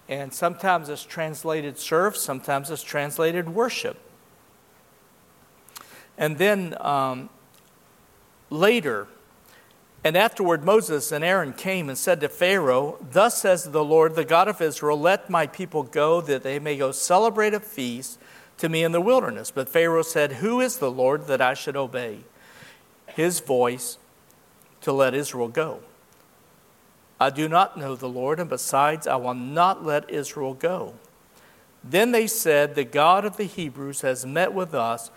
And 0.08 0.32
sometimes 0.32 0.88
it's 0.88 1.04
translated 1.04 1.78
serve, 1.78 2.16
sometimes 2.16 2.70
it's 2.70 2.82
translated 2.82 3.48
worship. 3.48 3.96
And 6.16 6.38
then 6.38 6.76
um, 6.80 7.28
later, 8.50 9.08
and 10.04 10.16
afterward, 10.16 10.64
Moses 10.64 11.10
and 11.10 11.24
Aaron 11.24 11.52
came 11.52 11.88
and 11.88 11.98
said 11.98 12.20
to 12.20 12.28
Pharaoh, 12.28 12.96
Thus 13.10 13.40
says 13.40 13.64
the 13.64 13.84
Lord, 13.84 14.14
the 14.14 14.24
God 14.24 14.46
of 14.46 14.60
Israel, 14.60 15.00
let 15.00 15.28
my 15.28 15.46
people 15.46 15.82
go, 15.82 16.20
that 16.20 16.42
they 16.42 16.58
may 16.58 16.76
go 16.76 16.92
celebrate 16.92 17.54
a 17.54 17.60
feast 17.60 18.20
to 18.58 18.68
me 18.68 18.84
in 18.84 18.92
the 18.92 19.00
wilderness. 19.00 19.50
But 19.50 19.68
Pharaoh 19.68 20.02
said, 20.02 20.34
Who 20.34 20.60
is 20.60 20.78
the 20.78 20.90
Lord 20.90 21.26
that 21.26 21.40
I 21.40 21.54
should 21.54 21.76
obey 21.76 22.20
his 23.08 23.40
voice 23.40 23.98
to 24.82 24.92
let 24.92 25.14
Israel 25.14 25.48
go? 25.48 25.80
I 27.18 27.30
do 27.30 27.48
not 27.48 27.78
know 27.78 27.96
the 27.96 28.08
Lord, 28.08 28.38
and 28.38 28.48
besides, 28.48 29.06
I 29.06 29.16
will 29.16 29.34
not 29.34 29.84
let 29.84 30.10
Israel 30.10 30.54
go. 30.54 30.94
Then 31.82 32.12
they 32.12 32.26
said, 32.26 32.74
The 32.74 32.84
God 32.84 33.24
of 33.24 33.36
the 33.36 33.44
Hebrews 33.44 34.02
has 34.02 34.26
met 34.26 34.52
with 34.52 34.74
us. 34.74 35.10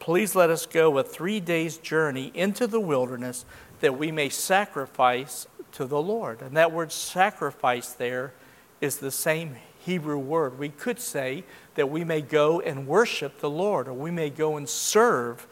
Please 0.00 0.34
let 0.34 0.50
us 0.50 0.66
go 0.66 0.98
a 0.98 1.02
three 1.02 1.40
days' 1.40 1.78
journey 1.78 2.32
into 2.34 2.66
the 2.66 2.80
wilderness 2.80 3.44
that 3.84 3.98
we 3.98 4.10
may 4.10 4.30
sacrifice 4.30 5.46
to 5.72 5.84
the 5.84 6.00
Lord. 6.00 6.40
And 6.40 6.56
that 6.56 6.72
word 6.72 6.90
sacrifice 6.90 7.92
there 7.92 8.32
is 8.80 8.96
the 8.96 9.10
same 9.10 9.56
Hebrew 9.80 10.16
word. 10.16 10.58
We 10.58 10.70
could 10.70 10.98
say 10.98 11.44
that 11.74 11.90
we 11.90 12.02
may 12.02 12.22
go 12.22 12.62
and 12.62 12.86
worship 12.86 13.40
the 13.40 13.50
Lord, 13.50 13.86
or 13.86 13.92
we 13.92 14.10
may 14.10 14.30
go 14.30 14.56
and 14.56 14.66
serve 14.66 15.46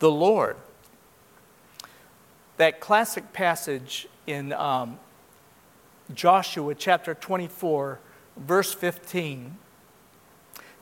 the 0.00 0.10
Lord. 0.10 0.56
That 2.58 2.78
classic 2.78 3.32
passage 3.32 4.06
in 4.26 4.52
um, 4.52 4.98
Joshua 6.12 6.74
chapter 6.74 7.14
24, 7.14 8.00
verse 8.36 8.74
15. 8.74 9.56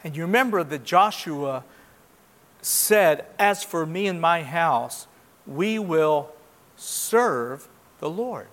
And 0.02 0.16
you 0.16 0.22
remember 0.22 0.64
that 0.64 0.82
Joshua 0.82 1.62
said, 2.60 3.26
As 3.38 3.62
for 3.62 3.86
me 3.86 4.08
and 4.08 4.20
my 4.20 4.42
house, 4.42 5.06
we 5.46 5.78
will 5.78 6.32
serve 6.80 7.68
the 7.98 8.10
Lord. 8.10 8.48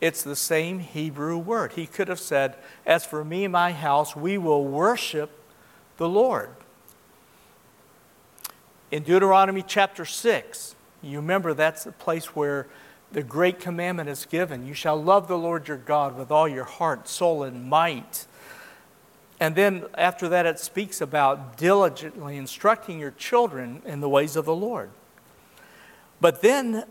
It's 0.00 0.22
the 0.22 0.36
same 0.36 0.78
Hebrew 0.78 1.36
word. 1.36 1.72
He 1.72 1.86
could 1.86 2.08
have 2.08 2.20
said, 2.20 2.56
As 2.86 3.04
for 3.04 3.24
me 3.24 3.44
and 3.44 3.52
my 3.52 3.72
house, 3.72 4.14
we 4.14 4.38
will 4.38 4.64
worship 4.64 5.30
the 5.96 6.08
Lord. 6.08 6.50
In 8.90 9.02
Deuteronomy 9.02 9.62
chapter 9.66 10.04
6, 10.04 10.76
you 11.02 11.18
remember 11.18 11.52
that's 11.52 11.84
the 11.84 11.92
place 11.92 12.36
where 12.36 12.66
the 13.10 13.22
great 13.22 13.58
commandment 13.58 14.08
is 14.08 14.24
given. 14.24 14.66
You 14.66 14.74
shall 14.74 15.00
love 15.02 15.28
the 15.28 15.38
Lord 15.38 15.68
your 15.68 15.76
God 15.76 16.16
with 16.16 16.30
all 16.30 16.48
your 16.48 16.64
heart, 16.64 17.08
soul, 17.08 17.42
and 17.42 17.68
might. 17.68 18.26
And 19.40 19.54
then 19.54 19.84
after 19.94 20.28
that, 20.28 20.46
it 20.46 20.58
speaks 20.58 21.00
about 21.00 21.56
diligently 21.56 22.36
instructing 22.36 22.98
your 22.98 23.12
children 23.12 23.82
in 23.84 24.00
the 24.00 24.08
ways 24.08 24.36
of 24.36 24.44
the 24.44 24.54
Lord. 24.54 24.90
But 26.20 26.42
then 26.42 26.84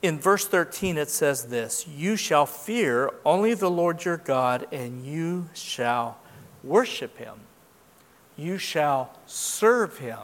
in 0.00 0.20
verse 0.20 0.46
13, 0.46 0.96
it 0.96 1.10
says 1.10 1.46
this 1.46 1.86
You 1.88 2.16
shall 2.16 2.46
fear 2.46 3.10
only 3.24 3.54
the 3.54 3.70
Lord 3.70 4.04
your 4.04 4.16
God, 4.16 4.66
and 4.70 5.04
you 5.04 5.48
shall 5.54 6.18
worship 6.62 7.16
him. 7.18 7.40
You 8.36 8.58
shall 8.58 9.18
serve 9.26 9.98
him. 9.98 10.20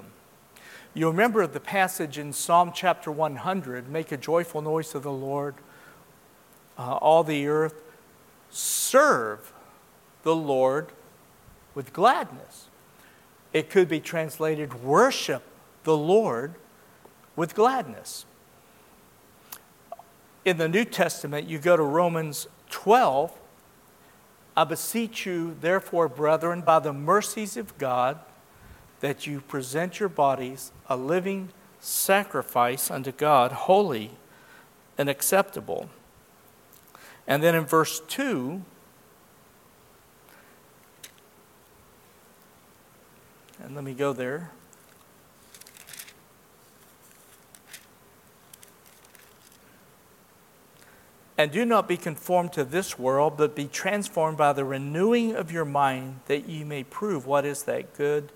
You 0.94 1.08
remember 1.08 1.44
the 1.48 1.58
passage 1.58 2.18
in 2.18 2.32
Psalm 2.32 2.70
chapter 2.72 3.10
100 3.10 3.88
Make 3.88 4.12
a 4.12 4.16
joyful 4.16 4.62
noise 4.62 4.90
to 4.90 5.00
the 5.00 5.12
Lord, 5.12 5.56
uh, 6.78 6.94
all 6.96 7.24
the 7.24 7.48
earth. 7.48 7.82
Serve 8.50 9.52
the 10.22 10.36
Lord 10.36 10.92
with 11.74 11.92
gladness. 11.92 12.68
It 13.52 13.70
could 13.70 13.88
be 13.88 13.98
translated 13.98 14.84
worship 14.84 15.42
the 15.82 15.96
Lord 15.96 16.54
with 17.34 17.56
gladness 17.56 18.24
in 20.44 20.58
the 20.58 20.68
New 20.68 20.84
Testament, 20.84 21.48
you 21.48 21.58
go 21.58 21.76
to 21.76 21.82
Romans 21.82 22.46
12. 22.70 23.32
I 24.56 24.64
beseech 24.64 25.26
you, 25.26 25.56
therefore, 25.60 26.08
brethren, 26.08 26.60
by 26.60 26.78
the 26.78 26.92
mercies 26.92 27.56
of 27.56 27.76
God, 27.78 28.18
that 29.00 29.26
you 29.26 29.40
present 29.40 30.00
your 30.00 30.08
bodies 30.08 30.72
a 30.88 30.96
living 30.96 31.50
sacrifice 31.80 32.90
unto 32.90 33.12
God, 33.12 33.52
holy 33.52 34.12
and 34.96 35.08
acceptable. 35.08 35.88
And 37.26 37.42
then 37.42 37.54
in 37.54 37.64
verse 37.64 38.00
2, 38.00 38.62
and 43.62 43.74
let 43.74 43.84
me 43.84 43.94
go 43.94 44.12
there. 44.12 44.50
And 51.36 51.50
do 51.50 51.64
not 51.64 51.88
be 51.88 51.96
conformed 51.96 52.52
to 52.52 52.64
this 52.64 52.98
world, 52.98 53.36
but 53.36 53.56
be 53.56 53.66
transformed 53.66 54.38
by 54.38 54.52
the 54.52 54.64
renewing 54.64 55.34
of 55.34 55.50
your 55.50 55.64
mind, 55.64 56.20
that 56.26 56.48
ye 56.48 56.62
may 56.62 56.84
prove 56.84 57.26
what 57.26 57.44
is 57.44 57.64
that 57.64 57.96
good, 57.96 58.30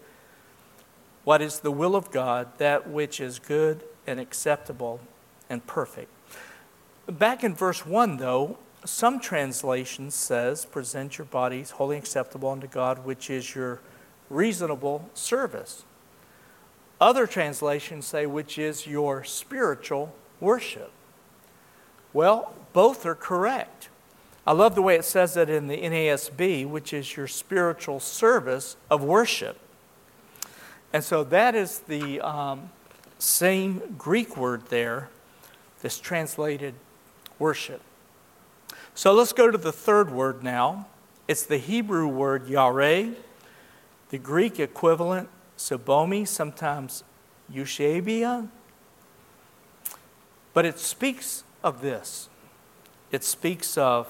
what 1.22 1.40
is 1.40 1.60
the 1.60 1.70
will 1.70 1.94
of 1.94 2.10
God, 2.10 2.48
that 2.58 2.88
which 2.88 3.20
is 3.20 3.38
good 3.38 3.84
and 4.06 4.18
acceptable 4.18 5.00
and 5.48 5.64
perfect. 5.66 6.10
Back 7.06 7.44
in 7.44 7.54
verse 7.54 7.86
1, 7.86 8.16
though, 8.16 8.58
some 8.84 9.20
translations 9.20 10.14
says, 10.14 10.64
present 10.64 11.18
your 11.18 11.26
bodies 11.26 11.72
wholly 11.72 11.96
acceptable 11.96 12.50
unto 12.50 12.66
God, 12.66 13.04
which 13.04 13.30
is 13.30 13.54
your 13.54 13.80
reasonable 14.28 15.08
service. 15.14 15.84
Other 17.00 17.26
translations 17.26 18.06
say, 18.06 18.26
which 18.26 18.58
is 18.58 18.86
your 18.86 19.22
spiritual 19.24 20.14
worship. 20.40 20.90
Well, 22.12 22.54
both 22.78 23.04
are 23.04 23.16
correct. 23.16 23.88
I 24.46 24.52
love 24.52 24.76
the 24.76 24.82
way 24.82 24.94
it 24.94 25.04
says 25.04 25.36
it 25.36 25.50
in 25.50 25.66
the 25.66 25.78
NASB, 25.78 26.64
which 26.64 26.92
is 26.92 27.16
your 27.16 27.26
spiritual 27.26 27.98
service 27.98 28.76
of 28.88 29.02
worship. 29.02 29.58
And 30.92 31.02
so 31.02 31.24
that 31.24 31.56
is 31.56 31.80
the 31.80 32.20
um, 32.20 32.70
same 33.18 33.96
Greek 33.98 34.36
word 34.36 34.66
there 34.68 35.08
that's 35.82 35.98
translated 35.98 36.76
worship. 37.40 37.80
So 38.94 39.12
let's 39.12 39.32
go 39.32 39.50
to 39.50 39.58
the 39.58 39.72
third 39.72 40.12
word 40.12 40.44
now. 40.44 40.86
It's 41.26 41.42
the 41.42 41.58
Hebrew 41.58 42.06
word 42.06 42.46
yareh, 42.46 43.16
the 44.10 44.18
Greek 44.18 44.60
equivalent 44.60 45.28
sebomai, 45.56 46.28
sometimes 46.28 47.02
eusebia. 47.52 48.46
But 50.54 50.64
it 50.64 50.78
speaks 50.78 51.42
of 51.64 51.82
this 51.82 52.28
it 53.10 53.24
speaks 53.24 53.78
of 53.78 54.08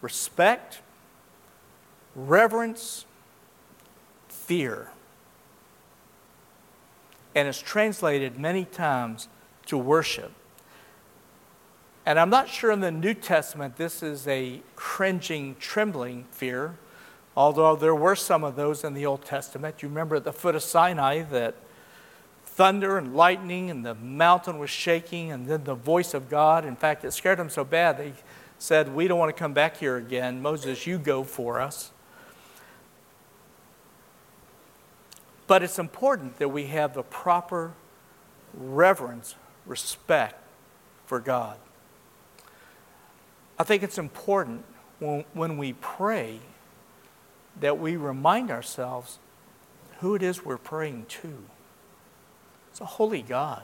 respect, 0.00 0.80
reverence, 2.14 3.06
fear. 4.28 4.90
And 7.34 7.48
it's 7.48 7.60
translated 7.60 8.38
many 8.38 8.64
times 8.64 9.28
to 9.66 9.76
worship. 9.76 10.32
And 12.06 12.20
I'm 12.20 12.30
not 12.30 12.48
sure 12.48 12.70
in 12.70 12.80
the 12.80 12.90
New 12.90 13.14
Testament 13.14 13.76
this 13.76 14.02
is 14.02 14.28
a 14.28 14.60
cringing, 14.76 15.56
trembling 15.58 16.26
fear, 16.30 16.76
although 17.36 17.74
there 17.74 17.94
were 17.94 18.14
some 18.14 18.44
of 18.44 18.56
those 18.56 18.84
in 18.84 18.94
the 18.94 19.06
Old 19.06 19.24
Testament. 19.24 19.82
You 19.82 19.88
remember 19.88 20.16
at 20.16 20.24
the 20.24 20.32
foot 20.32 20.54
of 20.54 20.62
Sinai 20.62 21.22
that 21.22 21.54
thunder 22.54 22.98
and 22.98 23.16
lightning 23.16 23.68
and 23.68 23.84
the 23.84 23.94
mountain 23.96 24.58
was 24.58 24.70
shaking 24.70 25.32
and 25.32 25.46
then 25.46 25.64
the 25.64 25.74
voice 25.74 26.14
of 26.14 26.30
God. 26.30 26.64
In 26.64 26.76
fact, 26.76 27.04
it 27.04 27.12
scared 27.12 27.38
them 27.38 27.50
so 27.50 27.64
bad 27.64 27.98
they 27.98 28.12
said, 28.58 28.94
We 28.94 29.08
don't 29.08 29.18
want 29.18 29.34
to 29.34 29.38
come 29.38 29.52
back 29.52 29.76
here 29.76 29.96
again. 29.96 30.40
Moses, 30.40 30.86
you 30.86 30.98
go 30.98 31.24
for 31.24 31.60
us. 31.60 31.90
But 35.46 35.62
it's 35.62 35.78
important 35.78 36.38
that 36.38 36.48
we 36.48 36.66
have 36.66 36.94
the 36.94 37.02
proper 37.02 37.72
reverence, 38.54 39.34
respect 39.66 40.40
for 41.06 41.18
God. 41.18 41.58
I 43.58 43.64
think 43.64 43.82
it's 43.82 43.98
important 43.98 44.64
when, 45.00 45.24
when 45.32 45.58
we 45.58 45.74
pray 45.74 46.38
that 47.60 47.78
we 47.78 47.96
remind 47.96 48.50
ourselves 48.50 49.18
who 49.98 50.14
it 50.14 50.22
is 50.22 50.44
we're 50.44 50.56
praying 50.56 51.06
to. 51.08 51.44
It's 52.74 52.80
a 52.80 52.86
holy 52.86 53.22
God, 53.22 53.62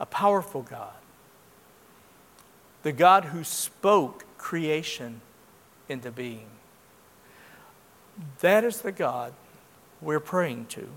a 0.00 0.04
powerful 0.04 0.62
God, 0.62 0.96
the 2.82 2.90
God 2.90 3.26
who 3.26 3.44
spoke 3.44 4.24
creation 4.36 5.20
into 5.88 6.10
being. 6.10 6.48
That 8.40 8.64
is 8.64 8.80
the 8.80 8.90
God 8.90 9.32
we're 10.02 10.18
praying 10.18 10.66
to. 10.70 10.88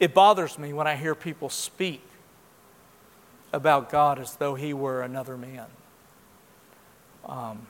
It 0.00 0.12
bothers 0.12 0.58
me 0.58 0.72
when 0.72 0.88
I 0.88 0.96
hear 0.96 1.14
people 1.14 1.48
speak 1.48 2.02
about 3.52 3.90
God 3.90 4.18
as 4.18 4.34
though 4.34 4.56
he 4.56 4.74
were 4.74 5.02
another 5.02 5.36
man. 5.36 5.66
Um, 7.26 7.68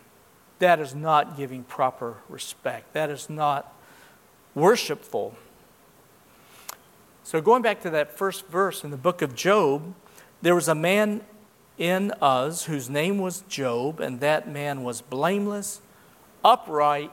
that 0.59 0.80
is 0.80 0.95
not 0.95 1.37
giving 1.37 1.64
proper 1.64 2.16
respect. 2.30 2.95
That 2.95 3.11
is 3.11 3.28
not 3.28 3.74
worshipful. 4.55 5.37
So, 7.27 7.41
going 7.41 7.62
back 7.62 7.81
to 7.83 7.91
that 7.91 8.18
first 8.18 8.47
verse 8.49 8.85
in 8.85 8.91
the 8.91 8.99
book 8.99 9.22
of 9.22 9.35
Job, 9.35 9.95
there 10.43 10.55
was 10.55 10.68
a 10.68 10.75
man 10.75 11.22
in 11.79 12.12
Uz 12.22 12.64
whose 12.64 12.91
name 12.91 13.16
was 13.16 13.41
Job, 13.49 13.99
and 13.99 14.20
that 14.20 14.47
man 14.47 14.85
was 14.85 15.01
blameless, 15.01 15.81
upright, 16.45 17.11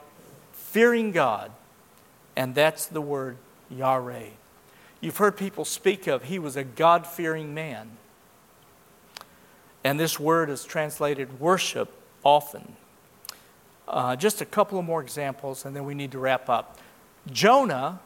fearing 0.52 1.12
God. 1.12 1.50
And 2.36 2.54
that's 2.54 2.84
the 2.84 3.00
word 3.00 3.38
Yareh. 3.74 4.32
You've 5.00 5.16
heard 5.16 5.38
people 5.38 5.64
speak 5.64 6.06
of 6.06 6.24
he 6.24 6.38
was 6.38 6.56
a 6.56 6.64
God 6.64 7.06
fearing 7.06 7.54
man. 7.54 7.92
And 9.82 9.98
this 9.98 10.20
word 10.20 10.50
is 10.50 10.62
translated 10.62 11.40
worship 11.40 11.90
often. 12.22 12.76
Uh, 13.88 14.14
just 14.16 14.42
a 14.42 14.44
couple 14.44 14.78
of 14.78 14.84
more 14.84 15.00
examples, 15.00 15.64
and 15.64 15.74
then 15.74 15.86
we 15.86 15.94
need 15.94 16.12
to 16.12 16.18
wrap 16.18 16.50
up. 16.50 16.78
Jonah, 17.30 17.98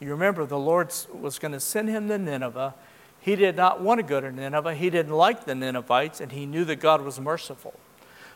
you 0.00 0.10
remember 0.10 0.46
the 0.46 0.58
Lord 0.58 0.92
was 1.12 1.38
going 1.38 1.52
to 1.52 1.60
send 1.60 1.88
him 1.88 2.08
to 2.08 2.18
Nineveh. 2.18 2.74
He 3.20 3.36
did 3.36 3.54
not 3.54 3.82
want 3.82 3.98
to 3.98 4.02
go 4.02 4.18
to 4.20 4.32
Nineveh. 4.32 4.74
He 4.74 4.88
didn't 4.88 5.12
like 5.12 5.44
the 5.44 5.54
Ninevites, 5.54 6.20
and 6.20 6.32
he 6.32 6.46
knew 6.46 6.64
that 6.64 6.76
God 6.76 7.02
was 7.02 7.20
merciful. 7.20 7.74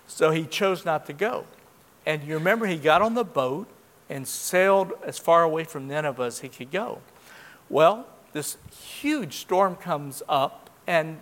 So 0.07 0.31
he 0.31 0.45
chose 0.45 0.85
not 0.85 1.07
to 1.07 1.15
go. 1.15 1.47
And 2.05 2.23
you 2.23 2.35
remember 2.35 2.67
he 2.67 2.77
got 2.77 3.01
on 3.01 3.15
the 3.15 3.25
boat 3.25 3.67
and 4.11 4.29
sailed 4.29 4.93
as 5.03 5.19
far 5.19 5.43
away 5.43 5.65
from 5.65 5.89
Nineveh 5.89 6.25
as 6.25 6.41
he 6.41 6.51
could 6.51 6.71
go. 6.71 7.01
Well, 7.71 8.07
this 8.33 8.59
huge 9.01 9.39
storm 9.39 9.77
comes 9.77 10.23
up, 10.29 10.69
and 10.87 11.21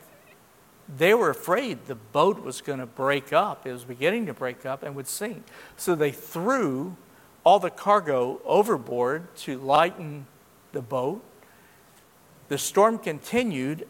they 0.88 1.14
were 1.14 1.30
afraid 1.30 1.86
the 1.86 1.94
boat 1.94 2.42
was 2.42 2.60
going 2.60 2.80
to 2.80 2.86
break 2.86 3.32
up. 3.32 3.64
It 3.64 3.72
was 3.72 3.84
beginning 3.84 4.26
to 4.26 4.34
break 4.34 4.66
up 4.66 4.82
and 4.82 4.96
would 4.96 5.06
sink. 5.06 5.44
So 5.76 5.94
they 5.94 6.10
threw 6.10 6.96
all 7.44 7.60
the 7.60 7.70
cargo 7.70 8.40
overboard 8.44 9.34
to 9.36 9.58
lighten 9.58 10.26
the 10.72 10.82
boat. 10.82 11.22
The 12.48 12.58
storm 12.58 12.98
continued, 12.98 13.86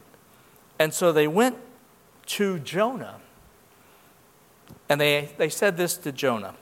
and 0.79 0.93
so 0.93 1.13
they 1.13 1.27
went 1.27 1.57
to 2.27 2.59
Jonah. 2.61 3.21
And 4.89 5.01
they, 5.01 5.31
they 5.39 5.49
said 5.49 5.77
this 5.77 5.97
to 5.99 6.13
Jonah. 6.13 6.55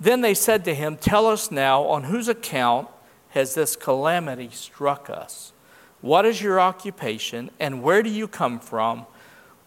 Then 0.00 0.20
they 0.20 0.34
said 0.34 0.64
to 0.64 0.74
him, 0.74 0.96
Tell 0.96 1.26
us 1.26 1.50
now, 1.50 1.84
on 1.84 2.04
whose 2.04 2.28
account 2.28 2.88
has 3.30 3.54
this 3.54 3.76
calamity 3.76 4.50
struck 4.50 5.08
us? 5.08 5.52
What 6.00 6.26
is 6.26 6.42
your 6.42 6.60
occupation 6.60 7.50
and 7.58 7.82
where 7.82 8.02
do 8.02 8.10
you 8.10 8.28
come 8.28 8.60
from? 8.60 9.06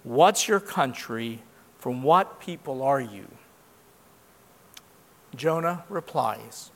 What's 0.04 0.48
your 0.48 0.60
country? 0.60 1.42
From 1.80 2.04
what 2.04 2.40
people 2.40 2.84
are 2.84 3.02
you? 3.02 3.28
Jonah 5.36 5.84
replies, 5.90 6.72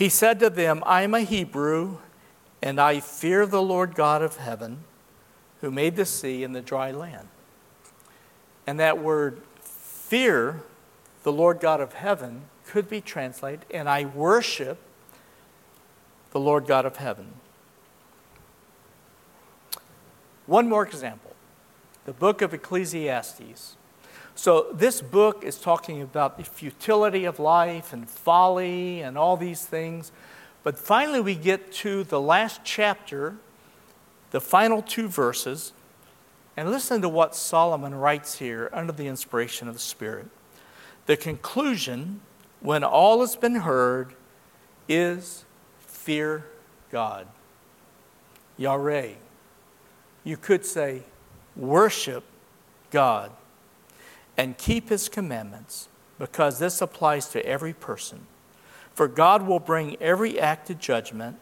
He 0.00 0.08
said 0.08 0.40
to 0.40 0.48
them, 0.48 0.82
I 0.86 1.02
am 1.02 1.12
a 1.12 1.20
Hebrew, 1.20 1.98
and 2.62 2.80
I 2.80 3.00
fear 3.00 3.44
the 3.44 3.60
Lord 3.60 3.94
God 3.94 4.22
of 4.22 4.38
heaven, 4.38 4.84
who 5.60 5.70
made 5.70 5.94
the 5.94 6.06
sea 6.06 6.42
and 6.42 6.56
the 6.56 6.62
dry 6.62 6.90
land. 6.90 7.28
And 8.66 8.80
that 8.80 8.96
word 8.96 9.42
fear 9.60 10.62
the 11.22 11.30
Lord 11.30 11.60
God 11.60 11.82
of 11.82 11.92
heaven 11.92 12.44
could 12.64 12.88
be 12.88 13.02
translated, 13.02 13.66
and 13.70 13.90
I 13.90 14.06
worship 14.06 14.78
the 16.30 16.40
Lord 16.40 16.66
God 16.66 16.86
of 16.86 16.96
heaven. 16.96 17.34
One 20.46 20.66
more 20.66 20.86
example 20.86 21.36
the 22.06 22.14
book 22.14 22.40
of 22.40 22.54
Ecclesiastes. 22.54 23.76
So, 24.34 24.68
this 24.72 25.02
book 25.02 25.44
is 25.44 25.58
talking 25.58 26.00
about 26.00 26.38
the 26.38 26.44
futility 26.44 27.24
of 27.24 27.38
life 27.38 27.92
and 27.92 28.08
folly 28.08 29.02
and 29.02 29.18
all 29.18 29.36
these 29.36 29.66
things. 29.66 30.12
But 30.62 30.78
finally, 30.78 31.20
we 31.20 31.34
get 31.34 31.72
to 31.72 32.04
the 32.04 32.20
last 32.20 32.60
chapter, 32.64 33.36
the 34.30 34.40
final 34.40 34.82
two 34.82 35.08
verses, 35.08 35.72
and 36.56 36.70
listen 36.70 37.02
to 37.02 37.08
what 37.08 37.34
Solomon 37.34 37.94
writes 37.94 38.38
here 38.38 38.70
under 38.72 38.92
the 38.92 39.06
inspiration 39.06 39.68
of 39.68 39.74
the 39.74 39.80
Spirit. 39.80 40.26
The 41.06 41.16
conclusion, 41.16 42.20
when 42.60 42.84
all 42.84 43.20
has 43.20 43.36
been 43.36 43.56
heard, 43.56 44.14
is 44.88 45.44
fear 45.80 46.44
God. 46.90 47.26
Yareh 48.58 49.16
you 50.24 50.36
could 50.36 50.64
say, 50.64 51.02
worship 51.56 52.24
God 52.90 53.30
and 54.40 54.56
keep 54.56 54.88
his 54.88 55.10
commandments 55.10 55.90
because 56.18 56.58
this 56.58 56.80
applies 56.80 57.28
to 57.28 57.44
every 57.44 57.74
person. 57.74 58.20
For 58.94 59.06
God 59.06 59.46
will 59.46 59.58
bring 59.60 59.98
every 60.00 60.40
act 60.40 60.68
to 60.68 60.74
judgment, 60.74 61.36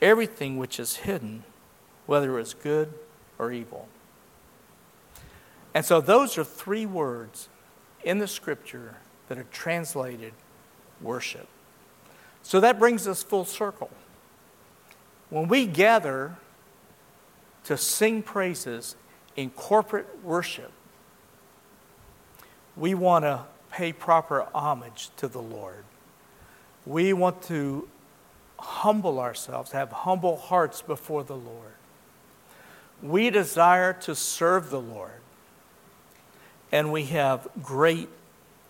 everything 0.00 0.56
which 0.56 0.80
is 0.80 0.96
hidden, 0.96 1.44
whether 2.06 2.38
it's 2.38 2.54
good 2.54 2.94
or 3.38 3.52
evil. 3.52 3.86
And 5.74 5.84
so, 5.84 6.00
those 6.00 6.38
are 6.38 6.44
three 6.44 6.86
words 6.86 7.50
in 8.02 8.18
the 8.18 8.26
scripture 8.26 8.94
that 9.28 9.36
are 9.36 9.46
translated 9.52 10.32
worship. 11.02 11.48
So 12.42 12.60
that 12.60 12.78
brings 12.78 13.06
us 13.06 13.22
full 13.22 13.44
circle. 13.44 13.90
When 15.28 15.48
we 15.48 15.66
gather 15.66 16.38
to 17.64 17.76
sing 17.76 18.22
praises 18.22 18.96
in 19.36 19.50
corporate 19.50 20.24
worship, 20.24 20.72
we 22.76 22.94
want 22.94 23.24
to 23.24 23.44
pay 23.70 23.92
proper 23.92 24.46
homage 24.54 25.10
to 25.16 25.28
the 25.28 25.40
Lord. 25.40 25.84
We 26.86 27.12
want 27.12 27.42
to 27.44 27.88
humble 28.58 29.20
ourselves, 29.20 29.72
have 29.72 29.90
humble 29.90 30.36
hearts 30.36 30.82
before 30.82 31.24
the 31.24 31.36
Lord. 31.36 31.72
We 33.02 33.30
desire 33.30 33.92
to 33.94 34.14
serve 34.14 34.70
the 34.70 34.80
Lord, 34.80 35.20
and 36.70 36.92
we 36.92 37.04
have 37.06 37.48
great 37.62 38.08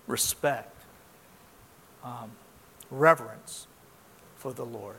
respect, 0.06 0.76
um, 2.04 2.30
reverence 2.90 3.66
for 4.36 4.52
the 4.52 4.64
Lord. 4.64 4.96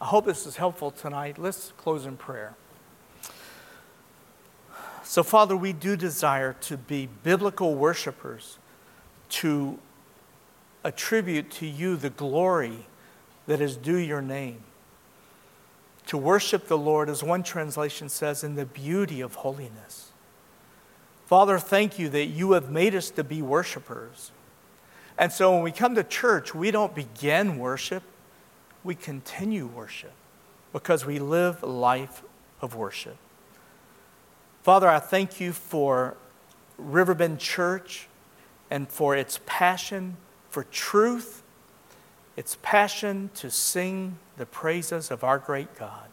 I 0.00 0.06
hope 0.06 0.26
this 0.26 0.46
is 0.46 0.56
helpful 0.56 0.90
tonight. 0.90 1.38
Let's 1.38 1.72
close 1.76 2.06
in 2.06 2.16
prayer. 2.16 2.54
So, 5.04 5.22
Father, 5.22 5.56
we 5.56 5.72
do 5.72 5.96
desire 5.96 6.54
to 6.62 6.76
be 6.76 7.08
biblical 7.22 7.74
worshipers, 7.74 8.58
to 9.30 9.78
attribute 10.84 11.50
to 11.52 11.66
you 11.66 11.96
the 11.96 12.10
glory 12.10 12.86
that 13.46 13.60
is 13.60 13.76
due 13.76 13.96
your 13.96 14.22
name, 14.22 14.62
to 16.06 16.16
worship 16.16 16.68
the 16.68 16.78
Lord, 16.78 17.08
as 17.08 17.22
one 17.22 17.42
translation 17.42 18.08
says, 18.08 18.44
in 18.44 18.54
the 18.54 18.64
beauty 18.64 19.20
of 19.20 19.36
holiness. 19.36 20.12
Father, 21.26 21.58
thank 21.58 21.98
you 21.98 22.08
that 22.10 22.26
you 22.26 22.52
have 22.52 22.70
made 22.70 22.94
us 22.94 23.10
to 23.10 23.24
be 23.24 23.42
worshipers. 23.42 24.32
And 25.18 25.32
so 25.32 25.52
when 25.52 25.62
we 25.62 25.72
come 25.72 25.94
to 25.94 26.04
church, 26.04 26.54
we 26.54 26.70
don't 26.70 26.94
begin 26.94 27.58
worship, 27.58 28.02
we 28.84 28.94
continue 28.94 29.66
worship 29.66 30.12
because 30.72 31.06
we 31.06 31.18
live 31.18 31.62
a 31.62 31.66
life 31.66 32.22
of 32.60 32.74
worship. 32.74 33.16
Father, 34.62 34.88
I 34.88 35.00
thank 35.00 35.40
you 35.40 35.52
for 35.52 36.16
Riverbend 36.78 37.40
Church 37.40 38.06
and 38.70 38.88
for 38.88 39.16
its 39.16 39.40
passion 39.44 40.16
for 40.50 40.64
truth, 40.64 41.42
its 42.36 42.56
passion 42.62 43.30
to 43.34 43.50
sing 43.50 44.18
the 44.36 44.46
praises 44.46 45.10
of 45.10 45.24
our 45.24 45.38
great 45.38 45.76
God. 45.78 46.08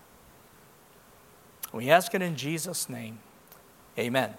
We 1.71 1.89
ask 1.89 2.15
it 2.15 2.21
in 2.21 2.35
Jesus' 2.35 2.89
name. 2.89 3.19
Amen. 3.97 4.33